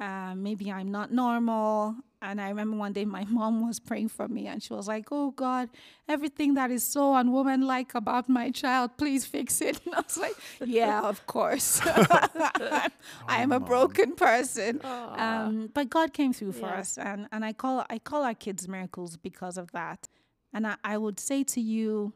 Uh, 0.00 0.34
maybe 0.34 0.70
i'm 0.72 0.90
not 0.90 1.10
normal. 1.12 1.96
And 2.22 2.40
i 2.40 2.48
remember 2.48 2.76
one 2.76 2.92
day 2.92 3.04
my 3.04 3.24
mom 3.38 3.66
was 3.66 3.78
praying 3.80 4.08
for 4.08 4.28
me 4.28 4.46
and 4.46 4.62
she 4.62 4.72
was 4.72 4.86
like 4.88 5.06
oh 5.12 5.30
god 5.32 5.68
everything 6.08 6.54
that 6.54 6.70
is 6.70 6.82
so 6.82 7.12
unwomanlike 7.14 7.94
about 7.94 8.28
my 8.28 8.50
child 8.50 8.96
please 8.96 9.24
fix 9.26 9.60
it. 9.60 9.80
And 9.86 9.94
i 9.94 10.00
was 10.00 10.16
like 10.18 10.36
yeah 10.64 11.00
of 11.02 11.26
course. 11.26 11.80
I 11.84 13.42
am 13.42 13.52
a 13.52 13.60
broken 13.60 14.14
person. 14.14 14.80
Um, 14.84 15.70
but 15.74 15.90
god 15.90 16.12
came 16.12 16.32
through 16.32 16.52
for 16.52 16.66
Yeah. 16.68 16.80
us 16.80 16.98
and, 16.98 17.28
and 17.32 17.44
i 17.44 17.52
call 17.52 17.84
i 17.90 17.98
call 17.98 18.22
our 18.24 18.34
kids 18.34 18.68
miracles 18.68 19.16
because 19.16 19.56
of 19.58 19.70
that. 19.72 20.08
And 20.52 20.66
I, 20.66 20.76
I 20.84 20.98
would 20.98 21.18
say 21.18 21.42
to 21.54 21.60
you, 21.60 22.12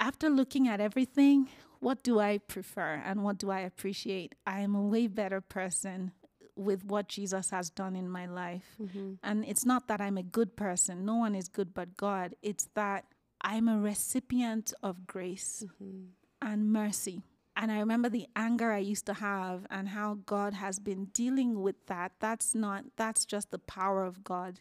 after 0.00 0.28
looking 0.28 0.66
at 0.66 0.80
everything, 0.80 1.48
what 1.80 2.02
do 2.02 2.18
I 2.18 2.38
prefer 2.38 3.02
and 3.04 3.22
what 3.22 3.38
do 3.38 3.50
I 3.50 3.60
appreciate? 3.60 4.34
I 4.46 4.60
am 4.60 4.74
a 4.74 4.82
way 4.82 5.06
better 5.06 5.40
person 5.40 6.12
with 6.56 6.84
what 6.84 7.08
Jesus 7.08 7.50
has 7.50 7.70
done 7.70 7.94
in 7.94 8.08
my 8.08 8.26
life. 8.26 8.76
Mm-hmm. 8.82 9.14
And 9.22 9.44
it's 9.44 9.64
not 9.64 9.86
that 9.88 10.00
I'm 10.00 10.18
a 10.18 10.22
good 10.22 10.56
person, 10.56 11.04
no 11.04 11.16
one 11.16 11.34
is 11.34 11.48
good 11.48 11.72
but 11.72 11.96
God. 11.96 12.34
It's 12.42 12.68
that 12.74 13.04
I'm 13.40 13.68
a 13.68 13.78
recipient 13.78 14.72
of 14.82 15.06
grace 15.06 15.64
mm-hmm. 15.64 16.06
and 16.42 16.72
mercy. 16.72 17.22
And 17.56 17.72
I 17.72 17.80
remember 17.80 18.08
the 18.08 18.26
anger 18.36 18.70
I 18.70 18.78
used 18.78 19.06
to 19.06 19.14
have 19.14 19.66
and 19.70 19.88
how 19.88 20.18
God 20.26 20.54
has 20.54 20.78
been 20.78 21.06
dealing 21.06 21.60
with 21.60 21.86
that. 21.86 22.12
That's 22.20 22.54
not, 22.54 22.84
that's 22.96 23.24
just 23.24 23.50
the 23.50 23.58
power 23.58 24.04
of 24.04 24.22
God 24.22 24.60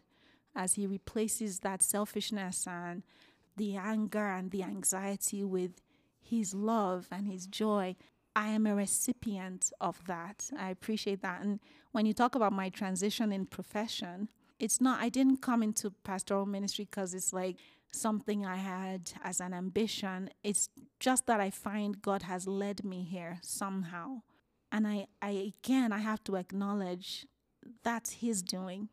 as 0.56 0.74
He 0.74 0.88
replaces 0.88 1.60
that 1.60 1.84
selfishness 1.84 2.66
and 2.68 3.04
the 3.56 3.76
anger 3.76 4.26
and 4.26 4.50
the 4.50 4.64
anxiety 4.64 5.44
with 5.44 5.80
His 6.30 6.54
love 6.54 7.08
and 7.12 7.28
His 7.28 7.48
joy. 7.48 7.96
I 8.36 8.50
am 8.50 8.68
a 8.68 8.76
recipient 8.76 9.72
of 9.82 10.06
that. 10.06 10.50
I 10.58 10.70
appreciate 10.70 11.22
that. 11.22 11.42
And 11.42 11.60
when 11.92 12.06
you 12.06 12.14
talk 12.14 12.36
about 12.36 12.54
my 12.54 12.70
transition 12.70 13.32
in 13.32 13.46
profession, 13.48 14.30
it's 14.60 14.80
not, 14.80 15.02
I 15.02 15.10
didn't 15.10 15.42
come 15.42 15.64
into 15.64 15.92
pastoral 16.04 16.46
ministry 16.46 16.86
because 16.86 17.14
it's 17.14 17.34
like 17.34 17.58
something 17.92 18.46
I 18.46 18.58
had 18.58 19.12
as 19.24 19.40
an 19.40 19.54
ambition. 19.54 20.30
It's 20.44 20.70
just 21.00 21.26
that 21.28 21.40
I 21.40 21.50
find 21.50 22.02
God 22.02 22.24
has 22.24 22.48
led 22.48 22.84
me 22.84 23.04
here 23.04 23.40
somehow. 23.42 24.22
And 24.72 24.88
I, 24.88 25.08
I 25.22 25.54
again, 25.64 25.92
I 25.92 26.00
have 26.00 26.24
to 26.26 26.36
acknowledge 26.36 27.26
that's 27.84 28.14
His 28.14 28.42
doing. 28.42 28.90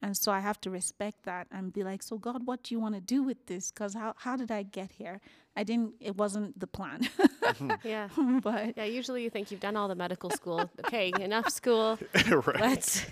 And 0.00 0.16
so 0.16 0.30
I 0.30 0.38
have 0.40 0.60
to 0.60 0.70
respect 0.70 1.24
that 1.24 1.48
and 1.50 1.72
be 1.72 1.82
like, 1.82 2.02
so 2.04 2.18
God, 2.18 2.46
what 2.46 2.62
do 2.62 2.74
you 2.74 2.80
want 2.80 2.94
to 2.94 3.00
do 3.00 3.22
with 3.22 3.46
this? 3.46 3.72
Because 3.72 3.94
how, 3.94 4.14
how 4.16 4.36
did 4.36 4.50
I 4.50 4.62
get 4.62 4.92
here? 4.92 5.20
I 5.56 5.64
didn't, 5.64 5.94
it 6.00 6.16
wasn't 6.16 6.58
the 6.60 6.68
plan. 6.68 7.08
Mm-hmm. 7.42 7.70
Yeah. 7.88 8.08
but 8.42 8.76
Yeah. 8.76 8.84
Usually 8.84 9.24
you 9.24 9.30
think 9.30 9.50
you've 9.50 9.60
done 9.60 9.74
all 9.76 9.88
the 9.88 9.96
medical 9.96 10.30
school. 10.30 10.70
Okay, 10.86 11.12
enough 11.20 11.50
school. 11.50 11.98
right. 12.30 12.60
Let's. 12.60 13.04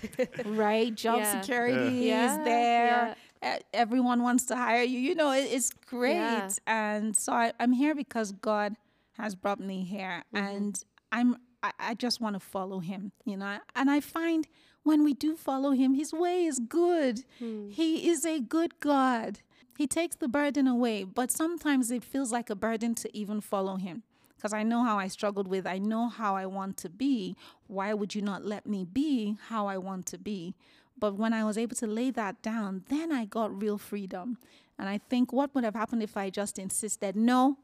right, 0.45 0.93
job 0.95 1.19
Yeah. 1.19 1.41
security 1.41 1.95
Yeah, 2.05 2.39
is 2.39 2.45
there. 2.45 3.15
E- 3.43 3.61
Everyone 3.73 4.23
wants 4.23 4.45
to 4.45 4.55
hire 4.55 4.83
you. 4.83 4.99
You 4.99 5.15
know, 5.15 5.31
it, 5.31 5.47
it's 5.51 5.71
great. 5.87 6.13
Yeah. 6.15 6.49
And 6.67 7.17
so 7.17 7.33
I, 7.33 7.51
I'm 7.59 7.73
here 7.73 7.95
because 7.95 8.31
God 8.31 8.75
has 9.17 9.35
brought 9.35 9.59
me 9.59 9.83
here. 9.83 10.23
Mm-hmm. 10.33 10.45
And 10.47 10.83
I'm, 11.11 11.35
I, 11.61 11.71
I 11.79 11.93
just 11.95 12.21
want 12.21 12.35
to 12.35 12.39
follow 12.39 12.79
him, 12.79 13.11
you 13.25 13.35
know. 13.35 13.57
And 13.75 13.89
I 13.89 13.99
find 13.99 14.47
when 14.87 15.03
we 15.03 15.13
do 15.13 15.35
follow 15.35 15.71
him, 15.71 15.93
his 15.93 16.13
way 16.13 16.45
is 16.45 16.59
good. 16.59 17.25
Hmm. 17.39 17.69
He 17.69 18.09
is 18.09 18.25
a 18.25 18.39
good 18.39 18.79
God. 18.79 19.39
He 19.77 19.85
takes 19.85 20.15
the 20.15 20.27
burden 20.27 20.67
away, 20.67 21.03
but 21.03 21.31
sometimes 21.31 21.91
it 21.91 22.03
feels 22.03 22.31
like 22.31 22.49
a 22.49 22.55
burden 22.55 22.95
to 22.95 23.15
even 23.15 23.41
follow 23.41 23.75
him. 23.75 24.03
Because 24.35 24.53
I 24.53 24.63
know 24.63 24.83
how 24.83 24.97
I 24.97 25.07
struggled 25.07 25.47
with, 25.47 25.67
I 25.67 25.77
know 25.77 26.09
how 26.09 26.35
I 26.35 26.45
want 26.45 26.77
to 26.77 26.89
be. 26.89 27.35
Why 27.67 27.93
would 27.93 28.15
you 28.15 28.21
not 28.21 28.45
let 28.45 28.65
me 28.65 28.85
be 28.85 29.37
how 29.49 29.67
I 29.67 29.77
want 29.77 30.05
to 30.07 30.17
be? 30.17 30.55
But 30.97 31.15
when 31.15 31.33
I 31.33 31.43
was 31.43 31.57
able 31.57 31.75
to 31.75 31.87
lay 31.87 32.11
that 32.11 32.41
down, 32.41 32.83
then 32.89 33.11
I 33.11 33.25
got 33.25 33.61
real 33.61 33.77
freedom. 33.77 34.37
And 34.79 34.87
I 34.89 34.99
think 35.09 35.33
what 35.33 35.53
would 35.53 35.63
have 35.63 35.75
happened 35.75 36.01
if 36.01 36.17
I 36.17 36.29
just 36.29 36.57
insisted, 36.57 37.15
no, 37.15 37.57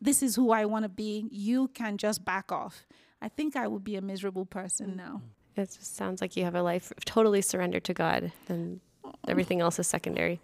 this 0.00 0.22
is 0.22 0.36
who 0.36 0.50
I 0.50 0.64
want 0.64 0.84
to 0.84 0.88
be. 0.88 1.28
You 1.30 1.68
can 1.68 1.98
just 1.98 2.24
back 2.24 2.52
off. 2.52 2.86
I 3.20 3.28
think 3.28 3.56
I 3.56 3.66
would 3.66 3.82
be 3.82 3.96
a 3.96 4.02
miserable 4.02 4.46
person 4.46 4.90
hmm. 4.90 4.96
now. 4.96 5.22
It 5.58 5.70
just 5.70 5.96
sounds 5.96 6.20
like 6.20 6.36
you 6.36 6.44
have 6.44 6.54
a 6.54 6.62
life 6.62 6.90
of 6.96 7.04
totally 7.04 7.42
surrendered 7.42 7.84
to 7.84 7.94
God, 7.94 8.32
and 8.48 8.80
everything 9.26 9.60
else 9.60 9.78
is 9.78 9.86
secondary. 9.86 10.40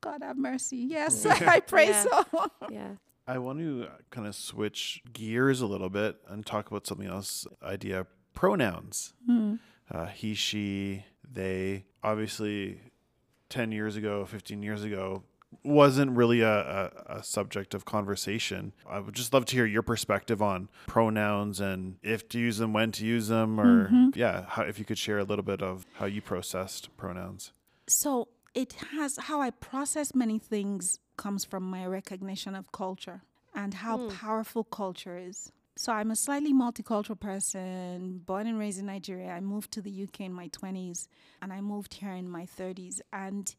God 0.00 0.22
have 0.22 0.36
mercy. 0.36 0.76
Yes, 0.76 1.24
I 1.26 1.60
pray 1.60 1.88
Yeah. 1.88 2.02
so. 2.04 2.46
Yeah. 2.70 2.88
I 3.26 3.36
want 3.38 3.58
to 3.58 3.88
kind 4.10 4.26
of 4.26 4.34
switch 4.34 5.02
gears 5.12 5.60
a 5.60 5.66
little 5.66 5.90
bit 5.90 6.16
and 6.28 6.46
talk 6.46 6.68
about 6.70 6.86
something 6.86 7.06
else. 7.08 7.46
Idea 7.62 8.06
pronouns. 8.34 9.12
Uh, 9.90 10.06
he, 10.06 10.34
she, 10.34 11.04
they. 11.30 11.84
Obviously, 12.02 12.80
ten 13.50 13.70
years 13.72 13.96
ago, 13.96 14.24
fifteen 14.24 14.62
years 14.62 14.82
ago, 14.84 15.24
wasn't 15.62 16.10
really 16.12 16.40
a, 16.40 16.92
a, 17.06 17.18
a 17.18 17.22
subject 17.22 17.74
of 17.74 17.84
conversation. 17.84 18.72
I 18.88 19.00
would 19.00 19.14
just 19.14 19.32
love 19.32 19.46
to 19.46 19.56
hear 19.56 19.66
your 19.66 19.82
perspective 19.82 20.42
on 20.42 20.68
pronouns 20.86 21.60
and 21.60 21.96
if 22.02 22.28
to 22.30 22.38
use 22.38 22.58
them, 22.58 22.72
when 22.72 22.92
to 22.92 23.04
use 23.04 23.28
them, 23.28 23.60
or 23.60 23.86
mm-hmm. 23.86 24.10
yeah, 24.14 24.44
how, 24.48 24.62
if 24.62 24.78
you 24.78 24.84
could 24.84 24.98
share 24.98 25.18
a 25.18 25.24
little 25.24 25.44
bit 25.44 25.62
of 25.62 25.86
how 25.94 26.06
you 26.06 26.20
processed 26.20 26.94
pronouns. 26.96 27.52
So 27.86 28.28
it 28.54 28.74
has 28.92 29.16
how 29.16 29.40
I 29.40 29.50
process 29.50 30.14
many 30.14 30.38
things 30.38 30.98
comes 31.16 31.44
from 31.44 31.64
my 31.64 31.86
recognition 31.86 32.54
of 32.54 32.70
culture 32.72 33.22
and 33.54 33.74
how 33.74 33.98
hmm. 33.98 34.08
powerful 34.08 34.64
culture 34.64 35.18
is. 35.18 35.50
So 35.76 35.92
I'm 35.92 36.10
a 36.10 36.16
slightly 36.16 36.52
multicultural 36.52 37.18
person, 37.18 38.22
born 38.26 38.46
and 38.48 38.58
raised 38.58 38.80
in 38.80 38.86
Nigeria. 38.86 39.30
I 39.30 39.40
moved 39.40 39.70
to 39.72 39.80
the 39.80 40.02
UK 40.02 40.22
in 40.22 40.32
my 40.32 40.48
20s 40.48 41.06
and 41.40 41.52
I 41.52 41.60
moved 41.60 41.94
here 41.94 42.12
in 42.12 42.28
my 42.28 42.46
30s. 42.46 43.00
And 43.12 43.54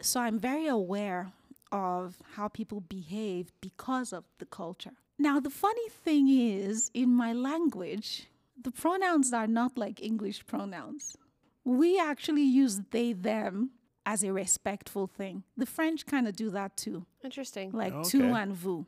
so 0.00 0.20
I'm 0.20 0.38
very 0.38 0.66
aware 0.66 1.32
of 1.72 2.18
how 2.34 2.48
people 2.48 2.80
behave 2.80 3.52
because 3.60 4.12
of 4.12 4.24
the 4.38 4.46
culture. 4.46 4.92
Now, 5.18 5.38
the 5.38 5.50
funny 5.50 5.88
thing 5.88 6.28
is, 6.28 6.90
in 6.94 7.10
my 7.10 7.32
language, 7.32 8.26
the 8.60 8.70
pronouns 8.70 9.32
are 9.32 9.46
not 9.46 9.76
like 9.76 10.02
English 10.02 10.46
pronouns. 10.46 11.16
We 11.64 12.00
actually 12.00 12.42
use 12.42 12.80
they, 12.90 13.12
them 13.12 13.70
as 14.06 14.24
a 14.24 14.32
respectful 14.32 15.06
thing. 15.06 15.44
The 15.56 15.66
French 15.66 16.06
kind 16.06 16.26
of 16.26 16.34
do 16.34 16.50
that 16.50 16.76
too, 16.76 17.06
Interesting. 17.22 17.70
like 17.72 17.92
oh, 17.92 18.00
Okay. 18.00 18.10
tu 18.10 18.34
and 18.34 18.52
vous. 18.54 18.86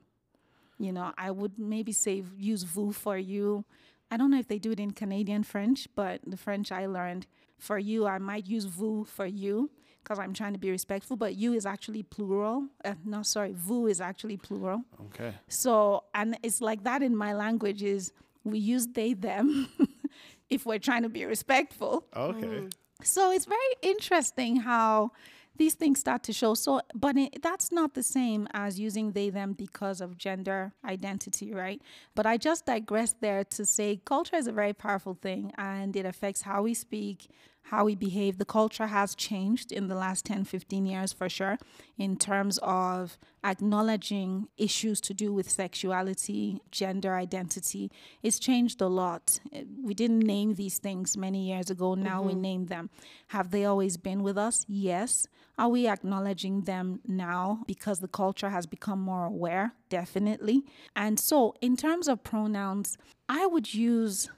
You 0.78 0.92
know, 0.92 1.12
I 1.16 1.30
would 1.30 1.58
maybe 1.58 1.92
say 1.92 2.24
use 2.36 2.64
vous 2.64 2.92
for 2.92 3.16
you, 3.16 3.64
I 4.10 4.16
don't 4.16 4.30
know 4.30 4.38
if 4.38 4.48
they 4.48 4.58
do 4.58 4.72
it 4.72 4.80
in 4.80 4.90
Canadian 4.90 5.42
French, 5.42 5.88
but 5.94 6.20
the 6.26 6.36
French 6.36 6.70
I 6.70 6.84
learned 6.86 7.26
for 7.58 7.78
you, 7.78 8.06
I 8.06 8.18
might 8.18 8.46
use 8.46 8.64
vous 8.66 9.04
for 9.04 9.24
you 9.24 9.70
because 10.02 10.18
I'm 10.18 10.32
trying 10.32 10.52
to 10.52 10.58
be 10.58 10.70
respectful, 10.70 11.16
but 11.16 11.36
you 11.36 11.52
is 11.52 11.66
actually 11.66 12.02
plural. 12.02 12.66
Uh, 12.84 12.94
no, 13.04 13.22
sorry, 13.22 13.52
vous 13.54 13.86
is 13.86 14.00
actually 14.00 14.36
plural. 14.36 14.84
Okay. 15.06 15.34
So, 15.48 16.04
and 16.14 16.36
it's 16.42 16.60
like 16.60 16.84
that 16.84 17.02
in 17.02 17.16
my 17.16 17.34
language 17.34 17.82
is 17.82 18.12
we 18.44 18.58
use 18.58 18.88
they 18.88 19.14
them 19.14 19.68
if 20.50 20.66
we're 20.66 20.78
trying 20.78 21.02
to 21.02 21.08
be 21.08 21.24
respectful. 21.24 22.06
Okay. 22.16 22.68
So 23.02 23.32
it's 23.32 23.46
very 23.46 23.74
interesting 23.82 24.56
how 24.56 25.12
these 25.56 25.74
things 25.74 26.00
start 26.00 26.22
to 26.24 26.32
show. 26.32 26.54
So, 26.54 26.80
but 26.94 27.16
it, 27.16 27.42
that's 27.42 27.70
not 27.70 27.94
the 27.94 28.02
same 28.02 28.48
as 28.52 28.80
using 28.80 29.12
they 29.12 29.30
them 29.30 29.52
because 29.52 30.00
of 30.00 30.16
gender 30.16 30.72
identity, 30.84 31.52
right? 31.52 31.80
But 32.14 32.26
I 32.26 32.36
just 32.36 32.66
digress 32.66 33.14
there 33.20 33.44
to 33.44 33.64
say 33.64 34.00
culture 34.04 34.36
is 34.36 34.46
a 34.46 34.52
very 34.52 34.72
powerful 34.72 35.14
thing 35.14 35.52
and 35.58 35.94
it 35.94 36.06
affects 36.06 36.42
how 36.42 36.62
we 36.62 36.74
speak, 36.74 37.28
how 37.64 37.84
we 37.84 37.94
behave. 37.94 38.38
The 38.38 38.44
culture 38.44 38.86
has 38.86 39.14
changed 39.14 39.72
in 39.72 39.88
the 39.88 39.94
last 39.94 40.24
10, 40.26 40.44
15 40.44 40.86
years 40.86 41.12
for 41.12 41.28
sure, 41.28 41.58
in 41.96 42.16
terms 42.16 42.58
of 42.62 43.18
acknowledging 43.44 44.48
issues 44.56 45.00
to 45.02 45.14
do 45.14 45.32
with 45.32 45.50
sexuality, 45.50 46.60
gender 46.70 47.14
identity. 47.14 47.90
It's 48.22 48.38
changed 48.38 48.80
a 48.80 48.88
lot. 48.88 49.40
We 49.82 49.94
didn't 49.94 50.20
name 50.20 50.54
these 50.54 50.78
things 50.78 51.16
many 51.16 51.48
years 51.48 51.70
ago. 51.70 51.94
Now 51.94 52.22
we 52.22 52.32
mm-hmm. 52.32 52.40
name 52.40 52.66
them. 52.66 52.90
Have 53.28 53.50
they 53.50 53.64
always 53.64 53.96
been 53.96 54.22
with 54.22 54.38
us? 54.38 54.64
Yes. 54.68 55.26
Are 55.58 55.68
we 55.68 55.86
acknowledging 55.86 56.62
them 56.62 57.00
now 57.06 57.62
because 57.66 58.00
the 58.00 58.08
culture 58.08 58.50
has 58.50 58.66
become 58.66 59.00
more 59.00 59.26
aware? 59.26 59.74
Definitely. 59.88 60.64
And 60.96 61.20
so, 61.20 61.54
in 61.60 61.76
terms 61.76 62.08
of 62.08 62.24
pronouns, 62.24 62.96
I 63.28 63.46
would 63.46 63.74
use 63.74 64.30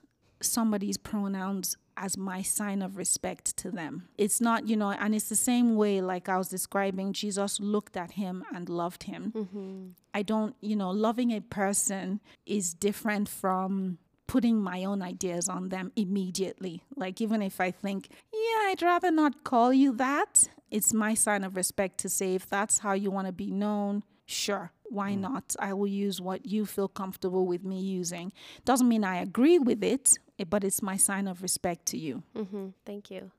somebody's 0.44 0.96
pronouns 0.96 1.76
as 1.96 2.16
my 2.16 2.42
sign 2.42 2.82
of 2.82 2.96
respect 2.96 3.56
to 3.56 3.70
them. 3.70 4.08
It's 4.18 4.40
not, 4.40 4.68
you 4.68 4.76
know, 4.76 4.90
and 4.90 5.14
it's 5.14 5.28
the 5.28 5.36
same 5.36 5.76
way, 5.76 6.00
like 6.00 6.28
I 6.28 6.38
was 6.38 6.48
describing, 6.48 7.12
Jesus 7.12 7.60
looked 7.60 7.96
at 7.96 8.12
him 8.12 8.44
and 8.52 8.68
loved 8.68 9.04
him. 9.04 9.32
Mm-hmm. 9.34 9.86
I 10.12 10.22
don't, 10.22 10.56
you 10.60 10.76
know, 10.76 10.90
loving 10.90 11.30
a 11.30 11.40
person 11.40 12.20
is 12.46 12.74
different 12.74 13.28
from 13.28 13.98
putting 14.26 14.60
my 14.60 14.84
own 14.84 15.02
ideas 15.02 15.48
on 15.48 15.68
them 15.68 15.92
immediately. 15.96 16.82
Like, 16.96 17.20
even 17.20 17.42
if 17.42 17.60
I 17.60 17.70
think, 17.70 18.08
yeah, 18.32 18.70
I'd 18.70 18.82
rather 18.82 19.10
not 19.10 19.44
call 19.44 19.72
you 19.72 19.92
that, 19.94 20.48
it's 20.70 20.92
my 20.92 21.14
sign 21.14 21.44
of 21.44 21.56
respect 21.56 21.98
to 21.98 22.08
say, 22.08 22.34
if 22.34 22.48
that's 22.48 22.78
how 22.78 22.94
you 22.94 23.10
want 23.10 23.28
to 23.28 23.32
be 23.32 23.50
known, 23.50 24.02
sure 24.26 24.72
why 24.90 25.14
not 25.14 25.56
i 25.58 25.72
will 25.72 25.86
use 25.86 26.20
what 26.20 26.44
you 26.46 26.64
feel 26.66 26.88
comfortable 26.88 27.46
with 27.46 27.64
me 27.64 27.80
using 27.80 28.32
doesn't 28.64 28.88
mean 28.88 29.04
i 29.04 29.16
agree 29.16 29.58
with 29.58 29.82
it 29.82 30.14
eh, 30.38 30.44
but 30.48 30.62
it's 30.64 30.82
my 30.82 30.96
sign 30.96 31.26
of 31.28 31.42
respect 31.42 31.86
to 31.86 31.96
you 31.98 32.22
hmm 32.36 32.68
Thank 32.84 33.10
you. 33.10 33.30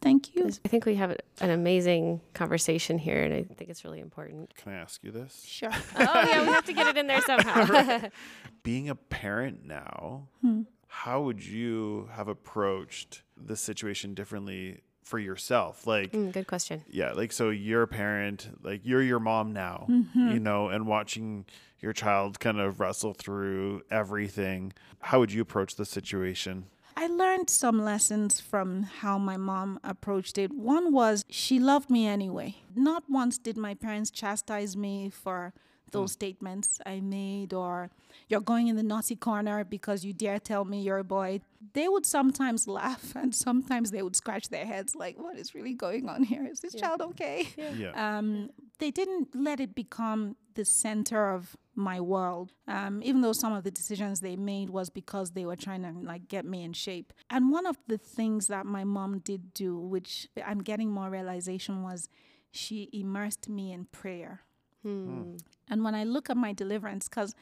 thank 0.00 0.34
you 0.34 0.48
I 0.64 0.68
think 0.68 0.84
we 0.86 0.96
have 0.96 1.16
an 1.40 1.50
amazing 1.50 2.20
conversation 2.34 2.98
here, 2.98 3.22
and 3.22 3.32
I 3.34 3.42
think 3.54 3.70
it's 3.70 3.84
really 3.84 4.00
important. 4.00 4.52
Can 4.56 4.72
I 4.72 4.76
ask 4.76 5.02
you 5.04 5.10
this? 5.12 5.44
sure 5.46 5.70
oh 5.96 6.22
yeah, 6.30 6.40
we 6.42 6.48
have 6.48 6.64
to 6.64 6.72
get 6.72 6.86
it 6.88 6.96
in 6.96 7.06
there 7.06 7.20
somehow. 7.22 8.08
Being 8.64 8.88
a 8.88 8.94
parent 8.94 9.64
now, 9.64 10.28
Hmm. 10.40 10.62
how 10.88 11.22
would 11.22 11.44
you 11.44 12.08
have 12.12 12.26
approached 12.28 13.22
the 13.36 13.56
situation 13.56 14.14
differently 14.14 14.80
for 15.02 15.18
yourself? 15.18 15.86
Like, 15.86 16.12
Mm, 16.12 16.32
good 16.32 16.46
question. 16.46 16.82
yeah, 16.90 17.12
like 17.12 17.32
so 17.32 17.50
you're 17.50 17.82
a 17.82 17.88
parent, 17.88 18.48
like 18.62 18.80
you're 18.84 19.02
your 19.02 19.20
mom 19.20 19.52
now, 19.52 19.86
Mm-hmm. 19.88 20.28
you 20.32 20.40
know, 20.40 20.68
and 20.68 20.86
watching 20.86 21.44
your 21.80 21.92
child 21.92 22.38
kind 22.40 22.60
of 22.60 22.80
wrestle 22.80 23.12
through 23.14 23.82
everything. 23.90 24.72
How 25.00 25.18
would 25.18 25.32
you 25.32 25.42
approach 25.42 25.74
the 25.76 25.84
situation? 25.84 26.66
I 26.96 27.06
learned 27.06 27.48
some 27.50 27.82
lessons 27.82 28.40
from 28.40 28.82
how 28.84 29.16
my 29.18 29.36
mom 29.36 29.80
approached 29.82 30.36
it. 30.38 30.52
One 30.52 30.92
was 30.92 31.24
she 31.28 31.58
loved 31.58 31.88
me 31.90 32.06
anyway. 32.06 32.56
Not 32.76 33.04
once 33.08 33.38
did 33.38 33.56
my 33.56 33.74
parents 33.74 34.10
chastise 34.10 34.76
me 34.76 35.08
for 35.10 35.52
those 35.92 36.12
statements 36.12 36.80
I 36.84 37.00
made 37.00 37.52
or 37.52 37.90
you're 38.28 38.40
going 38.40 38.68
in 38.68 38.76
the 38.76 38.82
naughty 38.82 39.16
corner 39.16 39.64
because 39.64 40.04
you 40.04 40.12
dare 40.12 40.38
tell 40.38 40.64
me 40.64 40.80
you're 40.82 40.98
a 40.98 41.04
boy. 41.04 41.40
They 41.74 41.88
would 41.88 42.06
sometimes 42.06 42.66
laugh 42.66 43.12
and 43.16 43.34
sometimes 43.34 43.90
they 43.90 44.02
would 44.02 44.16
scratch 44.16 44.48
their 44.48 44.66
heads 44.66 44.94
like, 44.96 45.18
what 45.18 45.38
is 45.38 45.54
really 45.54 45.74
going 45.74 46.08
on 46.08 46.24
here? 46.24 46.46
Is 46.46 46.60
this 46.60 46.74
child 46.74 47.00
okay? 47.02 47.46
Yeah. 47.56 48.18
um, 48.18 48.50
they 48.78 48.90
didn't 48.90 49.28
let 49.34 49.60
it 49.60 49.74
become 49.74 50.36
the 50.54 50.64
center 50.64 51.30
of 51.32 51.56
my 51.74 51.98
world 52.00 52.52
um, 52.68 53.00
even 53.02 53.22
though 53.22 53.32
some 53.32 53.52
of 53.54 53.64
the 53.64 53.70
decisions 53.70 54.20
they 54.20 54.36
made 54.36 54.68
was 54.68 54.90
because 54.90 55.30
they 55.30 55.46
were 55.46 55.56
trying 55.56 55.82
to 55.82 55.92
like 56.00 56.28
get 56.28 56.44
me 56.44 56.62
in 56.62 56.72
shape 56.74 57.12
and 57.30 57.50
one 57.50 57.64
of 57.64 57.78
the 57.86 57.96
things 57.96 58.48
that 58.48 58.66
my 58.66 58.84
mom 58.84 59.20
did 59.20 59.54
do 59.54 59.78
which 59.78 60.28
i'm 60.44 60.58
getting 60.58 60.90
more 60.90 61.08
realization 61.08 61.82
was 61.82 62.10
she 62.50 62.90
immersed 62.92 63.48
me 63.48 63.72
in 63.72 63.86
prayer 63.86 64.42
Hmm. 64.82 65.36
and 65.70 65.84
when 65.84 65.94
I 65.94 66.04
look 66.04 66.28
at 66.30 66.36
my 66.36 66.52
deliverance, 66.52 67.08
because 67.08 67.34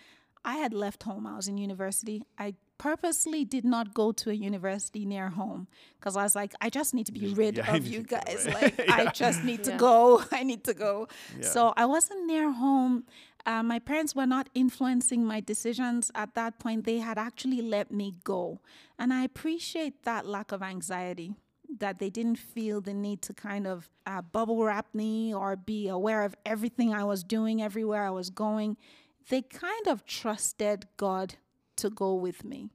I 0.45 0.57
had 0.57 0.72
left 0.72 1.03
home, 1.03 1.26
I 1.26 1.36
was 1.36 1.49
in 1.49 1.59
university. 1.59 2.22
I 2.38 2.55
purposely 2.78 3.45
did 3.45 3.64
not 3.64 3.93
go 3.93 4.11
to 4.12 4.30
a 4.30 4.32
university 4.32 5.05
near 5.05 5.28
home 5.28 5.68
because 5.99 6.16
I 6.16 6.22
was 6.22 6.34
like, 6.34 6.55
I 6.62 6.70
just 6.70 6.95
need 6.95 7.07
to 7.07 7.12
be 7.12 7.26
rid 7.34 7.57
yeah, 7.59 7.74
of 7.76 7.86
you 7.86 8.03
guys. 8.03 8.47
away. 8.47 8.72
Like, 8.78 8.91
I 8.91 9.05
just 9.12 9.45
need 9.45 9.64
to 9.64 9.72
Yeah. 9.72 9.76
go. 9.76 10.22
I 10.32 10.43
need 10.45 10.64
to 10.64 10.72
go. 10.74 11.09
Yeah. 11.38 11.47
So 11.47 11.74
I 11.76 11.84
wasn't 11.84 12.26
near 12.26 12.51
home. 12.53 13.05
Uh, 13.45 13.62
my 13.62 13.78
parents 13.80 14.14
were 14.14 14.26
not 14.26 14.49
influencing 14.55 15.24
my 15.26 15.41
decisions 15.41 16.11
at 16.14 16.34
that 16.34 16.59
point. 16.59 16.84
They 16.84 16.99
had 16.99 17.18
actually 17.18 17.61
let 17.62 17.91
me 17.91 18.14
go. 18.24 18.61
And 18.99 19.12
I 19.12 19.24
appreciate 19.24 20.03
that 20.05 20.24
lack 20.26 20.53
of 20.53 20.62
anxiety 20.62 21.34
that 21.79 21.99
they 21.99 22.11
didn't 22.11 22.37
feel 22.37 22.81
the 22.81 22.95
need 22.95 23.23
to 23.23 23.33
kind 23.33 23.66
of 23.66 23.91
uh, 24.07 24.23
bubble 24.23 24.62
wrap 24.64 24.87
me 24.95 25.35
or 25.35 25.57
be 25.57 25.89
aware 25.89 26.23
of 26.25 26.35
everything 26.45 26.93
I 26.93 27.05
was 27.05 27.23
doing, 27.23 27.62
everywhere 27.62 28.05
I 28.05 28.11
was 28.11 28.31
going. 28.31 28.77
They 29.29 29.43
kind 29.43 29.87
of 29.87 30.05
trusted 30.05 30.87
God 30.97 31.35
to 31.77 31.91
go 31.91 32.14
with 32.14 32.45
me. 32.45 32.68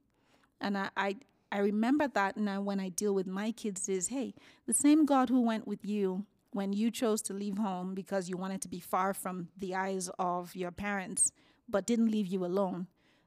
And 0.60 0.78
I, 0.78 0.90
I, 0.96 1.16
I 1.52 1.58
remember 1.58 2.08
that 2.08 2.36
now 2.36 2.60
when 2.60 2.80
I 2.80 2.88
deal 2.88 3.14
with 3.14 3.26
my 3.26 3.52
kids 3.52 3.88
is, 3.88 4.08
hey, 4.08 4.34
the 4.66 4.74
same 4.74 5.04
God 5.04 5.28
who 5.28 5.40
went 5.40 5.66
with 5.66 5.84
you 5.84 6.24
when 6.52 6.72
you 6.72 6.90
chose 6.90 7.20
to 7.22 7.34
leave 7.34 7.58
home 7.58 7.94
because 7.94 8.28
you 8.28 8.36
wanted 8.36 8.62
to 8.62 8.68
be 8.68 8.80
far 8.80 9.12
from 9.12 9.48
the 9.58 9.74
eyes 9.74 10.08
of 10.18 10.56
your 10.56 10.70
parents, 10.70 11.32
but 11.68 11.86
didn't 11.86 12.10
leave 12.10 12.26
you 12.26 12.44
alone. 12.44 12.86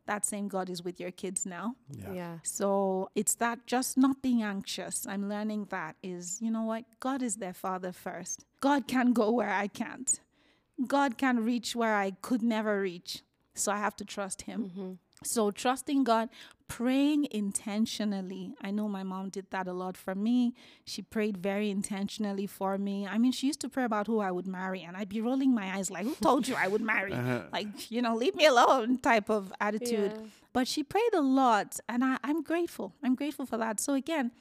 That 0.10 0.26
same 0.26 0.48
God 0.48 0.72
is 0.72 0.84
with 0.84 1.00
your 1.00 1.12
kids 1.12 1.46
now. 1.46 1.76
Yeah. 1.92 2.14
Yeah. 2.14 2.38
So 2.42 3.12
it's 3.14 3.36
that 3.36 3.68
just 3.68 3.96
not 3.96 4.24
being 4.24 4.42
anxious. 4.42 5.06
I'm 5.06 5.30
learning 5.30 5.68
that 5.70 5.98
is, 6.02 6.42
you 6.42 6.50
know 6.50 6.64
what? 6.64 6.84
God 7.00 7.22
is 7.22 7.36
their 7.36 7.54
father 7.54 7.92
first. 7.92 8.44
God 8.60 8.88
can 8.88 9.14
go 9.14 9.30
where 9.30 9.54
I 9.54 9.68
can't. 9.68 10.20
God 10.88 11.20
can 11.20 11.46
reach 11.46 11.76
where 11.76 11.96
I 11.96 12.10
could 12.28 12.42
never 12.42 12.82
reach. 12.82 13.22
So 13.54 13.72
I 13.72 13.78
have 13.78 13.96
to 13.98 14.06
trust 14.06 14.42
Him. 14.44 14.60
Mm-hmm. 14.64 14.92
So 15.24 15.52
trusting 15.52 16.06
God, 16.06 16.30
praying 16.70 17.28
intentionally. 17.32 18.54
I 18.62 18.72
know 18.72 18.88
my 18.88 19.04
mom 19.04 19.30
did 19.30 19.48
that 19.50 19.68
a 19.68 19.74
lot 19.74 19.98
for 19.98 20.16
me. 20.16 20.54
She 20.86 21.02
prayed 21.02 21.36
very 21.36 21.70
intentionally 21.70 22.48
for 22.48 22.78
me. 22.78 23.06
I 23.06 23.18
mean, 23.18 23.34
she 23.34 23.48
used 23.48 23.60
to 23.62 23.70
pray 23.70 23.84
about 23.84 24.08
who 24.08 24.20
I 24.20 24.32
would 24.32 24.48
marry, 24.48 24.82
and 24.84 24.96
I'd 24.96 25.10
be 25.10 25.20
rolling 25.20 25.54
my 25.54 25.76
eyes 25.76 25.92
like, 25.92 26.06
Who 26.06 26.16
told 26.22 26.48
you 26.48 26.56
I 26.56 26.68
would 26.68 26.82
marry? 26.82 27.12
Like, 27.52 27.92
you 27.92 28.02
know, 28.02 28.16
leave 28.16 28.36
me 28.36 28.46
alone 28.46 29.00
type 29.00 29.30
of 29.30 29.52
attitude. 29.60 30.14
Yeah. 30.16 30.24
But 30.54 30.68
she 30.68 30.84
prayed 30.84 31.14
a 31.14 31.22
lot, 31.22 31.80
and 31.90 32.04
I, 32.04 32.18
I'm 32.24 32.42
grateful. 32.44 32.94
I'm 33.04 33.16
grateful 33.16 33.46
for 33.46 33.58
that. 33.58 33.80
So, 33.80 33.94
again, 33.94 34.32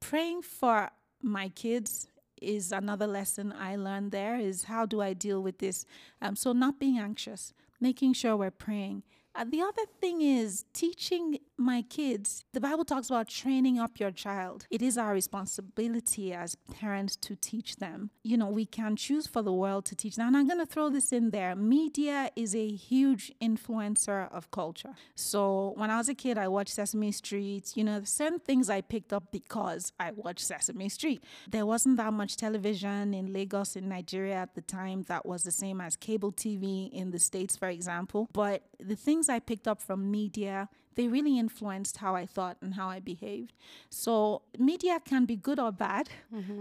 praying 0.00 0.42
for 0.42 0.90
my 1.22 1.48
kids 1.50 2.08
is 2.42 2.72
another 2.72 3.06
lesson 3.06 3.54
I 3.58 3.76
learned 3.76 4.10
there 4.10 4.36
is 4.36 4.64
how 4.64 4.84
do 4.84 5.00
I 5.00 5.12
deal 5.12 5.42
with 5.42 5.58
this? 5.58 5.86
Um, 6.20 6.34
so, 6.34 6.52
not 6.52 6.80
being 6.80 6.98
anxious, 6.98 7.52
making 7.80 8.14
sure 8.14 8.36
we're 8.36 8.50
praying. 8.50 9.04
Uh, 9.34 9.44
the 9.44 9.60
other 9.60 9.82
thing 10.00 10.20
is 10.22 10.64
teaching 10.72 11.38
my 11.56 11.82
kids. 11.82 12.44
The 12.52 12.60
Bible 12.60 12.84
talks 12.84 13.08
about 13.08 13.28
training 13.28 13.78
up 13.78 14.00
your 14.00 14.10
child. 14.10 14.66
It 14.70 14.82
is 14.82 14.98
our 14.98 15.12
responsibility 15.12 16.32
as 16.32 16.56
parents 16.56 17.16
to 17.16 17.36
teach 17.36 17.76
them. 17.76 18.10
You 18.22 18.36
know, 18.36 18.48
we 18.48 18.66
can 18.66 18.96
choose 18.96 19.26
for 19.26 19.42
the 19.42 19.52
world 19.52 19.84
to 19.86 19.94
teach 19.94 20.16
them. 20.16 20.28
And 20.28 20.36
I'm 20.36 20.46
going 20.46 20.58
to 20.58 20.66
throw 20.66 20.90
this 20.90 21.12
in 21.12 21.30
there. 21.30 21.54
Media 21.54 22.30
is 22.36 22.54
a 22.54 22.68
huge 22.68 23.32
influencer 23.40 24.32
of 24.32 24.50
culture. 24.50 24.94
So 25.14 25.72
when 25.76 25.90
I 25.90 25.98
was 25.98 26.08
a 26.08 26.14
kid, 26.14 26.38
I 26.38 26.48
watched 26.48 26.74
Sesame 26.74 27.12
Street. 27.12 27.72
You 27.76 27.84
know, 27.84 28.02
certain 28.04 28.40
things 28.40 28.68
I 28.68 28.80
picked 28.80 29.12
up 29.12 29.30
because 29.30 29.92
I 30.00 30.10
watched 30.12 30.40
Sesame 30.40 30.88
Street. 30.88 31.22
There 31.48 31.66
wasn't 31.66 31.96
that 31.98 32.12
much 32.12 32.36
television 32.36 33.14
in 33.14 33.32
Lagos, 33.32 33.76
in 33.76 33.88
Nigeria 33.88 34.34
at 34.36 34.54
the 34.54 34.62
time 34.62 35.02
that 35.04 35.24
was 35.24 35.44
the 35.44 35.50
same 35.50 35.80
as 35.80 35.96
cable 35.96 36.32
TV 36.32 36.90
in 36.92 37.10
the 37.10 37.18
States, 37.18 37.56
for 37.56 37.68
example. 37.68 38.28
But 38.32 38.62
the 38.80 38.96
things 38.96 39.28
I 39.28 39.38
picked 39.38 39.68
up 39.68 39.80
from 39.80 40.10
media, 40.10 40.68
they 40.96 41.08
really 41.08 41.38
influenced 41.38 41.96
how 41.98 42.14
I 42.14 42.26
thought 42.26 42.56
and 42.62 42.74
how 42.74 42.88
I 42.88 43.00
behaved. 43.00 43.52
So 43.90 44.42
media 44.58 44.98
can 45.04 45.24
be 45.24 45.36
good 45.36 45.58
or 45.58 45.72
bad. 45.72 46.08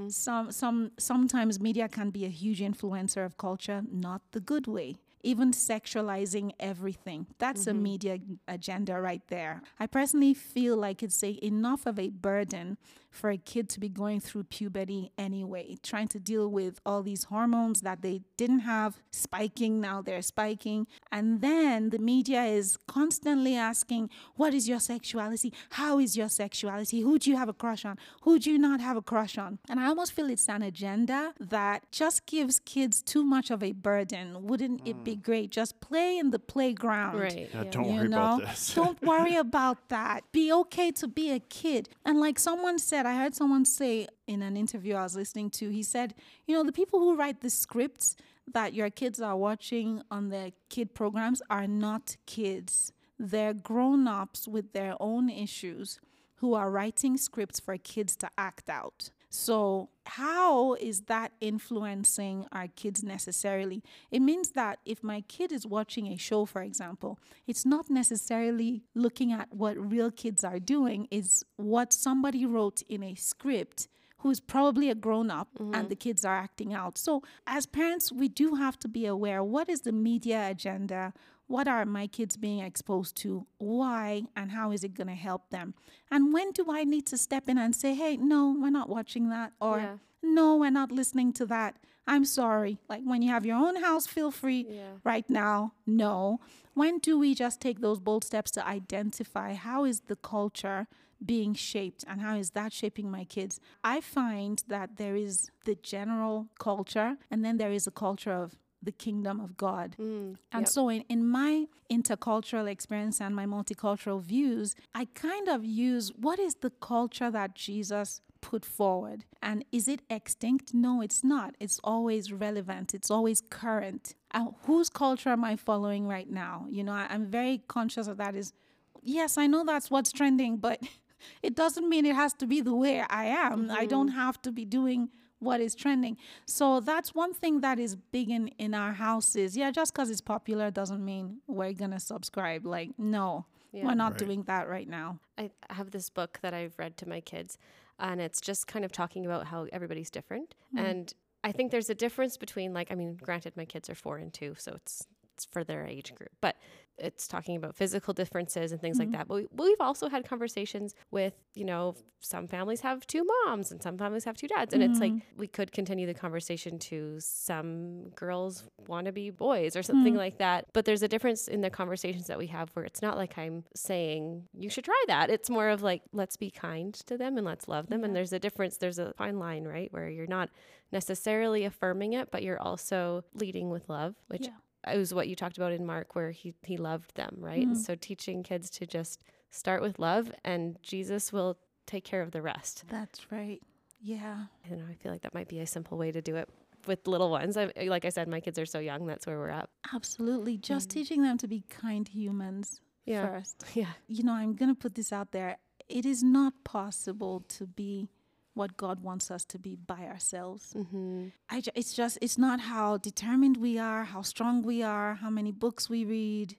Some 0.09 0.51
some 0.51 0.91
sometimes 0.97 1.59
media 1.59 1.87
can 1.87 2.09
be 2.11 2.25
a 2.25 2.29
huge 2.29 2.59
influencer 2.61 3.25
of 3.25 3.37
culture, 3.37 3.81
not 3.91 4.21
the 4.31 4.39
good 4.39 4.67
way. 4.67 4.95
even 5.25 5.51
sexualizing 5.53 6.51
everything. 6.59 7.25
That's 7.39 7.61
Mm-hmm. 7.65 7.79
a 7.79 7.89
media 7.89 8.15
agenda 8.47 8.99
right 9.09 9.21
there. 9.27 9.61
I 9.79 9.85
personally 9.87 10.33
feel 10.33 10.75
like 10.87 11.01
it's 11.05 11.23
a 11.23 11.31
enough 11.41 11.85
of 11.85 11.97
a 11.97 12.09
burden 12.09 12.77
for 13.13 13.29
a 13.29 13.37
kid 13.37 13.69
to 13.69 13.79
be 13.79 13.87
going 13.87 14.19
through 14.19 14.43
puberty 14.45 15.11
anyway, 15.17 15.77
trying 15.83 16.07
to 16.09 16.19
deal 16.19 16.49
with 16.49 16.81
all 16.85 17.03
these 17.03 17.25
hormones 17.25 17.81
that 17.81 18.01
they 18.01 18.21
didn't 18.37 18.59
have 18.59 18.97
spiking, 19.11 19.79
now 19.79 20.01
they're 20.01 20.21
spiking. 20.21 20.87
And 21.11 21.41
then 21.41 21.91
the 21.91 21.99
media 21.99 22.43
is 22.43 22.77
constantly 22.87 23.55
asking, 23.55 24.09
What 24.35 24.53
is 24.53 24.67
your 24.67 24.79
sexuality? 24.79 25.53
How 25.71 25.99
is 25.99 26.17
your 26.17 26.29
sexuality? 26.29 27.01
Who 27.01 27.19
do 27.19 27.29
you 27.29 27.37
have 27.37 27.49
a 27.49 27.53
crush 27.53 27.85
on? 27.85 27.97
Who 28.23 28.39
do 28.39 28.51
you 28.51 28.57
not 28.57 28.81
have 28.81 28.97
a 28.97 29.01
crush 29.01 29.37
on? 29.37 29.59
And 29.69 29.79
I 29.79 29.85
almost 29.87 30.13
feel 30.13 30.29
it's 30.29 30.49
an 30.49 30.63
agenda 30.63 31.33
that 31.39 31.83
just 31.91 32.25
gives 32.25 32.59
kids 32.59 33.01
too 33.01 33.23
much 33.23 33.51
of 33.51 33.61
a 33.61 33.71
burden. 33.73 34.47
Wouldn't 34.47 34.87
it 34.87 35.03
be 35.03 35.15
mm. 35.15 35.23
great? 35.23 35.51
Just 35.51 35.79
play 35.81 36.17
in 36.17 36.31
the 36.31 36.39
playground. 36.39 37.19
Right. 37.19 37.49
Yeah, 37.53 37.63
yeah. 37.63 37.69
don't 37.69 37.85
You 37.85 37.95
worry 37.97 38.07
know, 38.09 38.17
about 38.17 38.41
this. 38.41 38.73
don't 38.73 39.01
worry 39.01 39.35
about 39.47 39.89
that. 39.89 40.23
Be 40.31 40.51
okay 40.51 40.91
to 40.91 41.07
be 41.07 41.31
a 41.31 41.39
kid. 41.39 41.89
And 42.05 42.19
like 42.19 42.39
someone 42.39 42.79
said, 42.79 43.02
I 43.05 43.15
heard 43.15 43.35
someone 43.35 43.65
say 43.65 44.07
in 44.27 44.41
an 44.41 44.57
interview 44.57 44.95
I 44.95 45.03
was 45.03 45.15
listening 45.15 45.49
to, 45.51 45.69
he 45.69 45.83
said, 45.83 46.13
you 46.45 46.55
know, 46.55 46.63
the 46.63 46.71
people 46.71 46.99
who 46.99 47.15
write 47.15 47.41
the 47.41 47.49
scripts 47.49 48.15
that 48.51 48.73
your 48.73 48.89
kids 48.89 49.21
are 49.21 49.37
watching 49.37 50.01
on 50.11 50.29
their 50.29 50.51
kid 50.69 50.93
programs 50.93 51.41
are 51.49 51.67
not 51.67 52.17
kids. 52.25 52.91
They're 53.17 53.53
grown 53.53 54.07
ups 54.07 54.47
with 54.47 54.73
their 54.73 54.95
own 54.99 55.29
issues 55.29 55.99
who 56.35 56.53
are 56.53 56.69
writing 56.69 57.15
scripts 57.17 57.59
for 57.59 57.77
kids 57.77 58.15
to 58.17 58.29
act 58.37 58.69
out. 58.69 59.11
So, 59.35 59.89
how 60.05 60.75
is 60.75 61.01
that 61.05 61.31
influencing 61.41 62.45
our 62.51 62.67
kids 62.67 63.01
necessarily? 63.01 63.81
It 64.11 64.21
means 64.21 64.51
that 64.51 64.77
if 64.85 65.01
my 65.01 65.21
kid 65.21 65.51
is 65.51 65.65
watching 65.65 66.05
a 66.05 66.17
show, 66.17 66.45
for 66.45 66.61
example, 66.61 67.17
it's 67.47 67.65
not 67.65 67.89
necessarily 67.89 68.83
looking 68.93 69.31
at 69.31 69.51
what 69.51 69.75
real 69.75 70.11
kids 70.11 70.43
are 70.43 70.59
doing, 70.59 71.07
it's 71.09 71.43
what 71.55 71.93
somebody 71.93 72.45
wrote 72.45 72.83
in 72.87 73.01
a 73.01 73.15
script 73.15 73.87
who's 74.19 74.39
probably 74.39 74.91
a 74.91 74.95
grown 74.95 75.31
up 75.31 75.49
and 75.59 75.73
mm-hmm. 75.73 75.87
the 75.87 75.95
kids 75.95 76.23
are 76.23 76.37
acting 76.37 76.75
out. 76.75 76.99
So, 76.99 77.23
as 77.47 77.65
parents, 77.65 78.11
we 78.11 78.27
do 78.27 78.53
have 78.53 78.77
to 78.79 78.87
be 78.87 79.07
aware 79.07 79.43
what 79.43 79.67
is 79.67 79.81
the 79.81 79.91
media 79.91 80.47
agenda? 80.47 81.11
What 81.53 81.67
are 81.67 81.85
my 81.85 82.07
kids 82.07 82.35
being 82.35 82.61
exposed 82.61 83.15
to? 83.17 83.45
Why? 83.59 84.23
And 84.35 84.49
how 84.49 84.71
is 84.71 84.83
it 84.83 84.95
going 84.95 85.07
to 85.07 85.13
help 85.29 85.51
them? 85.51 85.75
And 86.09 86.33
when 86.33 86.51
do 86.51 86.65
I 86.71 86.83
need 86.83 87.05
to 87.11 87.17
step 87.27 87.47
in 87.47 87.59
and 87.59 87.75
say, 87.75 87.93
hey, 87.93 88.17
no, 88.17 88.57
we're 88.59 88.71
not 88.71 88.89
watching 88.89 89.29
that? 89.29 89.53
Or, 89.61 89.77
Yeah. 89.77 89.97
no, 90.23 90.55
we're 90.57 90.71
not 90.81 90.91
listening 90.91 91.31
to 91.33 91.45
that. 91.55 91.71
I'm 92.07 92.25
sorry. 92.25 92.79
Like 92.89 93.03
when 93.03 93.21
you 93.21 93.29
have 93.29 93.45
your 93.45 93.57
own 93.67 93.75
house, 93.87 94.07
feel 94.07 94.31
free. 94.31 94.65
Yeah. 94.67 94.93
Right 95.03 95.29
now, 95.29 95.73
no. 95.85 96.39
When 96.73 96.97
do 96.97 97.19
we 97.19 97.35
just 97.35 97.61
take 97.61 97.81
those 97.81 97.99
bold 97.99 98.23
steps 98.23 98.49
to 98.57 98.67
identify 98.67 99.53
how 99.53 99.85
is 99.85 99.97
the 100.11 100.15
culture 100.15 100.87
being 101.23 101.53
shaped 101.53 102.03
and 102.07 102.19
how 102.19 102.35
is 102.35 102.49
that 102.57 102.73
shaping 102.73 103.11
my 103.11 103.25
kids? 103.25 103.59
I 103.83 104.01
find 104.01 104.63
that 104.69 104.97
there 104.97 105.15
is 105.15 105.51
the 105.65 105.75
general 105.75 106.47
culture 106.57 107.17
and 107.29 107.45
then 107.45 107.57
there 107.57 107.71
is 107.71 107.85
a 107.85 107.91
culture 107.91 108.33
of 108.33 108.55
the 108.83 108.91
kingdom 108.91 109.39
of 109.39 109.57
God. 109.57 109.95
Mm, 109.99 110.37
And 110.51 110.61
yep. 110.61 110.67
so, 110.67 110.89
in, 110.89 111.03
in 111.09 111.27
my 111.27 111.67
intercultural 111.91 112.67
experience 112.67 113.21
and 113.21 113.35
my 113.35 113.45
multicultural 113.45 114.21
views, 114.21 114.75
I 114.93 115.05
kind 115.13 115.47
of 115.47 115.63
use 115.63 116.11
what 116.15 116.39
is 116.39 116.55
the 116.55 116.69
culture 116.69 117.31
that 117.31 117.55
Jesus 117.55 118.21
put 118.41 118.65
forward? 118.65 119.23
And 119.41 119.63
is 119.71 119.87
it 119.87 120.01
extinct? 120.09 120.73
No, 120.73 121.01
it's 121.01 121.23
not. 121.23 121.55
It's 121.59 121.79
always 121.83 122.31
relevant, 122.31 122.93
it's 122.93 123.09
always 123.09 123.41
current. 123.41 124.15
And 124.31 124.53
whose 124.63 124.89
culture 124.89 125.29
am 125.29 125.43
I 125.43 125.55
following 125.55 126.07
right 126.07 126.29
now? 126.29 126.65
You 126.69 126.83
know, 126.83 126.91
I, 126.93 127.07
I'm 127.09 127.25
very 127.25 127.61
conscious 127.67 128.07
of 128.07 128.17
that. 128.17 128.35
Is 128.35 128.53
yes, 129.01 129.37
I 129.37 129.47
know 129.47 129.63
that's 129.63 129.89
what's 129.89 130.11
trending, 130.11 130.57
but 130.57 130.81
it 131.41 131.55
doesn't 131.55 131.87
mean 131.87 132.05
it 132.05 132.15
has 132.15 132.33
to 132.35 132.45
be 132.45 132.61
the 132.61 132.75
way 132.75 133.01
I 133.01 133.25
am. 133.25 133.71
I 133.71 133.85
don't 133.85 134.09
have 134.09 134.41
to 134.43 134.51
be 134.51 134.65
doing 134.65 135.09
what 135.43 135.61
is 135.61 135.75
trending. 135.75 136.17
So 136.45 136.79
that's 136.79 137.13
one 137.13 137.33
thing 137.33 137.61
that 137.61 137.77
is 137.79 137.95
big 137.95 138.29
in 138.29 138.47
in 138.57 138.73
our 138.73 138.93
houses. 138.93 139.55
Yeah, 139.57 139.71
just 139.71 139.93
because 139.93 140.09
it's 140.09 140.21
popular 140.21 140.71
doesn't 140.71 141.03
mean 141.03 141.41
we're 141.47 141.73
gonna 141.73 141.99
subscribe. 141.99 142.65
Like, 142.65 142.91
no, 142.97 143.45
Yeah. 143.71 143.85
we're 143.85 143.95
not 143.95 144.11
Right. 144.13 144.19
doing 144.19 144.43
that 144.43 144.67
right 144.69 144.87
now. 144.87 145.19
I 145.37 145.51
have 145.69 145.91
this 145.91 146.09
book 146.09 146.39
that 146.41 146.53
I've 146.53 146.77
read 146.77 146.97
to 146.97 147.07
my 147.09 147.21
kids, 147.21 147.57
and 147.99 148.21
it's 148.21 148.41
just 148.41 148.67
kind 148.67 148.85
of 148.85 148.91
talking 148.91 149.25
about 149.25 149.47
how 149.47 149.67
everybody's 149.71 150.09
different. 150.09 150.55
Mm-hmm. 150.75 150.85
And 150.85 151.13
I 151.43 151.51
think 151.51 151.71
there's 151.71 151.89
a 151.89 151.95
difference 151.95 152.37
between, 152.37 152.73
like, 152.73 152.89
I 152.91 152.95
mean, 152.95 153.15
granted, 153.15 153.57
my 153.57 153.65
kids 153.65 153.89
are 153.89 153.95
four 153.95 154.17
and 154.17 154.33
two, 154.33 154.55
so 154.57 154.73
it's 154.73 154.95
it's 155.01 155.07
for 155.51 155.63
their 155.63 155.85
age 155.85 156.13
group, 156.15 156.31
but 156.41 156.55
it's 156.97 157.27
talking 157.27 157.55
about 157.55 157.75
physical 157.75 158.13
differences 158.13 158.71
and 158.71 158.79
things 158.79 158.99
like 158.99 159.07
mm-hmm. 159.07 159.17
that. 159.17 159.27
But 159.27 159.35
we, 159.35 159.47
we've 159.51 159.81
also 159.81 160.09
had 160.09 160.27
conversations 160.27 160.93
with, 161.11 161.33
you 161.55 161.65
know, 161.65 161.95
some 162.19 162.47
families 162.47 162.81
have 162.81 163.05
two 163.07 163.25
moms 163.45 163.71
and 163.71 163.81
some 163.81 163.97
families 163.97 164.23
have 164.25 164.37
two 164.37 164.47
dads, 164.47 164.73
and 164.73 164.83
it's 164.83 164.99
like 164.99 165.11
mm-hmm. 165.11 165.37
we 165.39 165.47
could 165.47 165.71
continue 165.71 166.05
the 166.05 166.13
conversation 166.13 166.79
to 166.79 167.17
some 167.19 168.09
girls 168.15 168.63
want 168.87 169.07
to 169.07 169.11
be 169.11 169.29
boys 169.29 169.75
or 169.75 169.83
something 169.83 170.13
hmm. 170.13 170.19
like 170.19 170.37
that. 170.37 170.65
But 170.71 170.85
there's 170.85 171.03
a 171.03 171.07
difference 171.07 171.47
in 171.47 171.61
the 171.61 171.69
conversations 171.69 172.27
that 172.27 172.37
we 172.37 172.47
have 172.47 172.69
where 172.75 172.85
it's 172.85 173.01
not 173.01 173.17
like 173.17 173.37
I'm 173.37 173.65
saying 173.75 174.43
you 174.57 174.69
should 174.69 174.85
try 174.85 175.03
that. 175.07 175.29
It's 175.29 175.49
more 175.49 175.69
of 175.69 175.81
like 175.81 176.03
let's 176.13 176.37
be 176.37 176.51
kind 176.51 176.93
to 176.93 177.17
them 177.17 177.37
and 177.37 177.45
let's 177.45 177.67
love 177.67 177.87
them. 177.87 178.03
And 178.03 178.15
there's 178.15 178.33
a 178.33 178.39
difference. 178.39 178.77
There's 178.77 178.99
a 178.99 179.13
fine 179.17 179.39
line, 179.39 179.65
right, 179.65 179.91
where 179.91 180.09
you're 180.09 180.27
not 180.27 180.49
necessarily 180.91 181.65
affirming 181.65 182.13
it, 182.13 182.31
but 182.31 182.43
you're 182.43 182.61
also 182.61 183.25
leading 183.33 183.69
with 183.69 183.89
love, 183.89 184.15
which 184.27 184.45
Yeah. 184.45 184.53
It 184.87 184.97
was 184.97 185.13
what 185.13 185.27
you 185.27 185.35
talked 185.35 185.57
about 185.57 185.71
in 185.71 185.85
Mark, 185.85 186.15
where 186.15 186.31
he 186.31 186.53
he 186.63 186.77
loved 186.77 187.15
them, 187.15 187.37
right? 187.39 187.61
And 187.61 187.73
mm-hmm. 187.73 187.81
so 187.81 187.95
teaching 187.95 188.43
kids 188.43 188.69
to 188.71 188.85
just 188.85 189.23
start 189.49 189.81
with 189.81 189.99
love, 189.99 190.31
and 190.43 190.77
Jesus 190.81 191.31
will 191.31 191.57
take 191.85 192.03
care 192.03 192.21
of 192.21 192.31
the 192.31 192.41
rest. 192.41 192.85
That's 192.87 193.31
right. 193.31 193.61
Yeah. 194.01 194.45
You 194.69 194.75
know, 194.75 194.85
I 194.89 194.95
feel 194.95 195.11
like 195.11 195.21
that 195.21 195.33
might 195.33 195.47
be 195.47 195.59
a 195.59 195.67
simple 195.67 195.97
way 195.97 196.11
to 196.11 196.21
do 196.21 196.35
it 196.35 196.49
with 196.87 197.07
little 197.07 197.31
ones. 197.31 197.55
I, 197.55 197.71
like 197.87 198.03
I 198.03 198.09
said, 198.09 198.27
my 198.27 198.41
kids 198.41 198.59
are 198.59 198.65
so 198.65 198.79
young. 198.79 199.05
That's 199.05 199.25
where 199.25 199.37
we're 199.37 199.49
at. 199.49 199.69
Absolutely. 199.93 200.57
Just 200.57 200.89
mm. 200.89 200.93
teaching 200.93 201.23
them 201.23 201.37
to 201.37 201.47
be 201.47 201.63
kind 201.69 202.07
humans 202.07 202.81
Yeah. 203.05 203.27
first. 203.27 203.63
Yeah. 203.73 203.93
You 204.07 204.23
know, 204.23 204.33
I'm 204.33 204.55
gonna 204.55 204.75
put 204.75 204.95
this 204.95 205.13
out 205.13 205.31
there. 205.31 205.57
It 205.87 206.05
is 206.05 206.23
not 206.23 206.53
possible 206.63 207.45
to 207.49 207.65
be 207.65 208.09
what 208.53 208.77
God 208.77 209.01
wants 209.01 209.31
us 209.31 209.45
to 209.45 209.59
be 209.59 209.75
by 209.75 210.03
ourselves. 210.05 210.73
Mm-hmm. 210.77 211.27
I 211.49 211.61
ju- 211.61 211.71
it's 211.75 211.93
just 211.93 212.17
it's 212.21 212.37
not 212.37 212.59
how 212.61 212.97
determined 212.97 213.57
we 213.57 213.79
are, 213.79 214.03
how 214.03 214.21
strong 214.21 214.61
we 214.61 214.83
are, 214.83 215.15
how 215.15 215.29
many 215.29 215.51
books 215.51 215.89
we 215.89 216.05
read, 216.05 216.55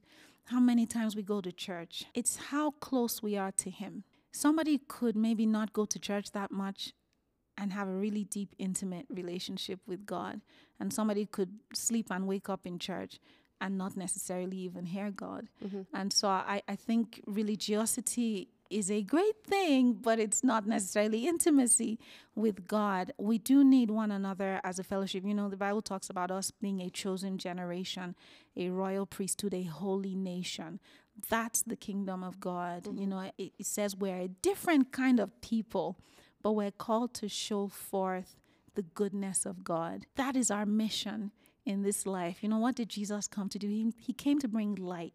how 0.46 0.60
many 0.60 0.86
times 0.86 1.14
we 1.14 1.22
go 1.22 1.40
to 1.40 1.52
church. 1.52 2.04
It's 2.14 2.36
how 2.50 2.72
close 2.72 3.22
we 3.22 3.36
are 3.36 3.52
to 3.52 3.70
him. 3.70 4.04
Somebody 4.32 4.80
could 4.88 5.16
maybe 5.16 5.46
not 5.46 5.72
go 5.72 5.84
to 5.84 5.98
church 5.98 6.32
that 6.32 6.50
much 6.50 6.92
and 7.56 7.72
have 7.72 7.88
a 7.88 7.92
really 7.94 8.24
deep 8.24 8.54
intimate 8.58 9.06
relationship 9.08 9.78
with 9.86 10.04
God, 10.04 10.40
and 10.80 10.92
somebody 10.92 11.24
could 11.24 11.60
sleep 11.72 12.08
and 12.10 12.26
wake 12.26 12.48
up 12.48 12.66
in 12.66 12.80
church 12.80 13.20
and 13.60 13.78
not 13.78 13.96
necessarily 13.96 14.56
even 14.56 14.86
hear 14.86 15.12
God. 15.12 15.48
And 15.92 16.12
so 16.12 16.26
I, 16.26 16.62
I 16.66 16.74
think 16.74 17.22
religiosity 17.26 18.48
is 18.70 18.90
a 18.90 19.02
great 19.02 19.44
thing, 19.44 19.94
but 19.94 20.18
it's 20.18 20.42
not 20.42 20.66
necessarily 20.66 21.26
intimacy 21.26 21.98
with 22.34 22.66
God. 22.66 23.12
We 23.18 23.38
do 23.38 23.64
need 23.64 23.90
one 23.90 24.10
another 24.10 24.60
as 24.64 24.78
a 24.78 24.84
fellowship. 24.84 25.24
You 25.24 25.34
know, 25.34 25.48
the 25.48 25.56
Bible 25.56 25.82
talks 25.82 26.10
about 26.10 26.30
us 26.30 26.50
being 26.50 26.80
a 26.80 26.90
chosen 26.90 27.38
generation, 27.38 28.14
a 28.56 28.70
royal 28.70 29.06
priesthood, 29.06 29.54
a 29.54 29.64
holy 29.64 30.14
nation. 30.14 30.80
That's 31.28 31.62
the 31.62 31.76
kingdom 31.76 32.24
of 32.24 32.40
God. 32.40 32.86
You 32.86 32.92
mm-hmm. 32.92 33.08
know, 33.08 33.30
it, 33.38 33.52
it 33.58 33.66
says 33.66 33.96
we're 33.96 34.20
a 34.20 34.28
different 34.28 34.92
kind 34.92 35.20
of 35.20 35.40
people, 35.40 35.98
but 36.42 36.52
we're 36.52 36.70
called 36.70 37.14
to 37.14 37.28
show 37.28 37.68
forth 37.68 38.36
the 38.74 38.82
goodness 38.82 39.46
of 39.46 39.62
God. 39.62 40.06
That 40.16 40.36
is 40.36 40.50
our 40.50 40.66
mission 40.66 41.30
in 41.64 41.82
this 41.82 42.06
life. 42.06 42.42
You 42.42 42.48
know, 42.48 42.58
what 42.58 42.74
did 42.74 42.88
Jesus 42.88 43.26
come 43.28 43.48
to 43.50 43.58
do? 43.58 43.68
He, 43.68 43.92
he 43.98 44.12
came 44.12 44.38
to 44.40 44.48
bring 44.48 44.74
light 44.74 45.14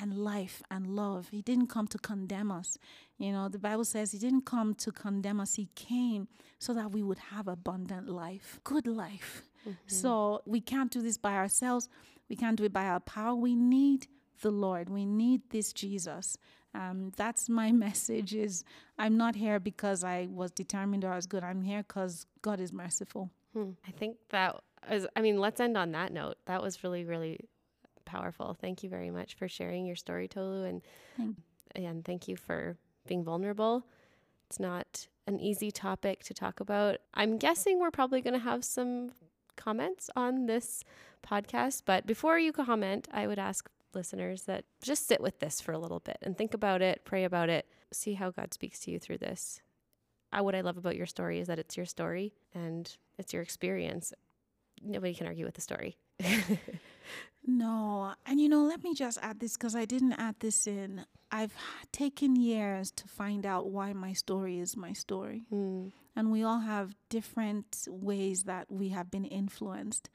and 0.00 0.16
life 0.16 0.62
and 0.70 0.86
love. 0.86 1.28
He 1.30 1.42
didn't 1.42 1.68
come 1.68 1.86
to 1.88 1.98
condemn 1.98 2.50
us. 2.50 2.78
You 3.18 3.32
know, 3.32 3.48
the 3.48 3.58
Bible 3.58 3.84
says 3.84 4.12
He 4.12 4.18
didn't 4.18 4.46
come 4.46 4.74
to 4.76 4.92
condemn 4.92 5.40
us, 5.40 5.54
He 5.54 5.68
came 5.74 6.28
so 6.58 6.74
that 6.74 6.92
we 6.92 7.02
would 7.02 7.18
have 7.18 7.48
abundant 7.48 8.08
life, 8.08 8.60
good 8.64 8.86
life. 8.86 9.42
So 9.86 10.40
we 10.46 10.62
can't 10.62 10.90
do 10.90 11.02
this 11.02 11.18
by 11.18 11.34
ourselves, 11.34 11.88
we 12.30 12.36
can't 12.36 12.56
do 12.56 12.64
it 12.64 12.72
by 12.72 12.86
our 12.86 13.00
power. 13.00 13.34
We 13.34 13.54
need 13.54 14.06
the 14.40 14.50
Lord, 14.50 14.88
we 14.88 15.04
need 15.04 15.42
this 15.50 15.72
Jesus. 15.72 16.38
Um, 16.74 17.12
that's 17.16 17.48
my 17.48 17.72
message 17.86 18.34
is 18.34 18.64
I'm 18.98 19.16
not 19.16 19.34
here 19.34 19.58
because 19.58 20.04
I 20.04 20.28
was 20.30 20.50
determined 20.50 21.04
or 21.04 21.12
I 21.12 21.16
was 21.16 21.26
good. 21.26 21.42
I'm 21.42 21.62
here 21.62 21.82
because 21.86 22.26
God 22.40 22.60
is 22.60 22.72
merciful. 22.72 23.30
Hmm. 23.52 23.70
I 23.86 23.90
think 23.90 24.16
that 24.30 24.56
is, 24.90 25.06
I 25.16 25.20
mean, 25.20 25.38
let's 25.38 25.60
end 25.60 25.76
on 25.76 25.92
that 25.92 26.12
note. 26.12 26.36
That 26.46 26.62
was 26.62 26.84
really, 26.84 27.04
really 27.04 27.40
powerful. 28.08 28.56
Thank 28.60 28.82
you 28.82 28.88
very 28.90 29.10
much 29.10 29.34
for 29.34 29.46
sharing 29.48 29.86
your 29.86 29.96
story, 29.96 30.26
Tolu. 30.28 30.64
And, 30.64 30.82
Thank- 31.16 31.36
and 31.74 32.04
thank 32.04 32.26
you 32.28 32.36
for 32.36 32.76
being 33.06 33.22
vulnerable. 33.24 33.84
It's 34.48 34.58
not 34.58 35.06
an 35.26 35.38
easy 35.38 35.70
topic 35.70 36.24
to 36.24 36.34
talk 36.34 36.60
about. 36.60 36.96
I'm 37.14 37.36
guessing 37.36 37.78
we're 37.78 37.90
probably 37.90 38.20
going 38.22 38.34
to 38.34 38.40
have 38.40 38.64
some 38.64 39.10
comments 39.56 40.08
on 40.16 40.46
this 40.46 40.82
podcast. 41.26 41.82
But 41.84 42.06
before 42.06 42.38
you 42.38 42.52
comment, 42.52 43.06
I 43.12 43.26
would 43.26 43.38
ask 43.38 43.68
listeners 43.94 44.42
that 44.44 44.64
just 44.82 45.06
sit 45.06 45.20
with 45.20 45.40
this 45.40 45.60
for 45.60 45.72
a 45.72 45.78
little 45.78 46.00
bit 46.00 46.16
and 46.22 46.36
think 46.36 46.54
about 46.54 46.80
it, 46.82 47.02
pray 47.04 47.24
about 47.24 47.48
it, 47.50 47.66
see 47.92 48.14
how 48.14 48.30
God 48.30 48.54
speaks 48.54 48.80
to 48.80 48.90
you 48.90 48.98
through 48.98 49.18
this. 49.18 49.60
Uh, 50.32 50.42
what 50.42 50.54
I 50.54 50.60
love 50.60 50.76
about 50.76 50.96
your 50.96 51.06
story 51.06 51.40
is 51.40 51.46
that 51.48 51.58
it's 51.58 51.76
your 51.76 51.86
story 51.86 52.34
and 52.54 52.96
it's 53.18 53.32
your 53.32 53.42
experience. 53.42 54.12
Nobody 54.82 55.14
can 55.14 55.26
argue 55.26 55.44
with 55.44 55.54
the 55.54 55.60
story. 55.60 55.96
No, 57.50 58.12
and 58.26 58.38
you 58.38 58.46
know, 58.46 58.64
let 58.64 58.84
me 58.84 58.94
just 58.94 59.18
add 59.22 59.40
this 59.40 59.56
because 59.56 59.74
I 59.74 59.86
didn't 59.86 60.12
add 60.12 60.34
this 60.40 60.66
in. 60.66 61.06
I've 61.32 61.54
taken 61.92 62.36
years 62.36 62.90
to 62.92 63.08
find 63.08 63.46
out 63.46 63.70
why 63.70 63.94
my 63.94 64.12
story 64.12 64.58
is 64.58 64.76
my 64.76 64.92
story. 64.92 65.44
Mm. 65.50 65.92
And 66.14 66.30
we 66.30 66.42
all 66.42 66.60
have 66.60 66.94
different 67.08 67.86
ways 67.88 68.44
that 68.44 68.70
we 68.70 68.90
have 68.90 69.10
been 69.10 69.24
influenced. 69.24 70.10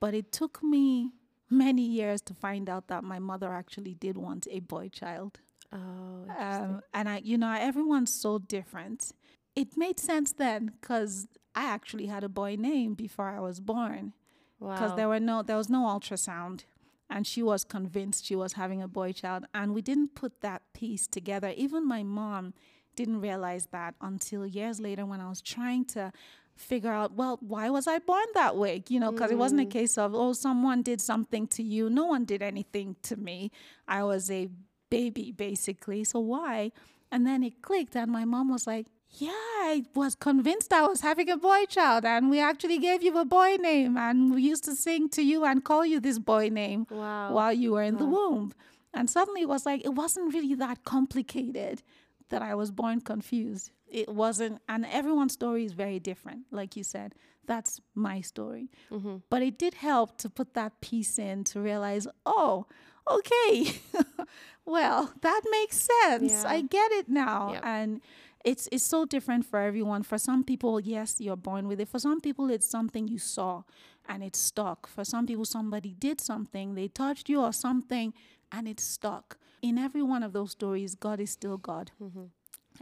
But 0.00 0.14
it 0.14 0.32
took 0.32 0.62
me 0.62 1.10
many 1.50 1.82
years 1.82 2.22
to 2.22 2.34
find 2.34 2.70
out 2.70 2.88
that 2.88 3.04
my 3.04 3.18
mother 3.18 3.52
actually 3.52 3.94
did 3.94 4.16
want 4.16 4.46
a 4.50 4.60
boy 4.60 4.88
child. 4.88 5.40
Oh. 5.72 6.24
Um, 6.38 6.80
and 6.94 7.06
I, 7.06 7.20
you 7.22 7.36
know, 7.36 7.52
everyone's 7.52 8.12
so 8.12 8.38
different. 8.38 9.12
It 9.54 9.76
made 9.76 10.00
sense 10.00 10.32
then 10.32 10.72
because 10.80 11.28
I 11.54 11.64
actually 11.64 12.06
had 12.06 12.24
a 12.24 12.28
boy 12.28 12.56
name 12.58 12.94
before 12.94 13.28
I 13.28 13.40
was 13.40 13.60
born. 13.60 14.12
Because 14.58 14.90
wow. 14.90 14.96
there 14.96 15.08
were 15.08 15.20
no 15.20 15.42
there 15.42 15.56
was 15.56 15.68
no 15.68 15.80
ultrasound 15.80 16.64
and 17.10 17.26
she 17.26 17.42
was 17.42 17.64
convinced 17.64 18.24
she 18.24 18.36
was 18.36 18.54
having 18.54 18.80
a 18.80 18.88
boy 18.88 19.12
child 19.12 19.44
and 19.52 19.74
we 19.74 19.82
didn't 19.82 20.14
put 20.14 20.40
that 20.40 20.62
piece 20.72 21.06
together. 21.06 21.52
Even 21.56 21.86
my 21.86 22.02
mom 22.02 22.54
didn't 22.94 23.20
realize 23.20 23.66
that 23.72 23.94
until 24.00 24.46
years 24.46 24.78
later 24.78 25.06
when 25.06 25.18
i 25.20 25.28
was 25.28 25.40
trying 25.40 25.82
to 25.82 26.12
figure 26.54 26.92
out 26.92 27.14
well 27.14 27.38
why 27.40 27.70
was 27.70 27.86
i 27.86 27.98
born 27.98 28.24
that 28.34 28.56
way? 28.56 28.82
You 28.88 29.00
know 29.00 29.10
because 29.10 29.30
it 29.30 29.38
wasn't 29.38 29.62
a 29.62 29.64
mm. 29.64 29.70
case 29.70 29.98
of 29.98 30.14
oh 30.14 30.32
someone 30.32 30.82
did 30.82 31.00
something 31.00 31.46
to 31.48 31.62
you. 31.62 31.90
No 31.90 32.06
one 32.06 32.24
did 32.24 32.42
anything 32.42 32.96
to 33.02 33.16
me. 33.16 33.50
I 33.88 34.04
was 34.04 34.30
a 34.30 34.48
baby 34.90 35.32
basically. 35.32 36.04
So 36.04 36.20
why? 36.20 36.70
And 37.10 37.26
then 37.26 37.42
it 37.42 37.62
clicked 37.62 37.96
and 37.96 38.10
my 38.10 38.24
mom 38.24 38.50
was 38.50 38.66
like 38.66 38.86
yeah, 39.14 39.30
I 39.32 39.84
was 39.94 40.14
convinced 40.14 40.72
I 40.72 40.86
was 40.86 41.00
having 41.02 41.28
a 41.30 41.36
boy 41.36 41.64
child, 41.68 42.04
and 42.04 42.30
we 42.30 42.40
actually 42.40 42.78
gave 42.78 43.02
you 43.02 43.16
a 43.18 43.24
boy 43.24 43.56
name, 43.60 43.96
and 43.96 44.34
we 44.34 44.42
used 44.42 44.64
to 44.64 44.74
sing 44.74 45.08
to 45.10 45.22
you 45.22 45.44
and 45.44 45.64
call 45.64 45.84
you 45.84 46.00
this 46.00 46.18
boy 46.18 46.48
name 46.48 46.86
Wow. 46.90 47.32
while 47.32 47.52
you 47.52 47.72
were 47.72 47.82
in 47.82 47.98
the 47.98 48.06
womb. 48.06 48.52
And 48.94 49.08
suddenly 49.08 49.42
it 49.42 49.48
was 49.48 49.64
like, 49.64 49.84
it 49.84 49.94
wasn't 49.94 50.34
really 50.34 50.54
that 50.56 50.84
complicated 50.84 51.82
that 52.28 52.42
I 52.42 52.54
was 52.54 52.70
born 52.70 53.00
confused. 53.00 53.70
It 53.88 54.08
wasn't, 54.08 54.60
and 54.68 54.86
everyone's 54.86 55.34
story 55.34 55.64
is 55.64 55.72
very 55.72 55.98
different. 55.98 56.42
Like 56.50 56.76
you 56.76 56.82
said, 56.84 57.14
that's 57.46 57.80
my 57.94 58.20
story. 58.22 58.70
Mm-hmm. 58.90 59.16
But 59.28 59.42
it 59.42 59.58
did 59.58 59.74
help 59.74 60.16
to 60.18 60.30
put 60.30 60.54
that 60.54 60.80
piece 60.80 61.18
in 61.18 61.44
to 61.44 61.60
realize, 61.60 62.06
oh, 62.24 62.66
okay, 63.10 63.74
well, 64.64 65.12
that 65.20 65.42
makes 65.50 65.76
sense. 65.76 66.32
Yeah. 66.32 66.44
I 66.46 66.62
get 66.62 66.92
it 66.92 67.08
now. 67.08 67.52
Yep. 67.54 67.62
And 67.64 68.00
it's 68.44 68.68
it's 68.72 68.84
so 68.84 69.04
different 69.04 69.46
for 69.46 69.58
everyone. 69.58 70.02
For 70.02 70.18
some 70.18 70.44
people, 70.44 70.80
yes, 70.80 71.20
you're 71.20 71.36
born 71.36 71.68
with 71.68 71.80
it. 71.80 71.88
For 71.88 71.98
some 71.98 72.20
people, 72.20 72.50
it's 72.50 72.68
something 72.68 73.08
you 73.08 73.18
saw 73.18 73.62
and 74.08 74.22
it 74.22 74.36
stuck. 74.36 74.88
For 74.88 75.04
some 75.04 75.26
people, 75.26 75.44
somebody 75.44 75.94
did 75.98 76.20
something, 76.20 76.74
they 76.74 76.88
touched 76.88 77.28
you 77.28 77.40
or 77.40 77.52
something, 77.52 78.12
and 78.50 78.68
it 78.68 78.80
stuck. 78.80 79.38
In 79.62 79.78
every 79.78 80.02
one 80.02 80.22
of 80.22 80.32
those 80.32 80.52
stories, 80.52 80.94
God 80.94 81.20
is 81.20 81.30
still 81.30 81.56
God. 81.56 81.92
Mm-hmm. 82.02 82.24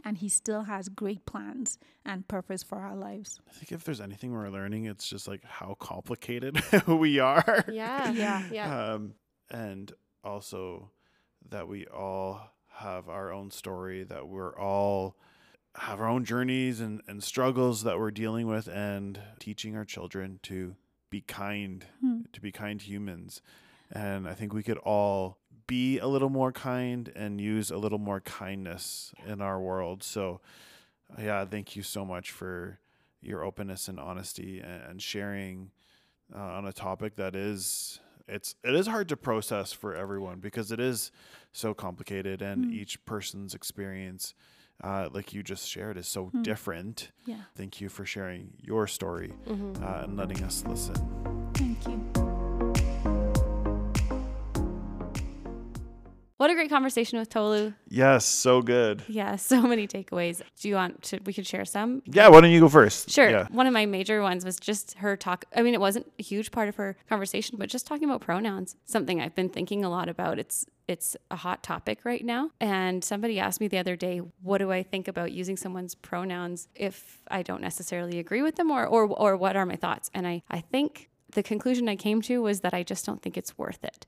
And 0.03 0.17
he 0.17 0.29
still 0.29 0.63
has 0.63 0.89
great 0.89 1.25
plans 1.25 1.77
and 2.05 2.27
purpose 2.27 2.63
for 2.63 2.79
our 2.79 2.95
lives. 2.95 3.39
I 3.47 3.51
think 3.53 3.71
if 3.71 3.83
there's 3.83 4.01
anything 4.01 4.31
we're 4.31 4.49
learning, 4.49 4.85
it's 4.85 5.07
just 5.07 5.27
like 5.27 5.43
how 5.43 5.75
complicated 5.79 6.59
we 6.87 7.19
are. 7.19 7.65
Yeah. 7.71 8.11
Yeah. 8.11 8.43
Yeah. 8.51 8.93
Um, 8.93 9.13
and 9.51 9.91
also 10.23 10.91
that 11.49 11.67
we 11.67 11.85
all 11.87 12.39
have 12.69 13.09
our 13.09 13.31
own 13.31 13.51
story, 13.51 14.03
that 14.05 14.27
we're 14.27 14.57
all 14.57 15.17
have 15.75 15.99
our 16.01 16.07
own 16.07 16.25
journeys 16.25 16.79
and, 16.81 17.01
and 17.07 17.23
struggles 17.23 17.83
that 17.83 17.97
we're 17.97 18.11
dealing 18.11 18.47
with, 18.47 18.67
and 18.67 19.19
teaching 19.39 19.75
our 19.75 19.85
children 19.85 20.39
to 20.43 20.75
be 21.09 21.21
kind, 21.21 21.85
Hmm. 22.01 22.21
to 22.33 22.41
be 22.41 22.51
kind 22.51 22.81
humans. 22.81 23.41
And 23.91 24.27
I 24.27 24.33
think 24.33 24.53
we 24.53 24.63
could 24.63 24.77
all 24.79 25.37
be 25.67 25.99
a 25.99 26.07
little 26.07 26.29
more 26.29 26.51
kind 26.51 27.11
and 27.15 27.39
use 27.39 27.71
a 27.71 27.77
little 27.77 27.99
more 27.99 28.19
kindness 28.21 29.13
in 29.25 29.41
our 29.41 29.59
world. 29.59 30.03
So, 30.03 30.41
yeah, 31.19 31.45
thank 31.45 31.75
you 31.75 31.83
so 31.83 32.05
much 32.05 32.31
for 32.31 32.79
your 33.21 33.43
openness 33.43 33.87
and 33.87 33.99
honesty 33.99 34.59
and, 34.59 34.81
and 34.83 35.01
sharing 35.01 35.71
uh, 36.33 36.39
on 36.39 36.65
a 36.65 36.73
topic 36.73 37.15
that 37.17 37.35
is 37.35 37.99
it's 38.27 38.55
it 38.63 38.73
is 38.73 38.87
hard 38.87 39.09
to 39.09 39.17
process 39.17 39.73
for 39.73 39.93
everyone 39.93 40.39
because 40.39 40.71
it 40.71 40.79
is 40.79 41.11
so 41.51 41.73
complicated 41.73 42.41
and 42.41 42.65
Mm. 42.65 42.73
each 42.73 43.03
person's 43.05 43.53
experience 43.53 44.33
uh, 44.83 45.09
like 45.13 45.33
you 45.33 45.43
just 45.43 45.67
shared 45.67 45.97
is 45.97 46.07
so 46.07 46.31
Mm. 46.33 46.43
different 46.43 47.11
Yeah. 47.25 47.41
thank 47.55 47.81
you 47.81 47.89
for 47.89 48.05
sharing 48.05 48.53
your 48.61 48.87
story 48.87 49.33
Mm-hmm. 49.47 49.83
uh, 49.83 50.03
and 50.03 50.17
letting 50.17 50.43
us 50.43 50.63
listen 50.67 50.95
What 56.41 56.49
a 56.49 56.55
great 56.55 56.71
conversation 56.71 57.19
with 57.19 57.29
Tolu. 57.29 57.73
yes 57.87 58.25
so 58.25 58.63
good 58.63 59.03
Yeah, 59.07 59.35
so 59.35 59.61
many 59.73 59.87
takeaways. 59.87 60.41
Do 60.59 60.69
you 60.69 60.73
want 60.73 61.03
to? 61.03 61.19
We 61.23 61.33
could 61.33 61.45
share 61.45 61.65
some. 61.65 62.01
yeah 62.07 62.29
why 62.29 62.41
don't 62.41 62.49
you 62.49 62.59
go 62.59 62.67
first 62.67 63.11
Sure. 63.11 63.29
yeah 63.29 63.45
One 63.51 63.67
of 63.67 63.73
my 63.73 63.85
major 63.85 64.23
ones 64.23 64.43
was 64.43 64.57
just 64.59 64.97
her 65.03 65.15
talk. 65.15 65.45
I 65.55 65.61
mean, 65.61 65.75
it 65.75 65.79
wasn't 65.79 66.11
a 66.17 66.23
huge 66.23 66.49
part 66.49 66.67
of 66.67 66.77
her 66.77 66.97
conversation, 67.07 67.57
but 67.59 67.69
just 67.69 67.85
talking 67.85 68.05
about 68.09 68.21
pronouns, 68.21 68.75
something 68.85 69.21
I've 69.21 69.35
been 69.35 69.49
thinking 69.49 69.85
a 69.85 69.89
lot 69.97 70.09
about. 70.09 70.39
It's 70.39 70.65
it's 70.87 71.15
a 71.29 71.35
hot 71.35 71.61
topic 71.61 71.99
right 72.05 72.25
now. 72.25 72.49
And 72.59 73.03
somebody 73.03 73.39
asked 73.39 73.61
me 73.61 73.67
the 73.67 73.77
other 73.77 73.95
day, 73.95 74.17
what 74.41 74.57
do 74.57 74.71
I 74.71 74.81
think 74.81 75.07
about 75.07 75.31
using 75.31 75.57
someone's 75.57 75.93
pronouns 75.93 76.67
if 76.73 77.21
I 77.29 77.43
don't 77.43 77.61
necessarily 77.61 78.17
agree 78.17 78.41
with 78.41 78.55
them 78.55 78.71
or 78.71 78.83
or 78.87 79.03
or 79.05 79.37
what 79.37 79.55
are 79.55 79.67
my 79.67 79.75
thoughts? 79.75 80.09
And 80.15 80.25
I 80.25 80.41
I 80.49 80.61
think 80.73 81.09
the 81.37 81.43
conclusion 81.43 81.87
I 81.87 81.95
came 81.95 82.19
to 82.23 82.41
was 82.41 82.61
that 82.61 82.73
I 82.73 82.81
just 82.81 83.05
don't 83.05 83.21
think 83.21 83.37
it's 83.37 83.53
worth 83.59 83.83
it 83.83 84.07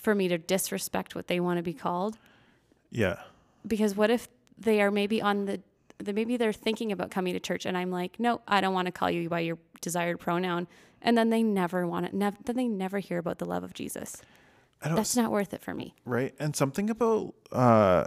for 0.00 0.14
me 0.14 0.28
to 0.28 0.38
disrespect 0.38 1.14
what 1.14 1.26
they 1.26 1.38
want 1.40 1.58
to 1.58 1.62
be 1.62 1.74
called 1.74 2.18
yeah 2.90 3.18
because 3.66 3.94
what 3.94 4.10
if 4.10 4.28
they 4.58 4.80
are 4.80 4.90
maybe 4.90 5.20
on 5.22 5.44
the, 5.46 5.60
the 5.98 6.12
maybe 6.12 6.36
they're 6.36 6.52
thinking 6.52 6.92
about 6.92 7.10
coming 7.10 7.32
to 7.34 7.40
church 7.40 7.64
and 7.66 7.76
I'm 7.76 7.90
like, 7.90 8.18
no, 8.18 8.40
I 8.48 8.60
don't 8.60 8.74
want 8.74 8.86
to 8.86 8.92
call 8.92 9.10
you 9.10 9.28
by 9.28 9.40
your 9.40 9.58
desired 9.80 10.18
pronoun, 10.20 10.66
and 11.02 11.16
then 11.16 11.30
they 11.30 11.42
never 11.42 11.86
want 11.86 12.06
it. 12.06 12.14
Nev- 12.14 12.36
then 12.44 12.56
they 12.56 12.68
never 12.68 12.98
hear 12.98 13.18
about 13.18 13.38
the 13.38 13.44
love 13.46 13.64
of 13.64 13.72
Jesus. 13.74 14.20
I 14.82 14.88
don't 14.88 14.96
That's 14.96 15.16
not 15.16 15.30
worth 15.30 15.52
it 15.54 15.62
for 15.62 15.74
me. 15.74 15.94
right 16.06 16.34
and 16.38 16.56
something 16.56 16.88
about 16.90 17.34
uh 17.52 18.04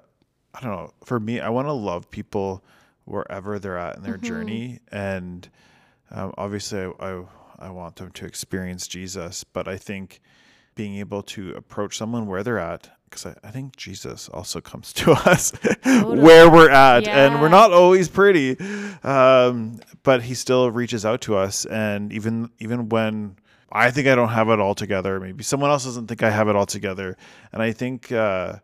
i 0.55 0.59
don't 0.61 0.71
know 0.71 0.91
for 1.05 1.19
me 1.19 1.39
i 1.39 1.49
want 1.49 1.67
to 1.67 1.73
love 1.73 2.09
people 2.09 2.63
wherever 3.05 3.59
they're 3.59 3.77
at 3.77 3.97
in 3.97 4.03
their 4.03 4.17
journey 4.17 4.79
and 4.91 5.49
um, 6.11 6.33
obviously 6.37 6.79
I, 6.79 6.91
I 7.09 7.23
i 7.59 7.69
want 7.69 7.97
them 7.97 8.11
to 8.11 8.25
experience 8.25 8.87
jesus 8.87 9.43
but 9.43 9.67
i 9.67 9.77
think 9.77 10.19
being 10.75 10.95
able 10.95 11.21
to 11.21 11.53
approach 11.53 11.97
someone 11.97 12.27
where 12.27 12.43
they're 12.43 12.59
at 12.59 12.89
because 13.05 13.25
I, 13.25 13.35
I 13.43 13.51
think 13.51 13.75
jesus 13.75 14.27
also 14.29 14.59
comes 14.61 14.91
to 14.93 15.11
us 15.29 15.51
where 15.83 16.49
we're 16.49 16.69
at 16.69 17.07
and 17.07 17.41
we're 17.41 17.49
not 17.49 17.71
always 17.71 18.09
pretty 18.09 18.57
um, 19.03 19.79
but 20.03 20.23
he 20.23 20.33
still 20.33 20.71
reaches 20.71 21.05
out 21.05 21.21
to 21.21 21.35
us 21.35 21.65
and 21.65 22.11
even 22.11 22.49
even 22.59 22.89
when 22.89 23.37
I 23.75 23.89
think 23.89 24.07
I 24.07 24.13
don't 24.13 24.29
have 24.29 24.49
it 24.49 24.59
all 24.59 24.75
together. 24.75 25.19
Maybe 25.19 25.43
someone 25.43 25.71
else 25.71 25.83
doesn't 25.83 26.05
think 26.05 26.21
I 26.21 26.29
have 26.29 26.47
it 26.47 26.55
all 26.55 26.67
together. 26.67 27.17
And 27.51 27.61
I 27.61 27.71
think 27.71 28.11
uh, 28.11 28.57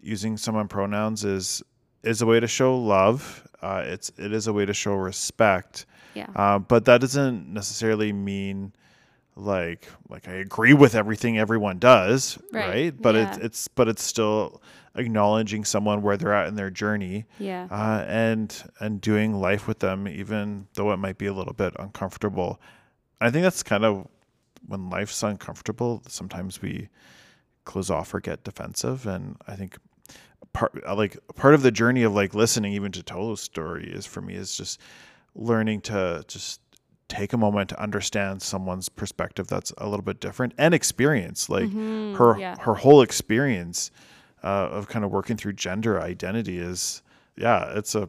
using 0.00 0.36
someone 0.36 0.66
pronouns 0.66 1.24
is 1.24 1.62
is 2.02 2.20
a 2.20 2.26
way 2.26 2.40
to 2.40 2.48
show 2.48 2.76
love. 2.76 3.46
Uh, 3.62 3.84
it's 3.86 4.10
it 4.18 4.32
is 4.32 4.48
a 4.48 4.52
way 4.52 4.66
to 4.66 4.74
show 4.74 4.94
respect. 4.94 5.86
Yeah. 6.14 6.26
Uh, 6.34 6.58
but 6.58 6.84
that 6.86 7.00
doesn't 7.00 7.52
necessarily 7.52 8.12
mean 8.12 8.72
like 9.36 9.86
like 10.08 10.26
I 10.28 10.32
agree 10.34 10.72
with 10.74 10.94
everything 10.94 11.38
everyone 11.38 11.78
does, 11.78 12.38
Right. 12.52 12.68
right? 12.68 12.94
But 13.02 13.14
it's 13.16 13.36
it's 13.38 13.68
but 13.68 13.86
it's 13.88 14.02
still 14.02 14.62
acknowledging 14.94 15.64
someone 15.64 16.00
where 16.00 16.16
they're 16.16 16.32
at 16.32 16.48
in 16.48 16.54
their 16.54 16.70
journey 16.70 17.26
Yeah. 17.38 17.68
uh, 17.70 18.04
and 18.08 18.70
and 18.80 19.00
doing 19.00 19.34
life 19.34 19.68
with 19.68 19.80
them, 19.80 20.08
even 20.08 20.68
though 20.74 20.90
it 20.92 20.96
might 20.96 21.18
be 21.18 21.26
a 21.26 21.34
little 21.34 21.52
bit 21.52 21.74
uncomfortable. 21.78 22.60
I 23.20 23.30
think 23.30 23.42
that's 23.42 23.62
kind 23.62 23.84
of 23.84 24.08
when 24.66 24.88
life's 24.90 25.22
uncomfortable. 25.22 26.02
Sometimes 26.08 26.60
we 26.62 26.88
close 27.64 27.90
off 27.90 28.14
or 28.14 28.20
get 28.20 28.42
defensive, 28.44 29.06
and 29.06 29.36
I 29.46 29.54
think 29.54 29.76
part 30.54 30.72
like 30.96 31.18
part 31.34 31.52
of 31.54 31.62
the 31.62 31.70
journey 31.70 32.02
of 32.04 32.14
like 32.14 32.34
listening 32.34 32.72
even 32.72 32.90
to 32.92 33.02
Tolu's 33.02 33.40
story 33.42 33.90
is 33.92 34.06
for 34.06 34.22
me 34.22 34.34
is 34.34 34.56
just 34.56 34.80
learning 35.34 35.82
to 35.82 36.24
just 36.26 36.60
take 37.08 37.32
a 37.32 37.36
moment 37.36 37.68
to 37.70 37.80
understand 37.80 38.42
someone's 38.42 38.88
perspective 38.88 39.46
that's 39.46 39.72
a 39.78 39.88
little 39.88 40.02
bit 40.04 40.18
different 40.20 40.52
and 40.58 40.74
experience 40.74 41.48
like 41.48 41.68
Mhm, 41.68 42.16
her 42.16 42.38
yeah. 42.38 42.56
her 42.60 42.74
whole 42.74 43.00
experience 43.02 43.90
uh, 44.42 44.46
of 44.70 44.88
kind 44.88 45.04
of 45.04 45.10
working 45.12 45.36
through 45.36 45.52
gender 45.52 46.00
identity 46.00 46.58
is 46.58 47.02
yeah 47.36 47.72
it's 47.76 47.94
a 47.94 48.08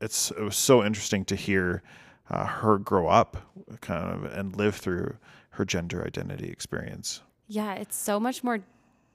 it's 0.00 0.30
it 0.32 0.42
was 0.42 0.56
so 0.56 0.84
interesting 0.84 1.24
to 1.26 1.36
hear 1.36 1.82
uh, 2.30 2.44
her 2.44 2.78
grow 2.78 3.08
up 3.08 3.36
kind 3.80 4.12
of 4.12 4.24
and 4.32 4.54
live 4.56 4.74
through 4.76 5.16
her 5.50 5.64
gender 5.64 6.04
identity 6.06 6.48
experience. 6.48 7.20
Yeah, 7.48 7.74
it's 7.74 7.96
so 7.96 8.20
much 8.20 8.44
more 8.44 8.60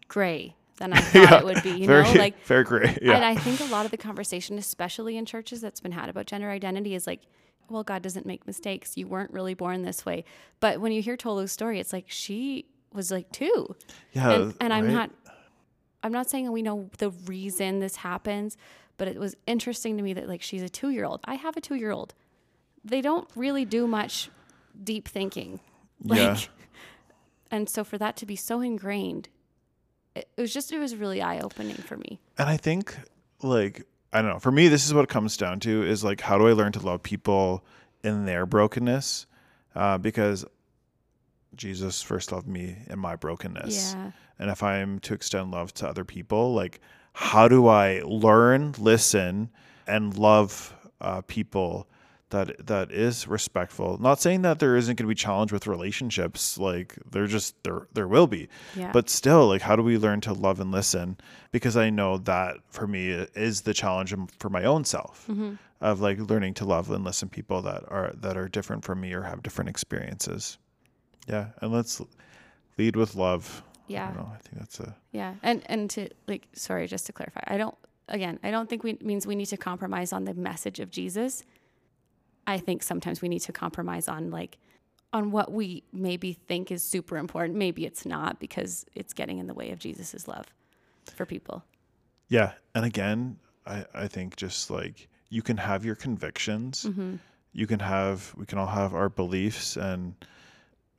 gray 0.07 0.55
than 0.77 0.91
I 0.93 0.97
thought 1.01 1.15
Yeah, 1.31 1.39
it 1.39 1.45
would 1.45 1.63
be. 1.63 1.69
You 1.71 1.85
very, 1.87 2.03
know, 2.03 2.13
like 2.19 2.43
very 2.45 2.63
gray. 2.63 2.97
Yeah. 3.01 3.13
And 3.13 3.23
I 3.23 3.35
think 3.35 3.59
a 3.61 3.65
lot 3.65 3.85
of 3.85 3.91
the 3.91 3.97
conversation, 3.97 4.57
especially 4.57 5.15
in 5.17 5.25
churches 5.25 5.61
that's 5.61 5.79
been 5.79 5.91
had 5.93 6.09
about 6.09 6.25
gender 6.25 6.49
identity, 6.49 6.95
is 6.95 7.05
like, 7.07 7.21
well, 7.69 7.83
God 7.83 8.01
doesn't 8.01 8.25
make 8.25 8.45
mistakes. 8.47 8.97
You 8.97 9.07
weren't 9.07 9.31
really 9.31 9.53
born 9.53 9.83
this 9.83 10.05
way. 10.05 10.23
But 10.59 10.79
when 10.81 10.91
you 10.91 11.01
hear 11.01 11.17
Tolu's 11.17 11.51
story, 11.51 11.79
it's 11.79 11.93
like 11.93 12.05
she 12.07 12.65
was 12.93 13.11
like 13.11 13.31
two. 13.31 13.75
yeah. 14.13 14.31
and 14.31 14.53
and 14.59 14.73
I'm 14.73 14.85
right? 14.85 14.93
not 14.93 15.11
I'm 16.03 16.11
not 16.11 16.29
saying 16.29 16.51
we 16.51 16.61
know 16.61 16.89
the 16.97 17.09
reason 17.09 17.79
this 17.79 17.95
happens, 17.97 18.57
but 18.97 19.07
it 19.07 19.17
was 19.17 19.35
interesting 19.47 19.97
to 19.97 20.03
me 20.03 20.13
that 20.13 20.27
like 20.27 20.41
she's 20.41 20.61
a 20.61 20.69
two 20.69 20.89
year 20.89 21.05
old. 21.05 21.21
I 21.25 21.35
have 21.35 21.57
a 21.57 21.61
two 21.61 21.75
year 21.75 21.91
old. 21.91 22.13
They 22.85 23.01
don't 23.01 23.27
really 23.35 23.65
do 23.65 23.87
much 23.87 24.29
deep 24.83 25.07
thinking. 25.07 25.59
Like 26.03 26.19
Yeah. 26.19 26.37
and 27.51 27.69
so 27.69 27.83
for 27.83 27.97
that 27.97 28.17
to 28.17 28.25
be 28.25 28.35
so 28.35 28.59
ingrained, 28.61 29.29
it, 30.15 30.27
it 30.37 30.41
was 30.41 30.53
just 30.53 30.71
it 30.71 30.79
was 30.79 30.95
really 30.95 31.21
eye 31.21 31.39
opening 31.39 31.75
for 31.77 31.97
me. 31.97 32.19
And 32.37 32.49
I 32.49 32.57
think 32.57 32.95
like 33.41 33.85
I 34.13 34.21
don't 34.21 34.31
know. 34.31 34.39
For 34.39 34.51
me, 34.51 34.67
this 34.67 34.85
is 34.85 34.93
what 34.93 35.03
it 35.03 35.09
comes 35.09 35.35
down 35.35 35.59
to 35.61 35.83
is 35.83 36.03
like 36.03 36.21
how 36.21 36.37
do 36.37 36.47
I 36.47 36.53
learn 36.53 36.71
to 36.73 36.79
love 36.79 37.03
people 37.03 37.65
in 38.03 38.25
their 38.25 38.45
brokenness? 38.45 39.25
Uh, 39.75 39.97
because 39.97 40.45
Jesus 41.55 42.01
first 42.01 42.31
loved 42.31 42.47
me 42.47 42.77
in 42.89 42.99
my 42.99 43.15
brokenness. 43.15 43.93
Yeah. 43.93 44.11
And 44.39 44.49
if 44.49 44.61
I'm 44.63 44.99
to 44.99 45.13
extend 45.13 45.51
love 45.51 45.73
to 45.75 45.87
other 45.87 46.05
people, 46.05 46.53
like 46.53 46.79
how 47.13 47.47
do 47.47 47.67
I 47.67 48.01
learn, 48.05 48.75
listen, 48.77 49.49
and 49.87 50.17
love 50.17 50.75
uh, 51.01 51.21
people 51.21 51.87
that 52.33 52.67
that 52.67 52.91
is 52.91 53.27
respectful? 53.27 53.97
Not 53.99 54.19
saying 54.19 54.41
that 54.43 54.59
there 54.59 54.75
isn't 54.75 54.97
going 54.97 55.05
to 55.07 55.09
be 55.09 55.15
challenge 55.15 55.51
with 55.53 55.65
relationships. 55.65 56.57
Like 56.57 56.95
there 57.09 57.25
just 57.27 57.55
there 57.63 57.87
there 57.93 58.07
will 58.07 58.27
be, 58.27 58.49
Yeah. 58.75 58.91
but 58.91 59.09
still, 59.09 59.47
like 59.47 59.61
how 59.61 59.75
do 59.77 59.81
we 59.83 59.97
learn 59.97 60.19
to 60.21 60.33
love 60.33 60.59
and 60.59 60.71
listen? 60.71 61.17
Because 61.51 61.77
I 61.77 61.89
know 61.89 62.17
that 62.17 62.57
for 62.69 62.85
me 62.87 63.09
is 63.47 63.61
the 63.61 63.73
challenge 63.73 64.13
for 64.39 64.49
my 64.49 64.63
own 64.65 64.83
self 64.85 65.25
Mm-hmm. 65.29 65.53
of 65.81 66.01
like 66.01 66.19
learning 66.29 66.53
to 66.55 66.65
love 66.65 66.91
and 66.91 67.03
listen 67.05 67.29
people 67.29 67.61
that 67.63 67.83
are 67.89 68.11
that 68.21 68.35
are 68.37 68.49
different 68.49 68.83
from 68.83 68.99
me 69.01 69.13
or 69.13 69.23
have 69.23 69.41
different 69.41 69.69
experiences. 69.69 70.57
Yeah, 71.27 71.47
and 71.61 71.71
let's 71.71 72.01
lead 72.77 72.95
with 72.95 73.15
love. 73.15 73.63
I 73.65 73.93
Yeah. 73.93 74.07
don't 74.07 74.17
know. 74.17 74.31
I 74.33 74.37
think 74.43 74.59
that's 74.59 74.79
a 74.79 74.95
Yeah, 75.11 75.35
and 75.43 75.61
and 75.67 75.89
to 75.91 76.09
like, 76.27 76.47
sorry, 76.53 76.87
just 76.87 77.05
to 77.07 77.13
clarify, 77.13 77.41
I 77.47 77.57
don't. 77.57 77.75
Again, 78.09 78.37
I 78.43 78.51
don't 78.51 78.69
think 78.69 78.83
we 78.83 78.97
means 79.01 79.25
we 79.25 79.35
need 79.35 79.45
to 79.47 79.57
compromise 79.57 80.11
on 80.11 80.25
the 80.25 80.33
message 80.33 80.81
of 80.81 80.91
Jesus. 80.91 81.43
I 82.47 82.57
think 82.57 82.83
sometimes 82.83 83.21
we 83.21 83.29
need 83.29 83.39
to 83.41 83.51
compromise 83.51 84.07
on 84.07 84.29
like 84.31 84.57
on 85.13 85.31
what 85.31 85.51
we 85.51 85.83
maybe 85.93 86.33
think 86.33 86.71
is 86.71 86.81
super 86.83 87.17
important. 87.17 87.57
Maybe 87.57 87.85
it's 87.85 88.05
not 88.05 88.39
because 88.39 88.85
it's 88.95 89.13
getting 89.13 89.37
in 89.37 89.47
the 89.47 89.53
way 89.53 89.71
of 89.71 89.79
Jesus's 89.79 90.27
love 90.27 90.47
for 91.15 91.25
people. 91.25 91.63
Yeah, 92.29 92.53
and 92.75 92.83
again, 92.85 93.37
I 93.65 93.85
I 93.93 94.07
think 94.07 94.35
just 94.35 94.69
like 94.71 95.07
you 95.29 95.41
can 95.41 95.57
have 95.57 95.85
your 95.85 95.95
convictions, 95.95 96.85
Mm-hmm. 96.85 97.15
you 97.53 97.67
can 97.67 97.79
have 97.79 98.33
we 98.35 98.45
can 98.45 98.57
all 98.57 98.67
have 98.67 98.93
our 98.93 99.09
beliefs, 99.09 99.77
and 99.77 100.15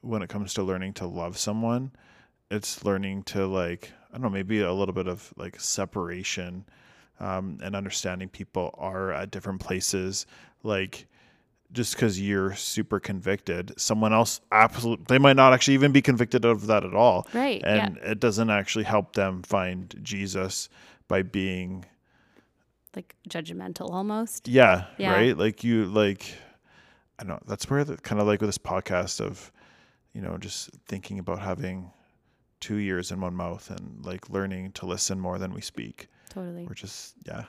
when 0.01 0.23
it 0.23 0.29
comes 0.29 0.55
to 0.55 0.63
learning 0.63 0.93
to 0.95 1.07
love 1.07 1.37
someone, 1.39 1.91
it's 2.51 2.85
learning 2.85 3.25
to 3.25 3.47
like 3.47 3.93
I 4.11 4.13
don't 4.15 4.23
know 4.23 4.31
maybe 4.31 4.61
a 4.61 4.73
little 4.73 4.95
bit 4.95 5.09
of 5.09 5.33
like 5.37 5.59
separation, 5.61 6.65
um, 7.21 7.59
and 7.63 7.75
understanding 7.75 8.29
people 8.29 8.75
are 8.79 9.13
at 9.13 9.31
different 9.31 9.61
places, 9.61 10.25
like. 10.63 11.07
Just 11.75 11.95
because 11.95 12.19
you're 12.21 12.55
super 12.55 12.99
convicted, 13.01 13.75
someone 13.79 14.13
else 14.15 14.41
absolutely 14.53 15.05
they 15.09 15.19
might 15.19 15.37
not 15.37 15.53
actually 15.53 15.75
even 15.75 15.93
be 15.93 16.01
convicted 16.01 16.45
of 16.47 16.69
that 16.69 16.85
at 16.85 16.95
all 16.95 17.27
Right. 17.35 17.61
and 17.65 17.97
yeah. 17.97 18.11
it 18.13 18.21
doesn't 18.21 18.49
actually 18.49 18.85
help 18.85 19.13
them 19.15 19.43
find 19.43 19.95
Jesus 20.03 20.69
by 21.09 21.23
being 21.23 21.85
Like 22.97 23.15
judgmental 23.29 23.91
almost. 23.91 24.47
yeah, 24.49 24.87
Yeah. 24.99 25.13
right 25.13 25.37
like 25.37 25.63
you 25.65 25.85
like 25.87 26.33
I 27.19 27.25
know 27.25 27.39
that's 27.47 27.69
where 27.69 27.85
the 27.85 27.97
kind 27.99 28.21
of 28.21 28.27
like 28.27 28.41
with 28.41 28.49
this 28.49 28.59
podcast 28.59 29.21
of 29.21 29.53
you 30.13 30.23
know 30.23 30.39
just 30.39 30.71
thinking 30.87 31.19
about 31.19 31.41
having 31.41 31.91
two 32.61 32.79
ears 32.79 33.11
in 33.11 33.21
one 33.21 33.35
mouth 33.35 33.69
and 33.71 34.05
like 34.07 34.31
learning 34.31 34.73
to 34.73 34.87
listen 34.87 35.19
more 35.21 35.39
than 35.39 35.53
we 35.53 35.61
speak 35.61 36.09
Totally. 36.31 36.67
we're 36.67 36.75
just 36.75 37.15
yeah 37.27 37.45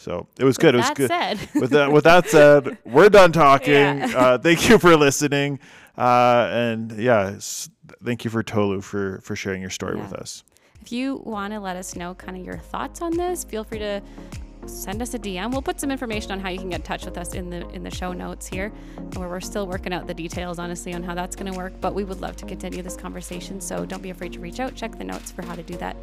so 0.00 0.26
it 0.38 0.44
was 0.44 0.56
good 0.56 0.74
it 0.74 0.78
was 0.78 0.90
good 0.90 1.08
said, 1.08 1.38
with 1.54 1.70
that 1.70 1.92
with 1.92 2.04
that 2.04 2.26
said 2.28 2.78
we're 2.84 3.08
done 3.10 3.32
talking 3.32 3.72
Yeah. 3.74 4.12
uh, 4.16 4.38
thank 4.38 4.68
you 4.68 4.78
for 4.78 4.96
listening 4.96 5.58
uh, 5.98 6.48
and 6.50 6.92
yeah 6.92 7.32
s- 7.36 7.68
thank 8.04 8.24
you 8.24 8.30
for 8.30 8.42
Tolu 8.42 8.80
for 8.80 9.20
for 9.22 9.36
sharing 9.36 9.60
your 9.60 9.70
story 9.70 9.96
Yeah. 9.96 10.02
with 10.04 10.14
us 10.14 10.42
If 10.80 10.90
you 10.92 11.20
want 11.24 11.52
to 11.52 11.60
let 11.60 11.76
us 11.76 11.94
know 11.96 12.14
kind 12.14 12.36
of 12.38 12.44
your 12.44 12.56
thoughts 12.56 13.02
on 13.02 13.12
this, 13.16 13.44
feel 13.44 13.64
free 13.64 13.78
to 13.80 14.00
send 14.66 15.00
us 15.02 15.14
a 15.14 15.18
DM. 15.18 15.50
We'll 15.52 15.62
put 15.62 15.80
some 15.80 15.90
information 15.90 16.30
on 16.32 16.40
how 16.40 16.48
you 16.50 16.58
can 16.58 16.68
get 16.70 16.80
in 16.80 16.86
touch 16.86 17.04
with 17.04 17.16
us 17.18 17.34
in 17.34 17.50
the 17.50 17.68
in 17.76 17.82
the 17.82 17.90
show 17.90 18.12
notes 18.14 18.46
here, 18.46 18.68
where 19.16 19.28
we're 19.28 19.40
still 19.52 19.66
working 19.66 19.92
out 19.92 20.06
the 20.06 20.14
details, 20.14 20.58
honestly, 20.58 20.92
on 20.94 21.02
how 21.02 21.14
that's 21.14 21.34
going 21.36 21.50
to 21.52 21.56
work. 21.58 21.72
But 21.80 21.92
we 21.94 22.04
would 22.04 22.20
love 22.20 22.36
to 22.36 22.46
continue 22.46 22.82
this 22.82 22.96
conversation, 22.96 23.60
so 23.60 23.84
don't 23.86 24.02
be 24.02 24.10
afraid 24.10 24.32
to 24.34 24.40
reach 24.40 24.60
out. 24.60 24.74
Check 24.74 24.96
the 24.96 25.04
notes 25.04 25.30
for 25.30 25.42
how 25.44 25.54
to 25.54 25.62
do 25.62 25.76
that. 25.78 25.96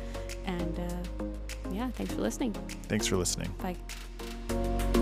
And 0.45 0.79
uh, 0.79 1.23
yeah, 1.71 1.89
thanks 1.91 2.13
for 2.13 2.21
listening. 2.21 2.53
Thanks 2.87 3.07
for 3.07 3.17
listening. 3.17 3.53
Bye. 3.59 4.96